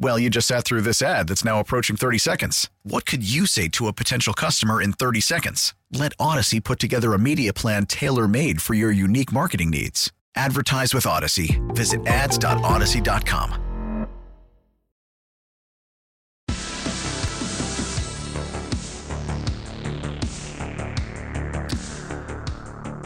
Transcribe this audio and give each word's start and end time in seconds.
Well, 0.00 0.18
you 0.18 0.30
just 0.30 0.46
sat 0.46 0.64
through 0.64 0.82
this 0.82 1.02
ad 1.02 1.28
that's 1.28 1.44
now 1.44 1.58
approaching 1.58 1.96
30 1.96 2.18
seconds. 2.18 2.70
What 2.84 3.04
could 3.04 3.28
you 3.28 3.46
say 3.46 3.68
to 3.68 3.88
a 3.88 3.92
potential 3.92 4.32
customer 4.32 4.80
in 4.80 4.92
30 4.92 5.20
seconds? 5.20 5.74
Let 5.92 6.16
Audacy 6.18 6.62
put 6.62 6.78
together 6.78 7.14
a 7.14 7.18
media 7.18 7.52
plan 7.52 7.86
tailor 7.86 8.28
made 8.28 8.62
for 8.62 8.74
your 8.74 8.92
unique 8.92 9.32
marketing 9.32 9.70
needs. 9.70 10.12
Advertise 10.36 10.94
with 10.94 11.04
Audacy. 11.04 11.58
Visit 11.74 12.06
ads.audacy.com. 12.06 13.64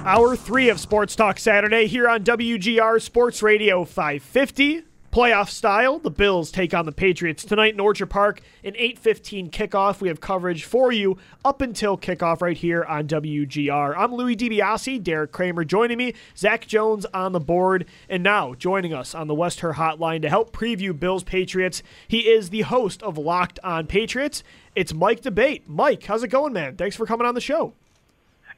Hour 0.04 0.34
three 0.36 0.68
of 0.68 0.80
Sports 0.80 1.14
Talk 1.14 1.38
Saturday 1.38 1.86
here 1.86 2.08
on 2.08 2.24
WGR 2.24 3.00
Sports 3.00 3.40
Radio 3.40 3.84
550. 3.84 4.82
Playoff 5.12 5.50
style, 5.50 5.98
the 5.98 6.10
Bills 6.10 6.50
take 6.50 6.72
on 6.72 6.86
the 6.86 6.90
Patriots 6.90 7.44
tonight 7.44 7.74
in 7.74 7.80
Orchard 7.80 8.06
Park, 8.06 8.40
an 8.64 8.72
8:15 8.78 9.50
kickoff. 9.50 10.00
We 10.00 10.08
have 10.08 10.22
coverage 10.22 10.64
for 10.64 10.90
you 10.90 11.18
up 11.44 11.60
until 11.60 11.98
kickoff 11.98 12.40
right 12.40 12.56
here 12.56 12.82
on 12.84 13.06
WGR. 13.06 13.94
I'm 13.94 14.14
Louis 14.14 14.34
DiBiase, 14.36 15.02
Derek 15.02 15.30
Kramer 15.30 15.64
joining 15.64 15.98
me, 15.98 16.14
Zach 16.34 16.66
Jones 16.66 17.04
on 17.12 17.32
the 17.32 17.40
board, 17.40 17.84
and 18.08 18.22
now 18.22 18.54
joining 18.54 18.94
us 18.94 19.14
on 19.14 19.26
the 19.26 19.34
West 19.34 19.60
Herr 19.60 19.74
Hotline 19.74 20.22
to 20.22 20.30
help 20.30 20.50
preview 20.50 20.98
Bills 20.98 21.24
Patriots. 21.24 21.82
He 22.08 22.20
is 22.30 22.48
the 22.48 22.62
host 22.62 23.02
of 23.02 23.18
Locked 23.18 23.60
On 23.62 23.86
Patriots. 23.86 24.42
It's 24.74 24.94
Mike 24.94 25.20
D'Abate. 25.20 25.64
Mike, 25.66 26.04
how's 26.04 26.22
it 26.22 26.28
going, 26.28 26.54
man? 26.54 26.76
Thanks 26.76 26.96
for 26.96 27.04
coming 27.04 27.26
on 27.26 27.34
the 27.34 27.40
show. 27.42 27.74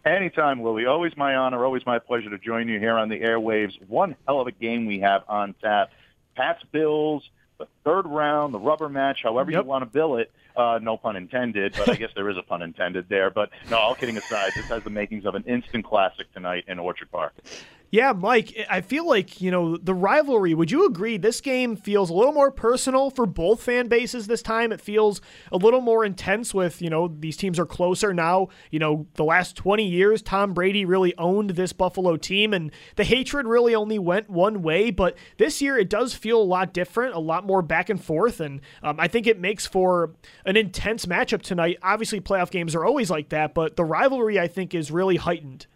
Anytime, 0.06 0.62
Louie. 0.62 0.86
Always 0.86 1.16
my 1.16 1.34
honor. 1.34 1.64
Always 1.64 1.84
my 1.84 1.98
pleasure 1.98 2.30
to 2.30 2.38
join 2.38 2.69
you 2.69 2.78
here 2.78 2.97
on 2.97 3.08
the 3.08 3.19
airwaves. 3.19 3.72
One 3.88 4.14
hell 4.28 4.38
of 4.38 4.47
a 4.47 4.52
game 4.52 4.86
we 4.86 5.00
have 5.00 5.25
on 5.28 5.56
tap. 5.60 5.91
Pats 6.34 6.62
Bills, 6.72 7.28
the 7.58 7.66
third 7.84 8.06
round, 8.06 8.52
the 8.54 8.58
rubber 8.58 8.88
match, 8.88 9.20
however 9.22 9.50
Yep. 9.50 9.62
you 9.64 9.68
want 9.68 9.82
to 9.82 9.86
bill 9.86 10.16
it. 10.16 10.30
Uh, 10.56 10.78
no 10.80 10.96
pun 10.96 11.16
intended, 11.16 11.74
but 11.76 11.88
I 11.88 11.96
guess 11.96 12.10
there 12.14 12.28
is 12.30 12.36
a 12.36 12.42
pun 12.42 12.62
intended 12.62 13.08
there. 13.08 13.28
But 13.30 13.50
no, 13.70 13.76
all 13.78 13.94
kidding 13.96 14.16
aside, 14.16 14.52
this 14.54 14.66
has 14.66 14.84
the 14.84 14.91
makings 14.91 15.26
of 15.26 15.34
an 15.34 15.42
instant 15.48 15.84
classic 15.84 16.32
tonight 16.32 16.64
in 16.68 16.78
Orchard 16.78 17.10
Park. 17.10 17.34
Yeah, 17.90 18.12
Mike, 18.12 18.56
I 18.68 18.80
feel 18.80 19.06
like, 19.06 19.40
you 19.40 19.52
know, 19.52 19.77
the 19.77 19.94
rivalry, 19.94 20.52
would 20.52 20.72
you 20.72 20.84
agree 20.84 21.16
this 21.16 21.40
game 21.40 21.77
feels 21.77 22.10
a 22.10 22.14
little 22.14 22.32
more 22.32 22.50
personal 22.50 23.08
for 23.08 23.24
both 23.24 23.62
fan 23.62 23.86
bases 23.86 24.26
this 24.26 24.42
time? 24.42 24.72
It 24.72 24.80
feels 24.80 25.20
a 25.52 25.56
little 25.56 25.80
more 25.80 26.04
intense 26.04 26.52
with, 26.52 26.82
you 26.82 26.91
know, 26.91 27.06
these 27.06 27.36
teams 27.36 27.56
are 27.56 27.66
closer 27.66 28.12
now. 28.12 28.48
You 28.72 28.80
know, 28.80 29.06
the 29.14 29.22
last 29.22 29.54
20 29.54 29.86
years, 29.88 30.22
Tom 30.22 30.54
Brady 30.54 30.84
really 30.84 31.16
owned 31.19 31.50
this 31.50 31.72
Buffalo 31.72 32.16
team, 32.16 32.53
and 32.53 32.72
the 32.97 33.04
hatred 33.04 33.47
really 33.47 33.76
only 33.76 34.00
went 34.00 34.28
one 34.28 34.62
way. 34.62 34.91
But 34.91 35.16
this 35.36 35.62
year, 35.62 35.78
it 35.78 35.88
does 35.88 36.14
feel 36.14 36.42
a 36.42 36.42
lot 36.42 36.72
different, 36.72 37.14
a 37.14 37.20
lot 37.20 37.47
more 37.47 37.62
back 37.62 37.91
and 37.91 38.03
forth. 38.03 38.41
And 38.41 38.60
um, 38.82 38.98
I 38.98 39.06
think 39.06 39.28
it 39.28 39.38
makes 39.38 39.69
for 39.69 40.14
an 40.44 40.56
intense 40.56 41.06
matchup 41.06 41.42
tonight. 41.42 41.78
Obviously, 41.80 42.20
playoff 42.20 42.50
games 42.50 42.75
are 42.75 42.84
always 42.84 43.09
like 43.09 43.28
that, 43.28 43.54
but 43.54 43.76
the 43.76 43.84
rivalry, 43.84 44.41
I 44.41 44.48
think, 44.48 44.75
is 44.75 44.91
really 44.91 45.16
heightened. 45.16 45.66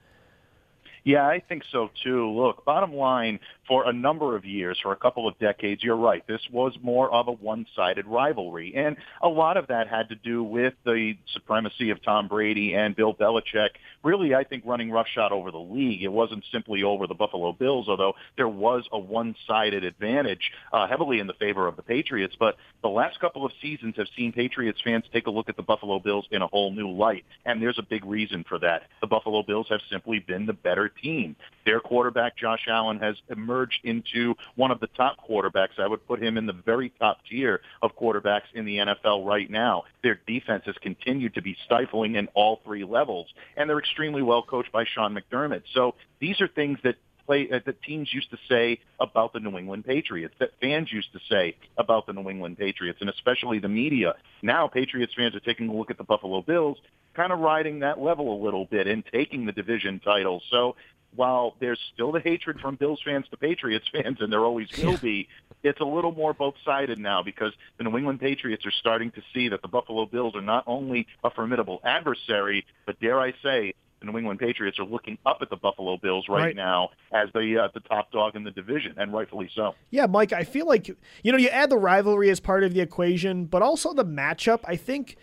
Yeah, 1.04 1.26
I 1.26 1.40
think 1.40 1.62
so 1.70 1.90
too. 2.02 2.30
Look, 2.30 2.64
bottom 2.64 2.94
line, 2.94 3.40
for 3.68 3.88
a 3.88 3.92
number 3.92 4.34
of 4.34 4.46
years, 4.46 4.78
for 4.82 4.92
a 4.92 4.96
couple 4.96 5.28
of 5.28 5.38
decades, 5.38 5.82
you're 5.84 5.96
right. 5.96 6.26
This 6.26 6.40
was 6.50 6.72
more 6.82 7.12
of 7.12 7.28
a 7.28 7.32
one-sided 7.32 8.06
rivalry. 8.06 8.72
And 8.74 8.96
a 9.22 9.28
lot 9.28 9.58
of 9.58 9.66
that 9.68 9.88
had 9.88 10.08
to 10.08 10.14
do 10.14 10.42
with 10.42 10.72
the 10.84 11.14
supremacy 11.34 11.90
of 11.90 12.02
Tom 12.02 12.28
Brady 12.28 12.74
and 12.74 12.96
Bill 12.96 13.14
Belichick. 13.14 13.70
Really, 14.02 14.34
I 14.34 14.44
think 14.44 14.64
running 14.66 14.90
roughshod 14.90 15.32
over 15.32 15.50
the 15.50 15.58
league. 15.58 16.02
It 16.02 16.08
wasn't 16.08 16.44
simply 16.50 16.82
over 16.82 17.06
the 17.06 17.14
Buffalo 17.14 17.52
Bills, 17.52 17.86
although 17.88 18.14
there 18.36 18.48
was 18.48 18.84
a 18.90 18.98
one-sided 18.98 19.84
advantage 19.84 20.50
uh, 20.72 20.88
heavily 20.88 21.20
in 21.20 21.26
the 21.26 21.34
favor 21.34 21.66
of 21.66 21.76
the 21.76 21.82
Patriots. 21.82 22.34
But 22.38 22.56
the 22.82 22.88
last 22.88 23.20
couple 23.20 23.44
of 23.44 23.52
seasons 23.60 23.94
have 23.98 24.06
seen 24.16 24.32
Patriots 24.32 24.80
fans 24.82 25.04
take 25.12 25.26
a 25.26 25.30
look 25.30 25.50
at 25.50 25.56
the 25.56 25.62
Buffalo 25.62 25.98
Bills 25.98 26.26
in 26.30 26.40
a 26.40 26.46
whole 26.46 26.72
new 26.72 26.90
light. 26.90 27.24
And 27.44 27.60
there's 27.60 27.78
a 27.78 27.82
big 27.82 28.04
reason 28.06 28.44
for 28.48 28.58
that. 28.60 28.84
The 29.02 29.06
Buffalo 29.06 29.42
Bills 29.42 29.66
have 29.68 29.80
simply 29.90 30.20
been 30.20 30.46
the 30.46 30.54
better 30.54 30.88
team. 30.88 31.36
Their 31.66 31.80
quarterback, 31.80 32.36
Josh 32.38 32.66
Allen, 32.66 32.98
has 33.00 33.16
emerged 33.28 33.57
into 33.84 34.34
one 34.56 34.70
of 34.70 34.80
the 34.80 34.86
top 34.88 35.16
quarterbacks. 35.28 35.78
I 35.78 35.86
would 35.86 36.06
put 36.06 36.22
him 36.22 36.36
in 36.36 36.46
the 36.46 36.52
very 36.52 36.90
top 36.98 37.18
tier 37.28 37.60
of 37.82 37.96
quarterbacks 37.96 38.52
in 38.54 38.64
the 38.64 38.76
NFL 38.78 39.26
right 39.26 39.50
now. 39.50 39.84
Their 40.02 40.20
defense 40.26 40.64
has 40.66 40.76
continued 40.80 41.34
to 41.34 41.42
be 41.42 41.56
stifling 41.64 42.16
in 42.16 42.28
all 42.34 42.60
three 42.64 42.84
levels, 42.84 43.26
and 43.56 43.68
they're 43.68 43.78
extremely 43.78 44.22
well 44.22 44.42
coached 44.42 44.72
by 44.72 44.84
Sean 44.84 45.16
McDermott. 45.16 45.62
So 45.74 45.94
these 46.20 46.40
are 46.40 46.48
things 46.48 46.78
that 46.84 46.96
play 47.28 47.48
uh, 47.52 47.60
that 47.66 47.82
teams 47.82 48.08
used 48.12 48.30
to 48.30 48.38
say 48.48 48.80
about 48.98 49.32
the 49.32 49.40
New 49.40 49.56
England 49.56 49.84
Patriots, 49.84 50.34
that 50.40 50.50
fans 50.60 50.90
used 50.90 51.12
to 51.12 51.20
say 51.30 51.54
about 51.76 52.06
the 52.06 52.12
New 52.12 52.28
England 52.28 52.58
Patriots, 52.58 52.98
and 53.00 53.10
especially 53.10 53.58
the 53.58 53.68
media. 53.68 54.14
Now 54.42 54.66
Patriots 54.66 55.12
fans 55.16 55.34
are 55.36 55.40
taking 55.40 55.68
a 55.68 55.74
look 55.74 55.90
at 55.90 55.98
the 55.98 56.04
Buffalo 56.04 56.42
Bills, 56.42 56.78
kind 57.14 57.32
of 57.32 57.38
riding 57.40 57.80
that 57.80 58.00
level 58.00 58.40
a 58.40 58.42
little 58.42 58.64
bit 58.64 58.86
and 58.86 59.04
taking 59.12 59.44
the 59.44 59.52
division 59.52 60.00
title. 60.00 60.42
So 60.50 60.76
while 61.14 61.54
there's 61.60 61.80
still 61.94 62.12
the 62.12 62.20
hatred 62.20 62.60
from 62.60 62.76
Bills 62.76 63.00
fans 63.04 63.26
to 63.30 63.36
Patriots 63.36 63.86
fans, 63.92 64.18
and 64.20 64.32
there 64.32 64.44
always 64.44 64.68
will 64.82 64.98
be, 64.98 65.28
it's 65.62 65.80
a 65.80 65.84
little 65.84 66.12
more 66.12 66.32
both-sided 66.32 66.98
now 66.98 67.22
because 67.22 67.52
the 67.78 67.84
New 67.84 67.96
England 67.96 68.20
Patriots 68.20 68.64
are 68.66 68.70
starting 68.70 69.10
to 69.12 69.22
see 69.34 69.48
that 69.48 69.62
the 69.62 69.68
Buffalo 69.68 70.06
Bills 70.06 70.34
are 70.36 70.42
not 70.42 70.64
only 70.66 71.06
a 71.24 71.30
formidable 71.30 71.80
adversary, 71.84 72.64
but 72.86 73.00
dare 73.00 73.18
I 73.20 73.32
say, 73.42 73.74
the 74.00 74.06
New 74.06 74.16
England 74.16 74.38
Patriots 74.38 74.78
are 74.78 74.84
looking 74.84 75.18
up 75.26 75.38
at 75.42 75.50
the 75.50 75.56
Buffalo 75.56 75.96
Bills 75.96 76.26
right, 76.28 76.38
Right. 76.44 76.56
now 76.56 76.90
as 77.12 77.30
the 77.34 77.64
uh, 77.64 77.68
the 77.74 77.80
top 77.80 78.12
dog 78.12 78.36
in 78.36 78.44
the 78.44 78.52
division, 78.52 78.94
and 78.96 79.12
rightfully 79.12 79.50
so. 79.56 79.74
Yeah, 79.90 80.06
Mike, 80.06 80.32
I 80.32 80.44
feel 80.44 80.68
like, 80.68 80.86
you 80.86 81.32
know, 81.32 81.36
you 81.36 81.48
add 81.48 81.68
the 81.68 81.78
rivalry 81.78 82.30
as 82.30 82.38
part 82.38 82.62
of 82.62 82.74
the 82.74 82.80
equation, 82.80 83.46
but 83.46 83.60
also 83.60 83.92
the 83.92 84.04
matchup. 84.04 84.60
I 84.64 84.76
think 84.76 85.16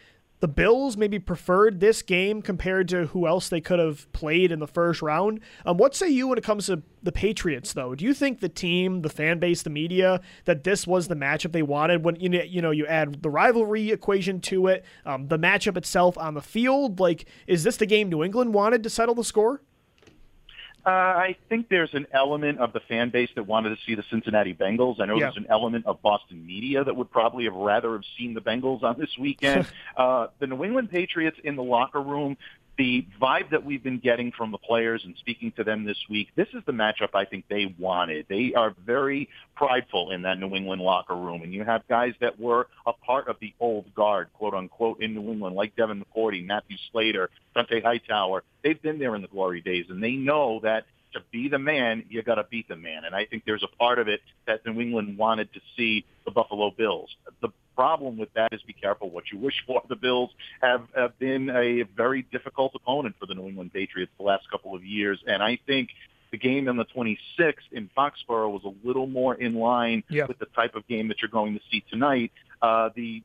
the 0.46 0.50
Bills 0.50 0.96
maybe 0.96 1.18
preferred 1.18 1.80
this 1.80 2.04
game 2.04 2.40
compared 2.40 2.88
to 2.90 3.08
who 3.08 3.26
else 3.26 3.50
they 3.50 3.60
could 3.60 3.80
have 3.80 4.12
played 4.14 4.52
in 4.52 4.60
the 4.60 4.68
first 4.68 5.02
round. 5.02 5.40
Um, 5.66 5.78
what 5.78 5.96
say 5.96 6.08
you 6.08 6.28
when 6.28 6.38
it 6.38 6.44
comes 6.44 6.68
to 6.68 6.84
the 7.02 7.12
Patriots, 7.12 7.74
though? 7.74 7.96
Do 7.96 8.06
you 8.06 8.14
think 8.14 8.42
the 8.42 8.48
team, 8.48 9.02
the 9.02 9.10
fan 9.10 9.40
base, 9.40 9.64
the 9.64 9.72
media, 9.72 10.22
that 10.44 10.64
this 10.64 10.86
was 10.86 11.08
the 11.08 11.16
matchup 11.16 11.52
they 11.52 11.64
wanted? 11.64 12.06
When 12.06 12.18
you 12.18 12.30
you 12.44 12.62
know, 12.62 12.70
you 12.70 12.86
add 12.86 13.24
the 13.24 13.30
rivalry 13.32 13.90
equation 13.90 14.40
to 14.42 14.68
it, 14.68 14.86
um, 15.04 15.30
the 15.30 15.40
matchup 15.40 15.78
itself 15.78 16.16
on 16.16 16.36
the 16.36 16.44
field. 16.44 17.00
Like, 17.00 17.26
is 17.48 17.64
this 17.64 17.78
the 17.78 17.88
game 17.88 18.10
New 18.10 18.24
England 18.24 18.54
wanted 18.54 18.84
to 18.84 18.90
settle 18.92 19.16
the 19.16 19.24
score? 19.24 19.64
Uh, 20.86 20.90
I 20.90 21.36
think 21.50 21.68
there's 21.70 21.94
an 21.94 22.06
element 22.12 22.60
of 22.60 22.72
the 22.72 22.80
fan 22.80 23.10
base 23.10 23.30
that 23.36 23.48
wanted 23.48 23.70
to 23.70 23.78
see 23.88 23.96
the 23.96 24.04
Cincinnati 24.12 24.54
Bengals. 24.54 25.00
I 25.00 25.06
know 25.06 25.16
Yeah. 25.16 25.26
there's 25.26 25.38
an 25.38 25.48
element 25.50 25.88
of 25.88 26.00
Boston 26.04 26.46
media 26.46 26.84
that 26.84 26.96
would 26.96 27.10
probably 27.10 27.46
have 27.46 27.56
rather 27.56 27.94
have 27.94 28.04
seen 28.18 28.36
the 28.36 28.42
Bengals 28.42 28.84
on 28.84 29.00
this 29.00 29.18
weekend. 29.18 29.66
uh, 29.98 30.28
the 30.38 30.46
New 30.46 30.64
England 30.64 30.92
Patriots 30.92 31.38
in 31.44 31.56
the 31.56 31.64
locker 31.64 32.02
room, 32.02 32.38
the 32.78 33.06
vibe 33.22 33.52
that 33.52 33.64
we've 33.64 33.84
been 33.84 34.00
getting 34.00 34.32
from 34.32 34.52
the 34.52 34.58
players 34.58 35.02
and 35.06 35.16
speaking 35.18 35.52
to 35.54 35.64
them 35.64 35.86
this 35.86 35.98
week, 36.10 36.30
this 36.36 36.48
is 36.54 36.64
the 36.66 36.72
matchup 36.72 37.10
I 37.14 37.26
think 37.26 37.46
they 37.50 37.74
wanted. 37.80 38.26
They 38.30 38.54
are 38.56 38.76
very 38.86 39.30
prideful 39.56 40.12
in 40.12 40.24
that 40.24 40.40
New 40.40 40.54
England 40.56 40.82
locker 40.82 41.16
room, 41.16 41.42
and 41.42 41.54
you 41.54 41.64
have 41.64 41.88
guys 41.88 42.14
that 42.22 42.40
were 42.40 42.68
a 42.86 42.94
part 42.94 43.28
of 43.28 43.38
the 43.40 43.54
old 43.60 43.94
guard, 43.96 44.30
quote 44.34 44.54
unquote, 44.54 45.02
in 45.02 45.14
New 45.14 45.32
England, 45.32 45.56
like 45.56 45.76
Devin 45.76 46.04
McCourty, 46.04 46.46
Matthew 46.46 46.78
Slater, 46.92 47.30
Dante 47.54 47.82
Hightower. 47.82 48.44
They've 48.64 48.82
been 48.82 49.00
there 49.00 49.16
in 49.16 49.22
the 49.22 49.28
glory 49.28 49.62
days, 49.62 49.86
and 49.90 50.04
they 50.04 50.14
know 50.14 50.60
that 50.64 50.86
to 51.14 51.22
be 51.32 51.48
the 51.48 51.60
man, 51.60 52.04
you 52.10 52.22
got 52.22 52.36
to 52.36 52.44
beat 52.44 52.68
the 52.68 52.76
man. 52.76 53.06
And 53.06 53.16
I 53.16 53.26
think 53.26 53.44
there's 53.46 53.64
a 53.64 53.74
part 53.78 54.00
of 54.00 54.10
it 54.10 54.20
that 54.48 54.66
New 54.66 54.82
England 54.82 55.18
wanted 55.18 55.52
to 55.54 55.62
see 55.78 56.06
the 56.26 56.32
Buffalo 56.32 56.72
Bills. 56.72 57.10
The 57.42 57.50
problem 57.76 58.18
with 58.18 58.34
that 58.34 58.54
is 58.54 58.62
be 58.64 58.74
careful 58.74 59.10
what 59.10 59.26
you 59.32 59.38
wish 59.40 59.56
for. 59.68 59.82
The 59.90 59.96
Bills 59.96 60.32
have, 60.62 60.88
have 60.96 61.18
been 61.20 61.50
a 61.50 61.84
very 61.96 62.24
difficult 62.32 62.74
opponent 62.76 63.16
for 63.20 63.26
the 63.26 63.36
New 63.36 63.48
England 63.48 63.72
Patriots 63.74 64.12
the 64.18 64.24
last 64.24 64.50
couple 64.50 64.76
of 64.76 64.84
years, 64.84 65.20
and 65.28 65.42
I 65.44 65.60
think 65.68 65.90
The 66.32 66.38
game 66.38 66.68
on 66.68 66.76
the 66.78 66.86
26th 66.86 67.68
in 67.72 67.90
Foxborough 67.96 68.50
was 68.52 68.64
a 68.66 68.88
little 68.88 69.08
more 69.08 69.36
in 69.36 69.54
line 69.56 70.04
Yeah. 70.10 70.26
with 70.26 70.40
the 70.40 70.48
type 70.48 70.76
of 70.76 70.86
game 70.88 71.08
that 71.10 71.22
you're 71.22 71.30
going 71.30 71.54
to 71.54 71.62
see 71.72 71.84
tonight. 71.90 72.32
Uh, 72.62 72.90
the 72.96 73.22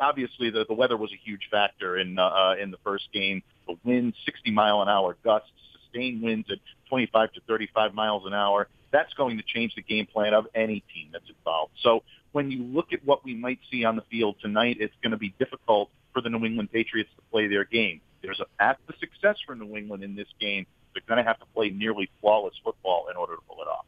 obviously 0.00 0.48
the, 0.50 0.64
the 0.66 0.72
weather 0.74 0.96
was 0.96 1.10
a 1.12 1.16
huge 1.22 1.48
factor 1.50 1.98
in 1.98 2.18
uh, 2.18 2.54
in 2.60 2.70
the 2.70 2.78
first 2.84 3.08
game. 3.12 3.42
The 3.66 3.76
wind, 3.84 4.14
60 4.24 4.50
mile 4.52 4.80
an 4.80 4.88
hour 4.88 5.16
gusts, 5.24 5.50
sustained 5.82 6.22
winds 6.22 6.48
at 6.50 6.58
25 6.88 7.32
to 7.34 7.40
35 7.48 7.92
miles 7.94 8.22
an 8.26 8.32
hour. 8.32 8.68
That's 8.96 9.12
going 9.12 9.36
to 9.36 9.42
change 9.42 9.74
the 9.74 9.82
game 9.82 10.06
plan 10.06 10.32
of 10.32 10.46
any 10.54 10.82
team 10.94 11.10
that's 11.12 11.28
involved. 11.28 11.72
So 11.82 12.02
when 12.32 12.50
you 12.50 12.62
look 12.62 12.94
at 12.94 13.04
what 13.04 13.22
we 13.26 13.34
might 13.34 13.58
see 13.70 13.84
on 13.84 13.94
the 13.94 14.00
field 14.10 14.36
tonight, 14.40 14.78
it's 14.80 14.94
going 15.02 15.10
to 15.10 15.18
be 15.18 15.34
difficult 15.38 15.90
for 16.14 16.22
the 16.22 16.30
New 16.30 16.42
England 16.46 16.72
Patriots 16.72 17.10
to 17.14 17.22
play 17.30 17.46
their 17.46 17.66
game. 17.66 18.00
There's 18.22 18.40
a 18.40 18.46
path 18.58 18.78
to 18.88 18.98
success 18.98 19.36
for 19.44 19.54
New 19.54 19.76
England 19.76 20.02
in 20.02 20.16
this 20.16 20.28
game. 20.40 20.64
They're 20.94 21.02
going 21.06 21.22
to 21.22 21.28
have 21.28 21.38
to 21.40 21.44
play 21.54 21.68
nearly 21.68 22.08
flawless 22.22 22.54
football 22.64 23.08
in 23.10 23.18
order 23.18 23.34
to 23.34 23.42
pull 23.46 23.60
it 23.60 23.68
off. 23.68 23.84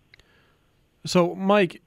So, 1.06 1.34
Mike, 1.34 1.80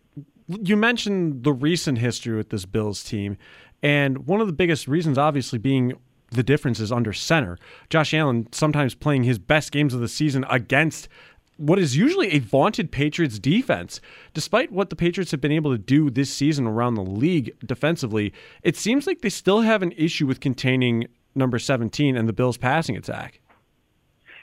you 0.48 0.76
mentioned 0.76 1.44
the 1.44 1.54
recent 1.54 2.00
history 2.00 2.36
with 2.36 2.50
this 2.50 2.66
Bills 2.66 3.04
team, 3.04 3.38
and 3.84 4.26
one 4.26 4.42
of 4.42 4.48
the 4.48 4.54
biggest 4.54 4.88
reasons, 4.88 5.20
obviously, 5.20 5.60
being 5.60 5.94
the 6.32 6.44
differences 6.44 6.92
under 6.92 7.14
center. 7.14 7.58
Josh 7.90 8.14
Allen 8.14 8.48
sometimes 8.52 8.96
playing 8.96 9.24
his 9.24 9.38
best 9.38 9.72
games 9.72 9.94
of 9.94 10.00
the 10.00 10.08
season 10.08 10.46
against 10.50 11.08
what 11.62 11.78
is 11.78 11.96
usually 11.96 12.32
a 12.32 12.40
vaunted 12.40 12.92
Patriots 12.92 13.38
defense. 13.38 14.02
Despite 14.34 14.72
what 14.72 14.90
the 14.90 14.96
Patriots 14.96 15.32
have 15.32 15.42
been 15.42 15.52
able 15.52 15.72
to 15.72 15.78
do 15.78 16.10
this 16.10 16.34
season 16.34 16.66
around 16.66 16.96
the 16.96 17.04
league 17.04 17.54
defensively, 17.64 18.34
it 18.64 18.76
seems 18.76 19.06
like 19.06 19.22
they 19.22 19.30
still 19.30 19.62
have 19.62 19.84
an 19.84 19.92
issue 19.94 20.26
with 20.26 20.40
containing 20.40 21.08
number 21.36 21.60
17 21.60 22.18
and 22.18 22.28
the 22.28 22.34
Bills' 22.34 22.58
passing 22.58 22.98
attack. 22.98 23.42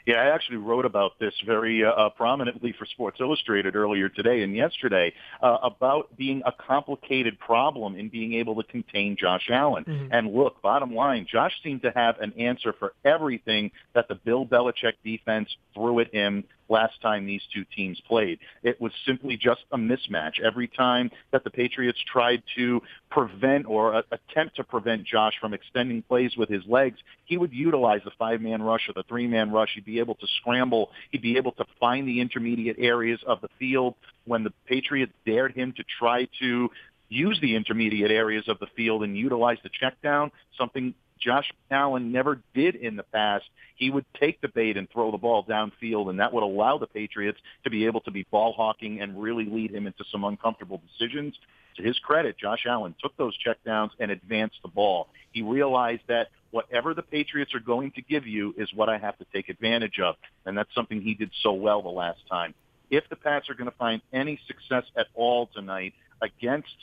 Yeah, 0.06 0.22
I 0.22 0.34
actually 0.34 0.56
wrote 0.56 0.86
about 0.86 1.18
this 1.18 1.34
very 1.44 1.84
uh, 1.84 1.90
uh, 1.90 2.08
prominently 2.08 2.72
for 2.78 2.86
Sports 2.86 3.18
Illustrated 3.20 3.76
earlier 3.76 4.08
today 4.08 4.42
and 4.42 4.56
yesterday 4.56 5.12
uh, 5.42 5.58
about 5.62 6.16
being 6.16 6.40
a 6.46 6.52
complicated 6.52 7.38
problem 7.38 7.94
in 7.94 8.08
being 8.08 8.32
able 8.32 8.54
to 8.54 8.62
contain 8.62 9.18
Josh 9.20 9.50
Allen. 9.50 9.84
Mm-hmm. 9.84 10.08
And 10.10 10.32
look, 10.32 10.62
bottom 10.62 10.94
line, 10.94 11.26
Josh 11.30 11.52
seemed 11.62 11.82
to 11.82 11.92
have 11.94 12.18
an 12.20 12.32
answer 12.38 12.72
for 12.78 12.94
everything 13.04 13.70
that 13.92 14.08
the 14.08 14.14
Bill 14.14 14.46
Belichick 14.46 14.94
defense 15.04 15.54
threw 15.74 16.00
at 16.00 16.14
him 16.14 16.44
last 16.68 17.00
time 17.00 17.26
these 17.26 17.42
two 17.54 17.64
teams 17.74 18.00
played. 18.06 18.38
It 18.62 18.80
was 18.80 18.92
simply 19.06 19.36
just 19.36 19.60
a 19.72 19.76
mismatch. 19.76 20.40
Every 20.44 20.68
time 20.68 21.10
that 21.32 21.44
the 21.44 21.50
Patriots 21.50 21.98
tried 22.10 22.42
to 22.56 22.80
prevent 23.10 23.66
or 23.66 23.94
uh, 23.94 24.02
attempt 24.12 24.56
to 24.56 24.64
prevent 24.64 25.04
Josh 25.04 25.34
from 25.40 25.54
extending 25.54 26.02
plays 26.02 26.36
with 26.36 26.48
his 26.48 26.62
legs, 26.66 26.98
he 27.24 27.36
would 27.36 27.52
utilize 27.52 28.00
the 28.04 28.12
five-man 28.18 28.62
rush 28.62 28.88
or 28.88 28.92
the 28.94 29.04
three-man 29.08 29.50
rush. 29.50 29.70
He'd 29.74 29.84
be 29.84 29.98
able 29.98 30.14
to 30.16 30.26
scramble. 30.40 30.90
He'd 31.10 31.22
be 31.22 31.36
able 31.36 31.52
to 31.52 31.64
find 31.80 32.06
the 32.06 32.20
intermediate 32.20 32.76
areas 32.78 33.20
of 33.26 33.40
the 33.40 33.48
field. 33.58 33.94
When 34.24 34.44
the 34.44 34.52
Patriots 34.66 35.12
dared 35.24 35.54
him 35.54 35.72
to 35.76 35.84
try 35.98 36.28
to 36.40 36.70
use 37.08 37.38
the 37.40 37.56
intermediate 37.56 38.10
areas 38.10 38.44
of 38.48 38.58
the 38.58 38.66
field 38.76 39.02
and 39.02 39.16
utilize 39.16 39.58
the 39.62 39.70
check 39.80 39.94
down, 40.02 40.30
something 40.58 40.94
Josh 41.18 41.50
Allen 41.70 42.12
never 42.12 42.40
did 42.54 42.74
in 42.74 42.96
the 42.96 43.02
past. 43.02 43.44
He 43.76 43.90
would 43.90 44.06
take 44.18 44.40
the 44.40 44.48
bait 44.48 44.76
and 44.76 44.88
throw 44.90 45.10
the 45.10 45.18
ball 45.18 45.44
downfield, 45.44 46.10
and 46.10 46.20
that 46.20 46.32
would 46.32 46.42
allow 46.42 46.78
the 46.78 46.86
Patriots 46.86 47.38
to 47.64 47.70
be 47.70 47.86
able 47.86 48.00
to 48.02 48.10
be 48.10 48.26
ball 48.30 48.52
hawking 48.52 49.00
and 49.00 49.20
really 49.20 49.44
lead 49.44 49.72
him 49.72 49.86
into 49.86 50.04
some 50.10 50.24
uncomfortable 50.24 50.80
decisions. 50.88 51.34
To 51.76 51.82
his 51.82 51.98
credit, 52.00 52.36
Josh 52.38 52.66
Allen 52.66 52.94
took 53.00 53.16
those 53.16 53.36
checkdowns 53.38 53.90
and 54.00 54.10
advanced 54.10 54.56
the 54.62 54.68
ball. 54.68 55.08
He 55.32 55.42
realized 55.42 56.02
that 56.08 56.28
whatever 56.50 56.94
the 56.94 57.02
Patriots 57.02 57.54
are 57.54 57.60
going 57.60 57.92
to 57.92 58.02
give 58.02 58.26
you 58.26 58.54
is 58.56 58.68
what 58.74 58.88
I 58.88 58.98
have 58.98 59.16
to 59.18 59.26
take 59.32 59.48
advantage 59.48 60.00
of, 60.00 60.16
and 60.44 60.56
that's 60.56 60.74
something 60.74 61.00
he 61.00 61.14
did 61.14 61.30
so 61.42 61.52
well 61.52 61.82
the 61.82 61.88
last 61.88 62.20
time. 62.28 62.54
If 62.90 63.08
the 63.10 63.16
Pats 63.16 63.50
are 63.50 63.54
going 63.54 63.70
to 63.70 63.76
find 63.76 64.00
any 64.12 64.40
success 64.46 64.84
at 64.96 65.06
all 65.14 65.48
tonight 65.54 65.94
against 66.22 66.74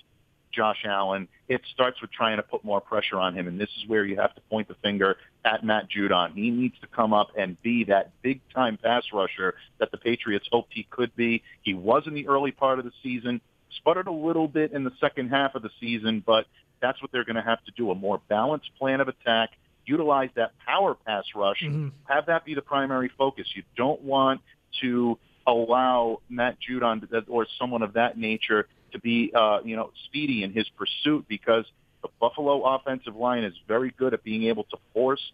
Josh 0.55 0.83
Allen, 0.85 1.27
it 1.47 1.61
starts 1.73 2.01
with 2.01 2.11
trying 2.11 2.37
to 2.37 2.43
put 2.43 2.63
more 2.63 2.81
pressure 2.81 3.17
on 3.17 3.35
him. 3.37 3.47
And 3.47 3.59
this 3.59 3.69
is 3.81 3.87
where 3.87 4.05
you 4.05 4.15
have 4.17 4.33
to 4.35 4.41
point 4.49 4.67
the 4.67 4.75
finger 4.75 5.17
at 5.43 5.63
Matt 5.63 5.87
Judon. 5.89 6.33
He 6.33 6.49
needs 6.49 6.75
to 6.81 6.87
come 6.87 7.13
up 7.13 7.29
and 7.37 7.61
be 7.61 7.83
that 7.85 8.11
big 8.21 8.41
time 8.53 8.77
pass 8.81 9.03
rusher 9.13 9.55
that 9.79 9.91
the 9.91 9.97
Patriots 9.97 10.47
hoped 10.51 10.71
he 10.73 10.87
could 10.89 11.15
be. 11.15 11.43
He 11.61 11.73
was 11.73 12.03
in 12.07 12.13
the 12.13 12.27
early 12.27 12.51
part 12.51 12.79
of 12.79 12.85
the 12.85 12.91
season, 13.03 13.41
sputtered 13.77 14.07
a 14.07 14.11
little 14.11 14.47
bit 14.47 14.71
in 14.71 14.83
the 14.83 14.91
second 14.99 15.29
half 15.29 15.53
of 15.55 15.61
the 15.61 15.69
season, 15.79 16.23
but 16.25 16.45
that's 16.81 17.01
what 17.01 17.11
they're 17.11 17.25
going 17.25 17.35
to 17.35 17.41
have 17.41 17.63
to 17.65 17.71
do. 17.75 17.91
A 17.91 17.95
more 17.95 18.21
balanced 18.29 18.69
plan 18.79 19.01
of 19.01 19.07
attack, 19.07 19.51
utilize 19.85 20.29
that 20.35 20.51
power 20.65 20.95
pass 20.95 21.25
rush, 21.35 21.61
Mm-hmm. 21.61 21.89
have 22.05 22.25
that 22.27 22.45
be 22.45 22.55
the 22.55 22.61
primary 22.61 23.11
focus. 23.17 23.47
You 23.55 23.63
don't 23.77 24.01
want 24.01 24.41
to 24.81 25.17
allow 25.47 26.21
Matt 26.27 26.57
Judon 26.67 27.07
or 27.27 27.45
someone 27.59 27.83
of 27.83 27.93
that 27.93 28.17
nature 28.17 28.67
to 28.91 28.99
be, 28.99 29.31
uh, 29.33 29.59
you 29.63 29.75
know, 29.75 29.91
speedy 30.05 30.43
in 30.43 30.53
his 30.53 30.67
pursuit 30.69 31.25
because 31.27 31.65
the 32.01 32.09
Buffalo 32.19 32.63
offensive 32.63 33.15
line 33.15 33.43
is 33.43 33.53
very 33.67 33.91
good 33.97 34.13
at 34.13 34.23
being 34.23 34.43
able 34.43 34.63
to 34.65 34.77
force 34.93 35.31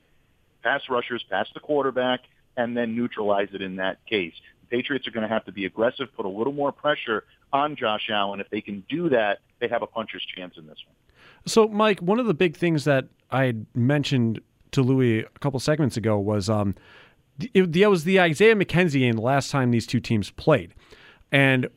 pass 0.64 0.82
rushers 0.90 1.24
past 1.30 1.54
the 1.54 1.60
quarterback 1.60 2.22
and 2.58 2.76
then 2.76 2.96
neutralize 2.96 3.50
it 3.54 3.62
in 3.62 3.78
that 3.78 4.06
case. 4.06 4.34
The 4.62 4.78
Patriots 4.78 5.08
are 5.08 5.12
going 5.12 5.28
to 5.28 5.34
have 5.34 5.46
to 5.46 5.52
be 5.52 5.66
aggressive, 5.66 6.08
put 6.16 6.26
a 6.26 6.30
little 6.30 6.54
more 6.54 6.72
pressure 6.72 7.24
on 7.52 7.76
Josh 7.76 8.10
Allen. 8.10 8.40
If 8.40 8.50
they 8.50 8.62
can 8.62 8.84
do 8.90 9.10
that, 9.10 9.40
they 9.60 9.68
have 9.68 9.82
a 9.82 9.88
puncher's 9.88 10.26
chance 10.36 10.56
in 10.58 10.68
this 10.68 10.78
one. 10.86 10.96
So, 11.46 11.68
Mike, 11.68 12.00
one 12.00 12.20
of 12.20 12.28
the 12.28 12.34
big 12.34 12.56
things 12.56 12.84
that 12.86 13.08
I 13.32 13.56
mentioned 13.74 14.42
to 14.72 14.82
Louis 14.82 15.20
a 15.20 15.40
couple 15.40 15.60
segments 15.60 15.98
ago 15.98 16.20
was 16.20 16.50
um, 16.50 16.76
it, 17.54 17.76
it 17.76 17.88
was 17.88 18.04
the 18.04 18.20
Isaiah 18.20 18.56
McKenzie 18.56 19.00
game 19.00 19.16
the 19.16 19.22
last 19.22 19.52
time 19.52 19.72
these 19.72 19.88
two 19.88 20.00
teams 20.00 20.30
played, 20.32 20.74
and 21.32 21.68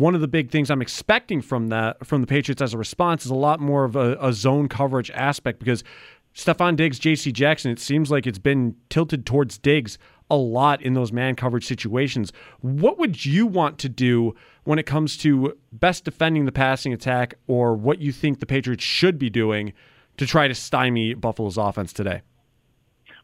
one 0.00 0.14
of 0.14 0.20
the 0.20 0.28
big 0.28 0.50
things 0.50 0.70
I'm 0.70 0.82
expecting 0.82 1.42
from 1.42 1.68
that 1.68 2.04
from 2.06 2.22
the 2.22 2.26
Patriots 2.26 2.62
as 2.62 2.74
a 2.74 2.78
response 2.78 3.24
is 3.24 3.30
a 3.30 3.36
lot 3.36 3.60
more 3.60 3.84
of 3.84 3.96
a, 3.96 4.16
a 4.20 4.32
zone 4.32 4.68
coverage 4.68 5.10
aspect 5.10 5.58
because 5.58 5.84
Stefon 6.34 6.76
Diggs, 6.76 6.98
J.C. 6.98 7.32
Jackson, 7.32 7.70
it 7.70 7.78
seems 7.78 8.10
like 8.10 8.26
it's 8.26 8.38
been 8.38 8.76
tilted 8.88 9.26
towards 9.26 9.58
Diggs 9.58 9.98
a 10.30 10.36
lot 10.36 10.80
in 10.80 10.94
those 10.94 11.12
man 11.12 11.34
coverage 11.34 11.66
situations. 11.66 12.32
What 12.60 12.98
would 12.98 13.24
you 13.24 13.46
want 13.46 13.78
to 13.80 13.88
do 13.88 14.34
when 14.64 14.78
it 14.78 14.86
comes 14.86 15.16
to 15.18 15.58
best 15.72 16.04
defending 16.04 16.44
the 16.44 16.52
passing 16.52 16.92
attack 16.92 17.34
or 17.48 17.74
what 17.74 18.00
you 18.00 18.12
think 18.12 18.38
the 18.38 18.46
Patriots 18.46 18.84
should 18.84 19.18
be 19.18 19.28
doing 19.28 19.72
to 20.18 20.26
try 20.26 20.46
to 20.46 20.54
stymie 20.54 21.14
Buffalo's 21.14 21.56
offense 21.56 21.92
today? 21.92 22.22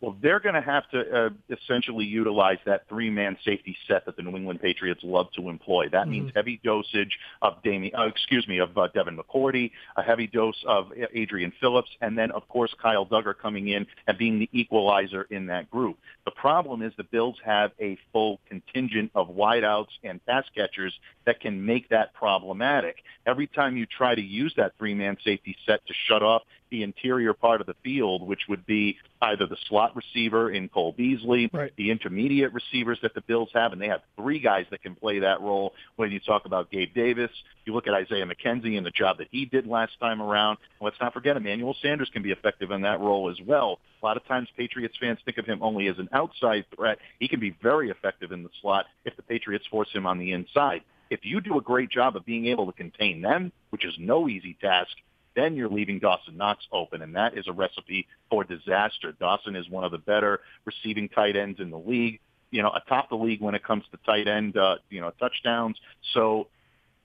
Well, 0.01 0.17
they're 0.21 0.41
going 0.41 0.55
to 0.55 0.61
have 0.61 0.89
to 0.91 1.27
uh, 1.27 1.31
essentially 1.49 2.05
utilize 2.05 2.59
that 2.67 2.89
three-man 2.89 3.37
safety 3.45 3.77
set 3.89 4.07
that 4.07 4.17
the 4.17 4.23
New 4.23 4.37
England 4.37 4.61
Patriots 4.61 5.01
love 5.03 5.29
to 5.37 5.49
employ. 5.49 5.89
That 5.89 6.09
means 6.09 6.33
heavy 6.35 6.61
dosage 6.63 7.19
of 7.43 7.63
Damien, 7.63 7.95
uh, 7.97 8.03
excuse 8.03 8.47
me, 8.47 8.59
of 8.59 8.77
uh, 8.77 8.89
Devin 8.95 9.19
McCourty, 9.19 9.71
a 9.97 10.03
heavy 10.03 10.27
dose 10.27 10.63
of 10.67 10.93
Adrian 11.15 11.53
Phillips, 11.61 11.91
and 12.01 12.17
then 12.17 12.31
of 12.33 12.49
course 12.49 12.75
Kyle 12.81 13.07
Dugger 13.07 13.35
coming 13.37 13.69
in 13.69 13.87
and 14.07 14.19
being 14.19 14.38
the 14.38 14.49
equalizer 14.53 15.23
in 15.31 15.47
that 15.47 15.71
group. 15.71 15.99
The 16.25 16.31
problem 16.31 16.83
is 16.83 16.93
the 16.97 17.05
Bills 17.05 17.37
have 17.45 17.73
a 17.81 17.99
full 18.12 18.41
contingent 18.49 19.11
of 19.15 19.29
wideouts 19.29 19.88
and 20.05 20.25
pass 20.26 20.45
catchers 20.55 20.93
that 21.25 21.41
can 21.41 21.65
make 21.65 21.88
that 21.88 22.15
problematic. 22.15 22.97
Every 23.26 23.47
time 23.47 23.76
you 23.76 23.87
try 23.87 24.15
to 24.15 24.23
use 24.23 24.53
that 24.57 24.73
three-man 24.79 25.17
safety 25.25 25.57
set 25.67 25.87
to 25.87 25.95
shut 26.07 26.23
off 26.23 26.43
the 26.70 26.82
interior 26.82 27.32
part 27.32 27.61
of 27.61 27.66
the 27.66 27.75
field, 27.85 28.26
which 28.26 28.42
would 28.49 28.66
be 28.66 28.96
either 29.23 29.46
the 29.46 29.56
slot 29.68 29.94
receiver 29.96 30.50
in 30.50 30.68
Cole 30.68 30.92
Beasley, 30.92 31.49
Right. 31.52 31.73
the 31.76 31.90
intermediate 31.90 32.52
receivers 32.52 32.99
that 33.02 33.14
the 33.14 33.20
Bills 33.23 33.50
have, 33.54 33.73
and 33.73 33.80
they 33.80 33.88
have 33.88 34.02
three 34.16 34.38
guys 34.38 34.66
that 34.70 34.82
can 34.82 34.94
play 34.94 35.20
that 35.20 35.40
role. 35.40 35.75
When 35.96 36.11
you 36.11 36.20
talk 36.20 36.44
about 36.44 36.70
Gabe 36.70 36.92
Davis, 36.94 37.30
you 37.64 37.73
look 37.73 37.87
at 37.87 37.94
Isaiah 37.94 38.26
McKenzie 38.26 38.76
and 38.76 38.85
the 38.85 38.90
job 38.90 39.18
that 39.18 39.28
he 39.30 39.44
did 39.44 39.66
last 39.66 39.99
time 40.00 40.20
around. 40.20 40.58
Let's 40.80 41.00
not 41.00 41.12
forget 41.12 41.37
Emmanuel 41.37 41.76
Sanders 41.80 42.11
can 42.12 42.23
be 42.23 42.30
effective 42.32 42.70
in 42.70 42.82
that 42.82 43.00
role 43.00 43.30
as 43.30 43.40
well. 43.46 43.78
A 44.02 44.04
lot 44.04 44.16
of 44.16 44.25
times 44.26 44.49
Patriots 44.56 44.96
fans 45.00 45.18
think 45.25 45.38
of 45.38 45.46
him 45.46 45.58
only 45.62 45.88
as 45.88 45.99
an 45.99 46.08
outside 46.12 46.64
threat. 46.75 46.99
He 47.18 47.28
can 47.28 47.40
be 47.40 47.50
very 47.62 47.90
effective 47.90 48.32
in 48.32 48.42
the 48.42 48.50
slot 48.61 48.87
if 49.04 49.16
the 49.16 49.23
Patriots 49.23 49.66
force 49.66 49.88
him 49.92 50.06
on 50.06 50.18
the 50.18 50.32
inside. 50.32 50.82
If 51.08 51.20
you 51.25 51.40
do 51.40 51.56
a 51.56 51.61
great 51.61 51.88
job 51.90 52.16
of 52.16 52.26
being 52.26 52.46
able 52.46 52.66
to 52.66 52.73
contain 52.73 53.23
them, 53.23 53.52
which 53.70 53.85
is 53.85 53.94
no 53.99 54.28
easy 54.28 54.56
task, 54.61 54.90
then 55.37 55.55
you're 55.55 55.69
leaving 55.69 56.00
Dawson 56.00 56.37
Knox 56.37 56.66
open, 56.73 57.02
and 57.02 57.14
that 57.14 57.38
is 57.38 57.47
a 57.47 57.52
recipe 57.52 58.07
for 58.31 58.43
disaster. 58.43 59.12
Dawson 59.12 59.55
is 59.55 59.69
one 59.69 59.85
of 59.85 59.93
the 59.93 59.99
better 59.99 60.40
receiving 60.64 61.09
tight 61.09 61.37
ends 61.37 61.61
in 61.61 61.71
the 61.71 61.78
league, 61.78 62.19
you 62.50 62.62
know, 62.62 62.73
atop 62.75 63.11
the 63.11 63.16
league 63.16 63.40
when 63.40 63.55
it 63.55 63.62
comes 63.62 63.85
to 63.93 63.99
tight 64.05 64.26
end, 64.26 64.57
uh, 64.57 64.76
you 64.90 65.00
know, 65.00 65.12
touchdowns. 65.21 65.76
So 66.14 66.49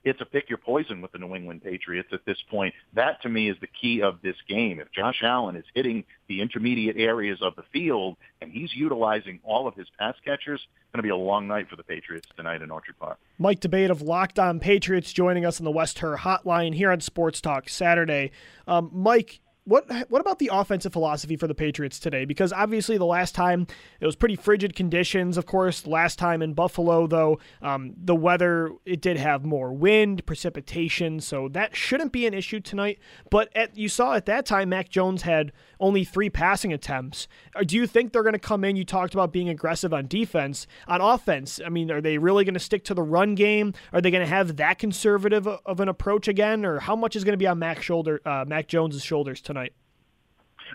it's 0.04 0.20
a 0.20 0.24
pick 0.24 0.48
your 0.48 0.58
poison 0.58 1.00
with 1.00 1.12
the 1.12 1.18
New 1.18 1.34
England 1.34 1.62
Patriots 1.62 2.08
at 2.12 2.24
this 2.24 2.38
point. 2.50 2.74
That 2.94 3.22
to 3.22 3.28
me 3.28 3.48
is 3.48 3.56
the 3.60 3.68
key 3.68 4.02
of 4.02 4.20
this 4.22 4.36
game. 4.48 4.80
If 4.80 4.90
Josh 4.92 5.22
Allen 5.22 5.56
is 5.56 5.64
hitting 5.74 6.04
the 6.28 6.40
intermediate 6.40 6.96
areas 6.96 7.38
of 7.42 7.54
the 7.56 7.62
field 7.72 8.16
and 8.40 8.50
he's 8.50 8.74
utilizing 8.74 9.40
all 9.44 9.68
of 9.68 9.74
his 9.74 9.86
pass 9.98 10.14
catchers, 10.24 10.60
it's 10.60 10.92
going 10.92 10.98
to 10.98 11.02
be 11.02 11.10
a 11.10 11.16
long 11.16 11.46
night 11.46 11.68
for 11.68 11.76
the 11.76 11.82
Patriots 11.82 12.28
tonight 12.36 12.62
in 12.62 12.70
Orchard 12.70 12.98
Park. 12.98 13.18
Mike 13.38 13.60
D'Abate 13.60 13.90
of 13.90 14.02
Locked 14.02 14.38
On 14.38 14.58
Patriots 14.58 15.12
joining 15.12 15.44
us 15.44 15.60
on 15.60 15.64
the 15.64 15.70
West 15.70 15.98
Herr 16.00 16.16
Hotline 16.16 16.74
here 16.74 16.90
on 16.90 17.00
Sports 17.00 17.40
Talk 17.40 17.68
Saturday. 17.68 18.30
Um, 18.66 18.90
Mike, 18.92 19.40
what 19.64 19.88
what 20.10 20.20
about 20.20 20.40
the 20.40 20.50
offensive 20.52 20.92
philosophy 20.92 21.36
for 21.36 21.46
the 21.46 21.54
Patriots 21.54 22.00
today? 22.00 22.24
Because 22.24 22.52
obviously 22.52 22.98
the 22.98 23.04
last 23.04 23.32
time 23.32 23.68
it 24.00 24.06
was 24.06 24.16
pretty 24.16 24.34
frigid 24.34 24.74
conditions. 24.74 25.38
Of 25.38 25.46
course, 25.46 25.86
last 25.86 26.18
time 26.18 26.42
in 26.42 26.52
Buffalo, 26.52 27.06
though, 27.06 27.38
um, 27.60 27.94
the 27.96 28.16
weather 28.16 28.72
it 28.84 29.00
did 29.00 29.18
have 29.18 29.44
more 29.44 29.72
wind, 29.72 30.26
precipitation, 30.26 31.20
so 31.20 31.48
that 31.50 31.76
shouldn't 31.76 32.10
be 32.10 32.26
an 32.26 32.34
issue 32.34 32.58
tonight. 32.58 32.98
But 33.30 33.50
at, 33.54 33.76
you 33.76 33.88
saw 33.88 34.14
at 34.14 34.26
that 34.26 34.46
time, 34.46 34.70
Mac 34.70 34.88
Jones 34.88 35.22
had 35.22 35.52
only 35.78 36.02
three 36.02 36.30
passing 36.30 36.72
attempts. 36.72 37.28
Uh, 37.54 37.62
do 37.62 37.76
you 37.76 37.86
think 37.86 38.12
they're 38.12 38.22
going 38.24 38.32
to 38.32 38.40
come 38.40 38.64
in? 38.64 38.74
You 38.74 38.84
talked 38.84 39.14
about 39.14 39.32
being 39.32 39.48
aggressive 39.48 39.94
on 39.94 40.08
defense, 40.08 40.66
on 40.88 41.00
offense. 41.00 41.60
I 41.64 41.68
mean, 41.68 41.90
are 41.92 42.00
they 42.00 42.18
really 42.18 42.44
going 42.44 42.54
to 42.54 42.60
stick 42.60 42.84
to 42.86 42.94
the 42.94 43.02
run 43.02 43.36
game? 43.36 43.74
Are 43.92 44.00
they 44.00 44.10
going 44.10 44.24
to 44.24 44.30
have 44.30 44.56
that 44.56 44.80
conservative 44.80 45.46
of 45.46 45.78
an 45.78 45.88
approach 45.88 46.26
again, 46.26 46.64
or 46.64 46.80
how 46.80 46.96
much 46.96 47.14
is 47.14 47.22
going 47.22 47.34
to 47.34 47.38
be 47.38 47.46
on 47.46 47.60
Mac 47.60 47.80
shoulder, 47.80 48.20
uh, 48.26 48.44
Mac 48.44 48.66
Jones's 48.66 49.04
shoulders 49.04 49.40
tonight? 49.40 49.51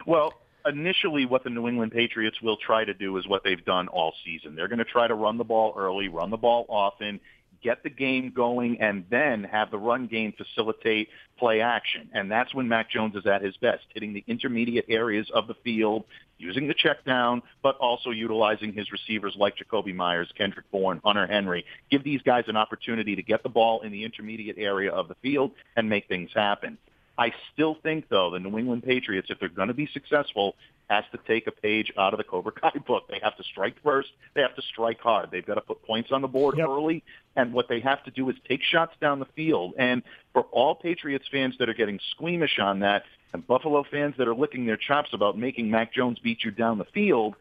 Well, 0.06 0.34
initially 0.66 1.26
what 1.26 1.44
the 1.44 1.50
New 1.50 1.68
England 1.68 1.92
Patriots 1.92 2.42
will 2.42 2.58
try 2.58 2.86
to 2.86 2.94
do 2.94 3.18
is 3.18 3.28
what 3.28 3.44
they've 3.44 3.64
done 3.64 3.88
all 3.88 4.14
season. 4.26 4.56
They're 4.56 4.68
going 4.68 4.80
to 4.80 4.86
try 4.86 5.08
to 5.08 5.16
run 5.16 5.38
the 5.38 5.44
ball 5.44 5.74
early, 5.78 6.08
run 6.08 6.30
the 6.30 6.38
ball 6.38 6.66
often, 6.70 7.20
get 7.64 7.84
the 7.84 7.90
game 7.90 8.32
going, 8.36 8.80
and 8.82 9.06
then 9.10 9.44
have 9.44 9.72
the 9.72 9.78
run 9.78 10.08
game 10.08 10.34
facilitate 10.38 11.10
play 11.40 11.62
action. 11.62 12.10
And 12.14 12.32
that's 12.32 12.54
when 12.54 12.68
Mac 12.68 12.90
Jones 12.90 13.16
is 13.16 13.26
at 13.26 13.42
his 13.42 13.56
best, 13.58 13.84
hitting 13.94 14.14
the 14.14 14.24
intermediate 14.28 14.86
areas 14.90 15.30
of 15.34 15.48
the 15.48 15.56
field, 15.64 16.06
using 16.38 16.68
the 16.68 16.76
check 16.76 17.04
down, 17.06 17.42
but 17.64 17.76
also 17.78 18.12
utilizing 18.12 18.74
his 18.74 18.92
receivers 18.92 19.36
like 19.38 19.56
Jakobi 19.58 19.96
Meyers, 19.96 20.32
Kendrick 20.38 20.70
Bourne, 20.72 21.02
Hunter 21.04 21.28
Henry. 21.28 21.66
Give 21.90 22.04
these 22.04 22.22
guys 22.22 22.44
an 22.48 22.58
opportunity 22.58 23.16
to 23.16 23.24
get 23.24 23.44
the 23.44 23.50
ball 23.50 23.82
in 23.82 23.92
the 23.92 24.04
intermediate 24.04 24.58
area 24.58 24.92
of 24.92 25.08
the 25.08 25.16
field 25.16 25.52
and 25.76 25.90
make 25.90 26.08
things 26.08 26.30
happen. 26.34 26.78
I 27.18 27.34
still 27.54 27.76
think, 27.82 28.10
though, 28.10 28.30
the 28.30 28.40
New 28.40 28.58
England 28.58 28.84
Patriots, 28.84 29.30
if 29.32 29.40
they're 29.40 29.50
going 29.50 29.70
to 29.70 29.74
be 29.74 29.90
successful, 29.92 30.56
has 30.90 31.04
to 31.12 31.20
take 31.28 31.48
a 31.48 31.52
page 31.52 31.92
out 31.98 32.14
of 32.14 32.18
the 32.18 32.24
Cobra 32.24 32.52
Kai 32.52 32.78
book. 32.88 33.08
They 33.10 33.20
have 33.22 33.36
to 33.38 33.44
strike 33.44 33.76
first. 33.84 34.10
They 34.36 34.42
have 34.42 34.56
to 34.56 34.62
strike 34.62 35.00
hard. 35.00 35.30
They've 35.32 35.46
got 35.46 35.56
to 35.56 35.62
put 35.62 35.84
points 35.84 36.12
on 36.12 36.22
the 36.22 36.28
board 36.28 36.56
yep. 36.58 36.68
early. 36.68 37.04
And 37.36 37.54
what 37.54 37.68
they 37.68 37.80
have 37.82 38.04
to 38.04 38.12
do 38.12 38.30
is 38.30 38.36
take 38.48 38.62
shots 38.64 38.94
down 39.02 39.20
the 39.20 39.28
field. 39.36 39.74
And 39.78 40.04
for 40.34 40.44
all 40.44 40.76
Patriots 40.76 41.26
fans 41.32 41.56
that 41.60 41.70
are 41.70 41.74
getting 41.74 42.00
squeamish 42.12 42.60
on 42.60 42.80
that, 42.80 43.04
and 43.34 43.46
Buffalo 43.46 43.84
fans 43.90 44.16
that 44.18 44.28
are 44.28 44.36
licking 44.36 44.66
their 44.66 44.78
chops 44.78 45.10
about 45.14 45.38
making 45.38 45.70
Mac 45.70 45.94
Jones 45.94 46.20
beat 46.20 46.44
you 46.44 46.52
down 46.52 46.78
the 46.78 46.86
field, 46.86 47.36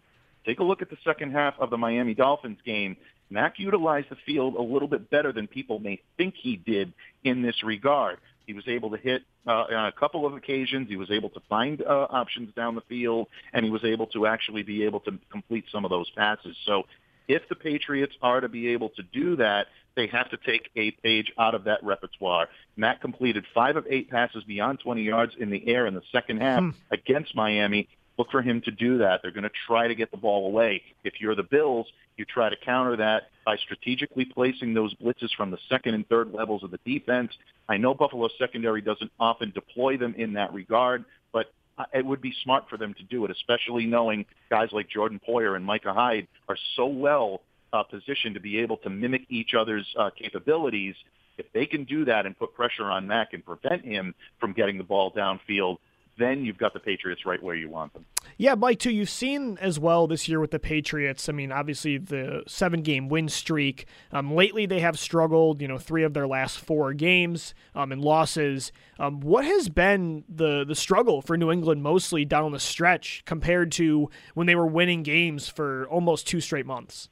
take 0.45 0.59
a 0.59 0.64
look 0.64 0.83
at 0.83 0.90
the 0.90 0.99
second 1.04 1.33
half 1.33 1.54
of 1.61 1.71
the 1.71 1.78
Miami 1.78 2.14
Dolphins 2.14 2.59
game. 2.64 2.97
Mac 3.30 3.59
utilized 3.59 4.09
the 4.11 4.16
field 4.26 4.54
a 4.54 4.62
little 4.62 4.88
bit 4.88 5.11
better 5.11 5.33
than 5.33 5.47
people 5.47 5.78
may 5.78 6.00
think 6.16 6.35
he 6.35 6.56
did 6.56 6.92
in 7.25 7.42
this 7.42 7.62
regard. 7.62 8.18
He 8.46 8.52
was 8.52 8.68
able 8.68 8.90
to 8.90 8.96
hit 8.96 9.22
uh, 9.46 9.50
on 9.50 9.86
a 9.86 9.92
couple 9.92 10.24
of 10.24 10.34
occasions. 10.34 10.88
He 10.88 10.96
was 10.96 11.10
able 11.10 11.30
to 11.30 11.40
find 11.48 11.82
uh, 11.82 12.06
options 12.10 12.54
down 12.54 12.74
the 12.74 12.82
field, 12.82 13.26
and 13.52 13.64
he 13.64 13.70
was 13.70 13.84
able 13.84 14.06
to 14.08 14.26
actually 14.26 14.62
be 14.62 14.84
able 14.84 15.00
to 15.00 15.18
complete 15.30 15.64
some 15.72 15.84
of 15.84 15.90
those 15.90 16.08
passes. 16.10 16.56
So 16.64 16.84
if 17.28 17.48
the 17.48 17.56
Patriots 17.56 18.14
are 18.22 18.40
to 18.40 18.48
be 18.48 18.68
able 18.68 18.90
to 18.90 19.02
do 19.02 19.36
that, 19.36 19.66
they 19.96 20.06
have 20.08 20.30
to 20.30 20.36
take 20.36 20.70
a 20.76 20.90
page 20.90 21.32
out 21.38 21.54
of 21.54 21.64
that 21.64 21.82
repertoire. 21.82 22.48
Matt 22.76 23.00
completed 23.00 23.44
five 23.54 23.76
of 23.76 23.86
eight 23.88 24.10
passes 24.10 24.44
beyond 24.44 24.78
20 24.80 25.02
yards 25.02 25.32
in 25.38 25.50
the 25.50 25.66
air 25.68 25.86
in 25.86 25.94
the 25.94 26.02
second 26.12 26.40
half 26.40 26.60
hmm. 26.60 26.70
against 26.92 27.34
Miami. 27.34 27.88
Look 28.18 28.30
for 28.30 28.42
him 28.42 28.62
to 28.62 28.70
do 28.70 28.99
that. 28.99 29.20
They're 29.23 29.30
going 29.30 29.44
to 29.44 29.50
try 29.66 29.88
to 29.88 29.94
get 29.94 30.11
the 30.11 30.16
ball 30.16 30.46
away. 30.46 30.82
If 31.04 31.14
you're 31.20 31.35
the 31.35 31.42
Bills, 31.42 31.87
you 32.16 32.25
try 32.25 32.49
to 32.49 32.56
counter 32.64 32.96
that 32.96 33.25
by 33.44 33.56
strategically 33.56 34.25
placing 34.25 34.73
those 34.73 34.94
blitzes 34.94 35.28
from 35.37 35.50
the 35.50 35.58
second 35.68 35.94
and 35.94 36.08
third 36.08 36.32
levels 36.32 36.62
of 36.62 36.70
the 36.70 36.80
defense. 36.85 37.32
I 37.68 37.76
know 37.76 37.94
Buffalo 37.94 38.28
secondary 38.38 38.80
doesn't 38.80 39.11
often 39.20 39.50
deploy 39.50 39.96
them 39.99 40.14
in 40.16 40.32
that 40.35 40.52
regard, 40.54 41.04
but 41.32 41.52
it 41.92 42.04
would 42.04 42.23
be 42.23 42.32
smart 42.42 42.64
for 42.70 42.78
them 42.78 42.94
to 42.94 43.02
do 43.04 43.25
it, 43.25 43.30
especially 43.30 43.87
knowing 43.87 44.25
guys 44.49 44.68
like 44.73 44.88
Jordan 44.88 45.20
Poyer 45.26 45.56
and 45.56 45.64
Micah 45.64 45.92
Hyde 45.92 46.26
are 46.49 46.56
so 46.75 46.87
well 46.87 47.42
uh, 47.73 47.82
positioned 47.82 48.35
to 48.35 48.40
be 48.40 48.58
able 48.58 48.78
to 48.78 48.90
mimic 48.90 49.23
each 49.28 49.54
other's 49.54 49.87
uh, 49.99 50.11
capabilities. 50.11 50.94
If 51.37 51.52
they 51.52 51.66
can 51.66 51.85
do 51.85 52.06
that 52.06 52.25
and 52.25 52.38
put 52.38 52.54
pressure 52.54 52.85
on 52.85 53.06
Mac 53.06 53.35
and 53.35 53.44
prevent 53.44 53.85
him 53.85 54.14
from 54.40 54.54
getting 54.54 54.78
the 54.78 54.85
ball 54.85 55.12
downfield, 55.12 55.76
then 56.18 56.44
you've 56.44 56.58
got 56.58 56.73
the 56.73 56.80
Patriots 56.80 57.26
right 57.26 57.42
where 57.42 57.54
you 57.54 57.68
want 57.68 57.92
them. 57.92 58.04
Yeah, 58.38 58.54
Mike, 58.54 58.78
too. 58.78 58.90
You've 58.90 59.11
seen 59.11 59.58
as 59.61 59.78
well 59.78 60.06
this 60.06 60.28
year 60.28 60.40
with 60.40 60.50
the 60.50 60.58
Patriots. 60.58 61.28
I 61.28 61.32
mean, 61.32 61.52
obviously 61.52 61.99
the 61.99 62.42
seven 62.46 62.82
game 62.82 63.08
win 63.08 63.28
streak. 63.28 63.87
Um, 64.12 64.35
lately, 64.35 64.66
they 64.66 64.80
have 64.80 64.99
struggled. 64.99 65.61
You 65.61 65.68
know, 65.68 65.78
three 65.78 66.02
of 66.02 66.14
their 66.14 66.26
last 66.26 66.58
four 66.58 66.92
games 66.92 67.54
um, 67.75 67.92
and 67.92 68.00
losses. 68.00 68.73
Um, 68.99 69.20
what 69.20 69.44
has 69.44 69.68
been 69.68 70.25
the 70.28 70.64
the 70.64 70.75
struggle 70.75 71.23
for 71.23 71.37
New 71.37 71.50
England 71.50 71.82
mostly 71.82 72.25
down 72.25 72.52
the 72.52 72.61
stretch 72.61 73.23
compared 73.25 73.73
to 73.73 74.11
when 74.35 74.46
they 74.46 74.54
were 74.54 74.66
winning 74.66 75.02
games 75.02 75.49
for 75.49 75.87
almost 75.88 76.26
two 76.26 76.40
straight 76.40 76.66
months? 76.66 77.08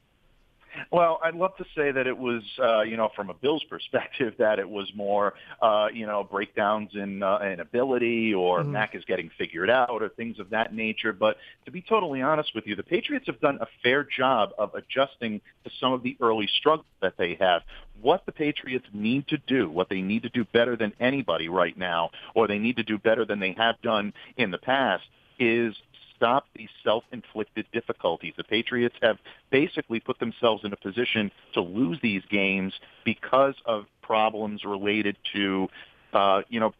Well, 0.91 1.19
I'd 1.23 1.35
love 1.35 1.55
to 1.57 1.65
say 1.75 1.91
that 1.91 2.07
it 2.07 2.17
was, 2.17 2.41
uh, 2.61 2.81
you 2.81 2.97
know, 2.97 3.09
from 3.15 3.29
a 3.29 3.33
Bills 3.33 3.63
perspective, 3.69 4.33
that 4.39 4.59
it 4.59 4.69
was 4.69 4.91
more, 4.95 5.33
uh, 5.61 5.87
you 5.93 6.05
know, 6.05 6.23
breakdowns 6.23 6.91
in 6.93 7.23
uh, 7.23 7.39
in 7.39 7.59
ability 7.59 8.33
or 8.33 8.61
mm-hmm. 8.61 8.71
Mac 8.71 8.95
is 8.95 9.03
getting 9.05 9.29
figured 9.37 9.69
out 9.69 10.01
or 10.01 10.09
things 10.09 10.39
of 10.39 10.49
that 10.51 10.73
nature. 10.73 11.13
But 11.13 11.37
to 11.65 11.71
be 11.71 11.81
totally 11.81 12.21
honest 12.21 12.53
with 12.55 12.67
you, 12.67 12.75
the 12.75 12.83
Patriots 12.83 13.27
have 13.27 13.39
done 13.39 13.59
a 13.61 13.67
fair 13.83 14.03
job 14.03 14.51
of 14.57 14.73
adjusting 14.75 15.41
to 15.63 15.71
some 15.79 15.93
of 15.93 16.03
the 16.03 16.17
early 16.21 16.47
struggles 16.59 16.85
that 17.01 17.13
they 17.17 17.35
have. 17.39 17.61
What 18.01 18.25
the 18.25 18.31
Patriots 18.31 18.85
need 18.93 19.27
to 19.29 19.37
do, 19.37 19.69
what 19.69 19.89
they 19.89 20.01
need 20.01 20.23
to 20.23 20.29
do 20.29 20.45
better 20.45 20.75
than 20.75 20.93
anybody 20.99 21.49
right 21.49 21.77
now, 21.77 22.11
or 22.33 22.47
they 22.47 22.59
need 22.59 22.75
to 22.77 22.83
do 22.83 22.97
better 22.97 23.25
than 23.25 23.39
they 23.39 23.53
have 23.53 23.81
done 23.81 24.13
in 24.37 24.51
the 24.51 24.57
past, 24.57 25.03
is 25.39 25.75
stop 26.15 26.47
these 26.55 26.69
self-inflicted 26.83 27.65
difficulties. 27.71 28.33
The 28.37 28.43
Patriots 28.43 28.95
have 29.01 29.17
basically 29.51 29.99
put 29.99 30.19
themselves 30.19 30.63
in 30.63 30.73
a 30.73 30.77
position 30.77 31.31
to 31.53 31.61
lose 31.61 31.99
these 32.01 32.23
games 32.29 32.73
because 33.03 33.55
of 33.65 33.85
problems 34.01 34.63
related 34.63 35.17
to, 35.33 35.67
uh, 36.13 36.41
you 36.49 36.59
know, 36.59 36.73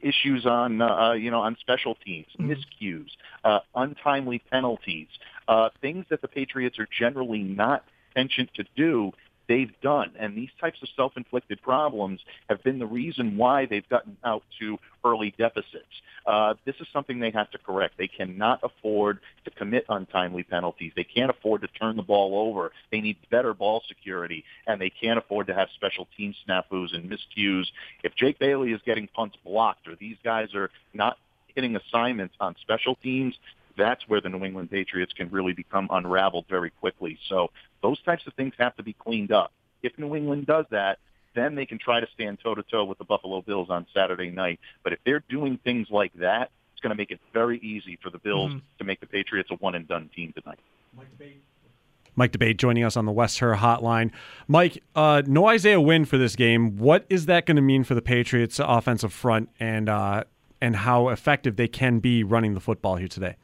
issues 0.00 0.46
on, 0.46 0.80
uh, 0.80 1.12
you 1.12 1.30
know, 1.30 1.40
on 1.40 1.56
special 1.60 1.96
teams, 2.04 2.26
mm-hmm. 2.38 2.52
miscues, 2.52 3.08
uh, 3.44 3.60
untimely 3.74 4.40
penalties, 4.50 5.08
uh, 5.48 5.70
things 5.80 6.04
that 6.10 6.20
the 6.22 6.28
Patriots 6.28 6.78
are 6.78 6.88
generally 6.98 7.42
not 7.42 7.84
penchant 8.14 8.50
to 8.54 8.64
do 8.76 9.12
they've 9.48 9.72
done. 9.82 10.12
And 10.18 10.36
these 10.36 10.50
types 10.60 10.78
of 10.82 10.88
self-inflicted 10.96 11.62
problems 11.62 12.20
have 12.48 12.62
been 12.62 12.78
the 12.78 12.86
reason 12.86 13.36
why 13.36 13.66
they've 13.66 13.88
gotten 13.88 14.16
out 14.24 14.42
to 14.60 14.78
early 15.04 15.34
deficits. 15.38 15.84
Uh, 16.26 16.54
this 16.64 16.74
is 16.80 16.86
something 16.92 17.20
they 17.20 17.30
have 17.30 17.50
to 17.52 17.58
correct. 17.58 17.94
They 17.96 18.08
cannot 18.08 18.60
afford 18.64 19.20
to 19.44 19.50
commit 19.50 19.84
untimely 19.88 20.42
penalties. 20.42 20.92
They 20.96 21.04
can't 21.04 21.30
afford 21.30 21.60
to 21.60 21.68
turn 21.68 21.96
the 21.96 22.02
ball 22.02 22.48
over. 22.48 22.72
They 22.90 23.00
need 23.00 23.16
better 23.30 23.54
ball 23.54 23.82
security, 23.86 24.44
and 24.66 24.80
they 24.80 24.90
can't 24.90 25.18
afford 25.18 25.46
to 25.46 25.54
have 25.54 25.68
special 25.76 26.08
team 26.16 26.34
snafus 26.48 26.94
and 26.94 27.08
miscues. 27.08 27.66
If 28.02 28.16
Jake 28.16 28.38
Bailey 28.40 28.72
is 28.72 28.80
getting 28.84 29.08
punts 29.14 29.36
blocked 29.44 29.86
or 29.86 29.94
these 29.94 30.16
guys 30.24 30.48
are 30.54 30.70
not 30.92 31.16
hitting 31.54 31.76
assignments 31.76 32.34
on 32.40 32.56
special 32.60 32.96
teams, 32.96 33.34
that's 33.76 34.06
where 34.08 34.20
the 34.20 34.28
New 34.28 34.44
England 34.44 34.70
Patriots 34.70 35.12
can 35.12 35.30
really 35.30 35.52
become 35.52 35.88
unraveled 35.90 36.46
very 36.48 36.70
quickly. 36.70 37.18
So 37.28 37.50
those 37.82 38.00
types 38.02 38.26
of 38.26 38.34
things 38.34 38.54
have 38.58 38.76
to 38.76 38.82
be 38.82 38.92
cleaned 38.92 39.32
up. 39.32 39.52
If 39.82 39.98
New 39.98 40.14
England 40.14 40.46
does 40.46 40.66
that, 40.70 40.98
then 41.34 41.54
they 41.54 41.66
can 41.66 41.78
try 41.78 42.00
to 42.00 42.06
stand 42.14 42.38
toe 42.42 42.54
to 42.54 42.62
toe 42.62 42.84
with 42.84 42.98
the 42.98 43.04
Buffalo 43.04 43.42
Bills 43.42 43.68
on 43.70 43.86
Saturday 43.92 44.30
night. 44.30 44.58
But 44.82 44.94
if 44.94 44.98
they're 45.04 45.22
doing 45.28 45.58
things 45.62 45.88
like 45.90 46.12
that, 46.14 46.50
it's 46.72 46.80
going 46.80 46.90
to 46.90 46.96
make 46.96 47.10
it 47.10 47.20
very 47.32 47.58
easy 47.58 47.98
for 48.02 48.10
the 48.10 48.18
Bills 48.18 48.50
mm-hmm. 48.50 48.58
to 48.78 48.84
make 48.84 49.00
the 49.00 49.06
Patriots 49.06 49.50
a 49.50 49.54
one 49.54 49.74
and 49.74 49.86
done 49.86 50.10
team 50.14 50.32
tonight. 50.32 50.58
Mike 52.16 52.32
D'Abate 52.32 52.56
joining 52.56 52.82
us 52.82 52.96
on 52.96 53.04
the 53.04 53.12
West 53.12 53.38
Herr 53.38 53.54
Hotline. 53.54 54.10
Mike, 54.48 54.82
uh, 54.94 55.22
no 55.26 55.46
Isaiah 55.48 55.80
Wynn 55.80 56.06
for 56.06 56.16
this 56.16 56.34
game. 56.34 56.78
What 56.78 57.04
is 57.10 57.26
that 57.26 57.44
going 57.44 57.56
to 57.56 57.62
mean 57.62 57.84
for 57.84 57.94
the 57.94 58.02
Patriots' 58.02 58.58
offensive 58.58 59.12
front 59.12 59.50
and 59.60 59.88
uh, 59.90 60.24
and 60.60 60.76
how 60.76 61.10
effective 61.10 61.56
they 61.56 61.68
can 61.68 61.98
be 61.98 62.24
running 62.24 62.54
the 62.54 62.60
football 62.60 62.96
here 62.96 63.08
today? 63.08 63.36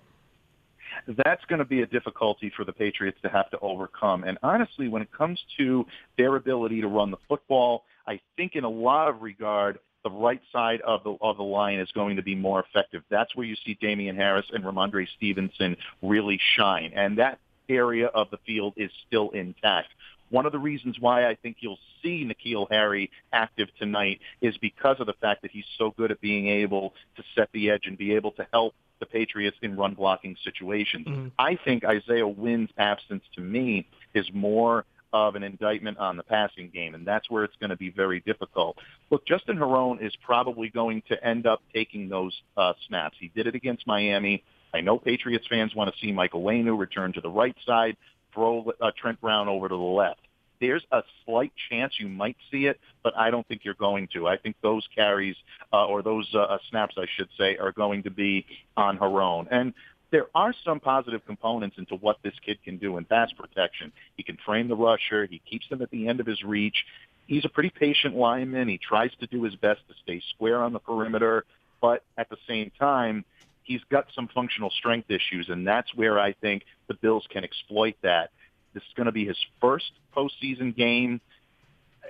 That's 1.06 1.44
going 1.46 1.58
to 1.58 1.64
be 1.64 1.82
a 1.82 1.86
difficulty 1.86 2.52
for 2.54 2.64
the 2.64 2.72
Patriots 2.72 3.18
to 3.22 3.28
have 3.28 3.50
to 3.50 3.58
overcome. 3.60 4.24
And 4.24 4.38
honestly, 4.42 4.88
when 4.88 5.02
it 5.02 5.12
comes 5.12 5.40
to 5.58 5.86
their 6.16 6.36
ability 6.36 6.80
to 6.80 6.88
run 6.88 7.10
the 7.10 7.18
football, 7.28 7.84
I 8.06 8.20
think 8.36 8.54
in 8.54 8.64
a 8.64 8.70
lot 8.70 9.08
of 9.08 9.22
regard, 9.22 9.78
the 10.04 10.10
right 10.10 10.40
side 10.52 10.80
of 10.80 11.04
the 11.04 11.16
of 11.20 11.36
the 11.36 11.44
line 11.44 11.78
is 11.78 11.90
going 11.92 12.16
to 12.16 12.22
be 12.22 12.34
more 12.34 12.60
effective. 12.60 13.02
That's 13.08 13.34
where 13.36 13.46
you 13.46 13.56
see 13.64 13.78
Damien 13.80 14.16
Harris 14.16 14.46
and 14.52 14.64
Rhamondre 14.64 15.06
Stevenson 15.16 15.76
really 16.02 16.40
shine, 16.56 16.92
and 16.94 17.18
that 17.18 17.38
area 17.68 18.08
of 18.08 18.28
the 18.30 18.38
field 18.44 18.74
is 18.76 18.90
still 19.06 19.30
intact. 19.30 19.88
One 20.32 20.46
of 20.46 20.52
the 20.52 20.58
reasons 20.58 20.96
why 20.98 21.28
I 21.28 21.34
think 21.34 21.58
you'll 21.60 21.78
see 22.02 22.24
N'Keal 22.24 22.66
Harry 22.70 23.10
active 23.34 23.68
tonight 23.78 24.18
is 24.40 24.56
because 24.56 24.96
of 24.98 25.06
the 25.06 25.12
fact 25.20 25.42
that 25.42 25.50
he's 25.50 25.66
so 25.76 25.92
good 25.94 26.10
at 26.10 26.22
being 26.22 26.48
able 26.48 26.94
to 27.16 27.22
set 27.34 27.50
the 27.52 27.68
edge 27.70 27.82
and 27.84 27.98
be 27.98 28.14
able 28.14 28.32
to 28.32 28.46
help 28.50 28.74
the 28.98 29.04
Patriots 29.04 29.58
in 29.60 29.76
run 29.76 29.92
blocking 29.92 30.34
situations. 30.42 31.06
Mm-hmm. 31.06 31.28
I 31.38 31.58
think 31.64 31.84
Isaiah 31.84 32.26
Wynn's 32.26 32.70
absence 32.78 33.22
to 33.34 33.42
me 33.42 33.86
is 34.14 34.26
more 34.32 34.86
of 35.12 35.34
an 35.34 35.42
indictment 35.42 35.98
on 35.98 36.16
the 36.16 36.22
passing 36.22 36.70
game, 36.72 36.94
and 36.94 37.06
that's 37.06 37.28
where 37.28 37.44
it's 37.44 37.56
going 37.60 37.68
to 37.68 37.76
be 37.76 37.90
very 37.90 38.20
difficult. 38.20 38.78
Look, 39.10 39.26
Justin 39.26 39.58
Herron 39.58 39.98
is 40.00 40.14
probably 40.24 40.70
going 40.70 41.02
to 41.08 41.22
end 41.22 41.46
up 41.46 41.60
taking 41.74 42.08
those 42.08 42.34
uh, 42.56 42.72
snaps. 42.88 43.18
He 43.20 43.30
did 43.34 43.46
it 43.46 43.54
against 43.54 43.86
Miami. 43.86 44.42
I 44.72 44.80
know 44.80 44.98
Patriots 44.98 45.46
fans 45.50 45.74
want 45.74 45.92
to 45.92 46.00
see 46.00 46.10
Michael 46.12 46.42
Onwenu 46.42 46.78
return 46.78 47.12
to 47.12 47.20
the 47.20 47.28
right 47.28 47.54
side, 47.66 47.98
throw 48.32 48.72
uh, 48.80 48.90
Trent 48.96 49.20
Brown 49.20 49.48
over 49.48 49.68
to 49.68 49.74
the 49.74 49.80
left. 49.80 50.20
There's 50.60 50.84
a 50.92 51.02
slight 51.24 51.52
chance 51.70 51.94
you 51.98 52.08
might 52.08 52.36
see 52.50 52.66
it, 52.66 52.78
but 53.02 53.16
I 53.16 53.30
don't 53.30 53.46
think 53.48 53.64
you're 53.64 53.74
going 53.74 54.08
to. 54.14 54.28
I 54.28 54.36
think 54.36 54.54
those 54.62 54.86
carries 54.94 55.34
uh, 55.72 55.86
or 55.86 56.02
those 56.02 56.28
uh, 56.34 56.38
uh 56.38 56.58
snaps, 56.70 56.94
I 56.96 57.06
should 57.16 57.28
say, 57.36 57.56
are 57.56 57.72
going 57.72 58.04
to 58.04 58.10
be 58.10 58.46
on 58.76 58.96
Herron. 58.96 59.48
And 59.50 59.74
there 60.12 60.26
are 60.34 60.54
some 60.64 60.78
positive 60.78 61.26
components 61.26 61.78
into 61.78 61.96
what 61.96 62.18
this 62.22 62.34
kid 62.44 62.58
can 62.62 62.76
do 62.76 62.98
in 62.98 63.04
pass 63.04 63.32
protection. 63.32 63.90
He 64.16 64.22
can 64.22 64.38
frame 64.44 64.68
the 64.68 64.76
rusher. 64.76 65.26
He 65.26 65.40
keeps 65.50 65.68
them 65.68 65.82
at 65.82 65.90
the 65.90 66.06
end 66.06 66.20
of 66.20 66.26
his 66.26 66.44
reach. 66.44 66.84
He's 67.26 67.44
a 67.44 67.48
pretty 67.48 67.70
patient 67.70 68.14
lineman. 68.14 68.68
He 68.68 68.78
tries 68.78 69.10
to 69.20 69.26
do 69.26 69.42
his 69.42 69.56
best 69.56 69.80
to 69.88 69.94
stay 70.02 70.22
square 70.34 70.62
on 70.62 70.72
the 70.72 70.78
perimeter, 70.78 71.44
but 71.80 72.04
at 72.18 72.28
the 72.28 72.36
same 72.46 72.70
time, 72.78 73.24
he's 73.62 73.82
got 73.90 74.06
some 74.14 74.28
functional 74.28 74.70
strength 74.70 75.10
issues, 75.10 75.48
and 75.48 75.66
that's 75.66 75.94
where 75.94 76.18
I 76.18 76.32
think 76.32 76.64
the 76.88 76.94
Bills 76.94 77.26
can 77.30 77.44
exploit 77.44 77.96
that. 78.02 78.30
This 78.74 78.82
is 78.82 78.94
going 78.96 79.06
to 79.06 79.12
be 79.12 79.26
his 79.26 79.38
first 79.60 79.92
postseason 80.16 80.74
game 80.76 81.20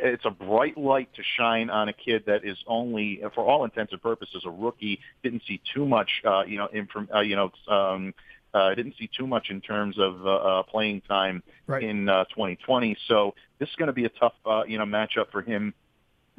it's 0.01 0.25
a 0.25 0.31
bright 0.31 0.77
light 0.79 1.13
to 1.15 1.23
shine 1.37 1.71
on 1.71 1.89
a 1.89 1.93
kid 1.93 2.25
that 2.27 2.45
is 2.45 2.57
only, 2.67 3.21
for 3.35 3.45
all 3.45 3.65
intents 3.65 3.93
and 3.93 4.03
purposes, 4.03 4.43
a 4.47 4.51
rookie. 4.51 5.01
Didn't 5.23 5.43
see 5.47 5.61
too 5.75 5.87
much, 5.87 6.11
uh, 6.25 6.43
you 6.47 6.59
know, 6.59 6.67
inform, 6.73 7.09
uh, 7.15 7.21
you 7.21 7.37
know, 7.37 7.51
um, 7.69 8.15
uh, 8.55 8.75
didn't 8.75 8.95
see 8.99 9.09
too 9.17 9.27
much 9.27 9.51
in 9.51 9.61
terms 9.61 9.99
of 9.99 10.27
uh, 10.27 10.31
uh, 10.31 10.63
playing 10.65 11.01
time 11.03 11.43
right. 11.67 11.83
in 11.83 12.09
uh, 12.09 12.25
2020. 12.25 12.97
So 13.09 13.35
this 13.59 13.69
is 13.69 13.75
going 13.77 13.87
to 13.87 13.93
be 13.93 14.05
a 14.05 14.11
tough, 14.11 14.35
uh, 14.45 14.65
you 14.67 14.79
know, 14.79 14.85
matchup 14.85 15.31
for 15.31 15.43
him 15.43 15.75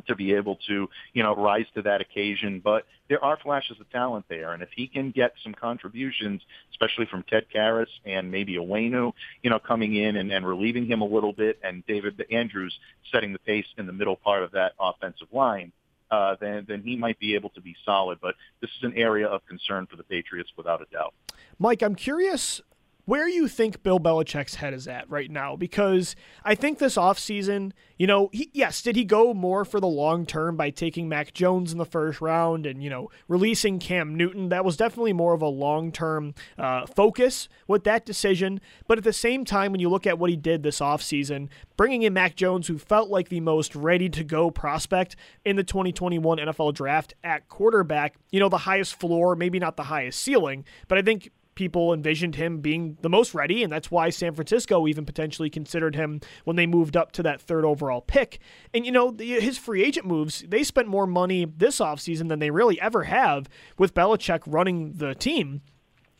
to 0.08 0.16
be 0.16 0.34
able 0.34 0.58
to, 0.68 0.90
you 1.14 1.24
know, 1.24 1.36
rise 1.36 1.66
to 1.76 1.82
that 1.84 2.02
occasion. 2.02 2.62
But 2.64 2.86
there 3.10 3.24
are 3.24 3.38
flashes 3.38 3.80
of 3.80 3.90
talent 3.92 4.26
there, 4.30 4.54
and 4.54 4.64
if 4.64 4.70
he 4.76 4.88
can 4.88 5.12
get 5.12 5.34
some 5.44 5.54
contributions, 5.54 6.42
especially 6.72 7.06
from 7.06 7.24
Ted 7.24 7.46
Karras 7.54 7.88
and 8.06 8.32
maybe 8.32 8.56
Onwenu, 8.56 9.14
you 9.42 9.50
know, 9.50 9.60
coming 9.60 9.96
in 9.96 10.16
and, 10.16 10.32
and 10.32 10.46
relieving 10.46 10.86
him 10.86 11.02
a 11.02 11.06
little 11.06 11.34
bit, 11.34 11.60
and 11.64 11.86
David 11.86 12.24
Andrews 12.32 12.78
setting 13.12 13.34
the 13.34 13.40
pace 13.40 13.66
in 13.78 13.86
the 13.86 13.94
middle 13.94 14.16
part 14.16 14.44
of 14.44 14.52
that 14.52 14.74
offensive 14.80 15.28
line, 15.32 15.72
uh, 16.12 16.36
then 16.40 16.66
then 16.68 16.82
he 16.84 16.96
might 16.96 17.20
be 17.20 17.36
able 17.36 17.50
to 17.50 17.62
be 17.62 17.76
solid. 17.86 18.20
But 18.22 18.36
this 18.62 18.70
is 18.78 18.84
an 18.84 18.94
area 18.96 19.28
of 19.28 19.46
concern 19.48 19.88
for 19.88 19.96
the 19.96 20.04
Patriots 20.04 20.52
without 20.56 20.82
a 20.82 20.86
doubt. 20.94 21.14
Mike, 21.60 21.82
I'm 21.82 21.96
curious 21.96 22.62
where 23.06 23.28
you 23.28 23.48
think 23.48 23.84
Bill 23.84 24.00
Belichick's 24.00 24.56
head 24.56 24.74
is 24.74 24.88
at 24.88 25.10
right 25.10 25.30
now 25.30 25.56
because 25.56 26.16
I 26.46 26.56
think 26.56 26.80
this 26.80 26.96
offseason, 26.96 27.74
you 27.98 28.08
know, 28.08 28.30
he, 28.32 28.50
yes, 28.54 28.82
did 28.82 28.96
he 28.96 29.04
go 29.04 29.34
more 29.34 29.66
for 29.66 29.80
the 29.80 29.88
long 29.88 30.26
term 30.26 30.56
by 30.56 30.70
taking 30.70 31.10
Mac 31.10 31.34
Jones 31.34 31.74
in 31.74 31.78
the 31.78 31.86
first 31.86 32.22
round 32.22 32.66
and, 32.66 32.82
you 32.82 32.90
know, 32.90 33.10
releasing 33.28 33.78
Cam 33.78 34.16
Newton? 34.16 34.50
That 34.50 34.64
was 34.64 34.78
definitely 34.78 35.12
more 35.12 35.34
of 35.34 35.42
a 35.42 35.48
long 35.48 35.92
term 35.92 36.34
uh, 36.58 36.86
focus 36.86 37.50
with 37.68 37.84
that 37.84 38.06
decision. 38.06 38.62
But 38.88 38.98
at 38.98 39.04
the 39.04 39.14
same 39.14 39.44
time, 39.44 39.72
when 39.74 39.82
you 39.82 39.90
look 39.90 40.08
at 40.08 40.18
what 40.18 40.30
he 40.30 40.38
did 40.38 40.64
this 40.64 40.80
offseason, 40.80 41.50
bringing 41.76 42.04
in 42.04 42.14
Mac 42.14 42.36
Jones, 42.36 42.68
who 42.68 42.78
felt 42.78 43.10
like 43.10 43.28
the 43.28 43.42
most 43.42 43.76
ready 43.76 44.08
to 44.10 44.24
go 44.24 44.50
prospect 44.50 45.18
in 45.44 45.58
the 45.58 45.64
2021 45.64 46.38
NFL 46.38 46.74
draft 46.74 47.16
at 47.24 47.50
quarterback, 47.50 48.16
you 48.32 48.40
know, 48.40 48.50
the 48.50 48.60
highest 48.60 48.98
floor, 48.98 49.36
maybe 49.36 49.60
not 49.60 49.76
the 49.76 49.84
highest 49.84 50.22
ceiling, 50.22 50.64
but 50.88 50.98
I 50.98 51.02
think 51.02 51.30
people 51.56 51.94
envisioned 51.94 52.36
him 52.36 52.60
being 52.60 52.98
the 53.02 53.10
most 53.10 53.34
ready, 53.34 53.64
and 53.64 53.72
that's 53.72 53.92
why 53.92 54.10
San 54.10 54.34
Francisco 54.34 54.88
even 54.88 55.06
potentially 55.06 55.50
considered 55.50 55.96
him 55.96 56.20
when 56.44 56.56
they 56.56 56.66
moved 56.66 56.98
up 56.98 57.12
to 57.14 57.24
that 57.24 57.42
third 57.42 57.66
overall 57.66 58.02
pick. 58.02 58.40
And, 58.74 58.86
you 58.86 58.92
know, 58.92 59.12
the, 59.12 59.40
his 59.40 59.58
free 59.58 59.84
agent 59.84 60.06
moves, 60.06 60.44
they 60.48 60.64
spent 60.64 60.88
more 60.88 61.08
money 61.08 61.46
this 61.46 61.80
offseason 61.80 62.30
than 62.30 62.40
they 62.40 62.52
really 62.52 62.80
ever 62.82 63.04
have 63.04 63.50
with 63.78 63.94
Belichick 63.94 64.42
running 64.46 64.94
the 64.94 65.16
team. 65.16 65.62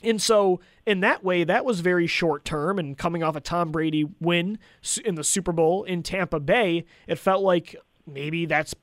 And 0.02 0.22
so, 0.22 0.60
in 0.86 1.00
that 1.00 1.24
way, 1.24 1.46
that 1.46 1.64
was 1.64 1.80
very 1.80 2.08
short 2.08 2.44
term. 2.44 2.78
And 2.78 2.98
coming 2.98 3.24
off 3.24 3.38
a 3.38 3.42
Tom 3.42 3.72
Brady 3.72 4.06
win 4.20 4.60
in 5.06 5.16
the 5.16 5.24
Super 5.24 5.54
Bowl 5.54 5.84
in 5.84 6.04
Tampa 6.04 6.42
Bay, 6.42 6.84
it 7.08 7.18
felt 7.18 7.42
like 7.42 7.76
maybe 8.06 8.46
that's 8.46 8.76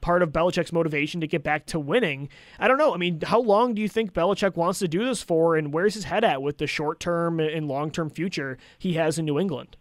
part 0.00 0.22
of 0.22 0.30
Belichick's 0.30 0.72
motivation 0.72 1.20
to 1.20 1.26
get 1.26 1.42
back 1.42 1.66
to 1.66 1.78
winning. 1.78 2.28
I 2.58 2.68
don't 2.68 2.78
know. 2.78 2.94
I 2.94 2.96
mean, 2.96 3.20
how 3.22 3.40
long 3.40 3.74
do 3.74 3.82
you 3.82 3.88
think 3.88 4.12
Belichick 4.12 4.56
wants 4.56 4.78
to 4.80 4.88
do 4.88 5.04
this 5.04 5.22
for, 5.22 5.56
and 5.56 5.72
where's 5.72 5.94
his 5.94 6.04
head 6.04 6.24
at 6.24 6.42
with 6.42 6.58
the 6.58 6.66
short 6.66 7.00
term 7.00 7.40
and 7.40 7.68
long 7.68 7.90
term 7.90 8.10
future 8.10 8.58
he 8.78 8.94
has 8.94 9.18
in 9.18 9.24
New 9.24 9.38
England? 9.38 9.76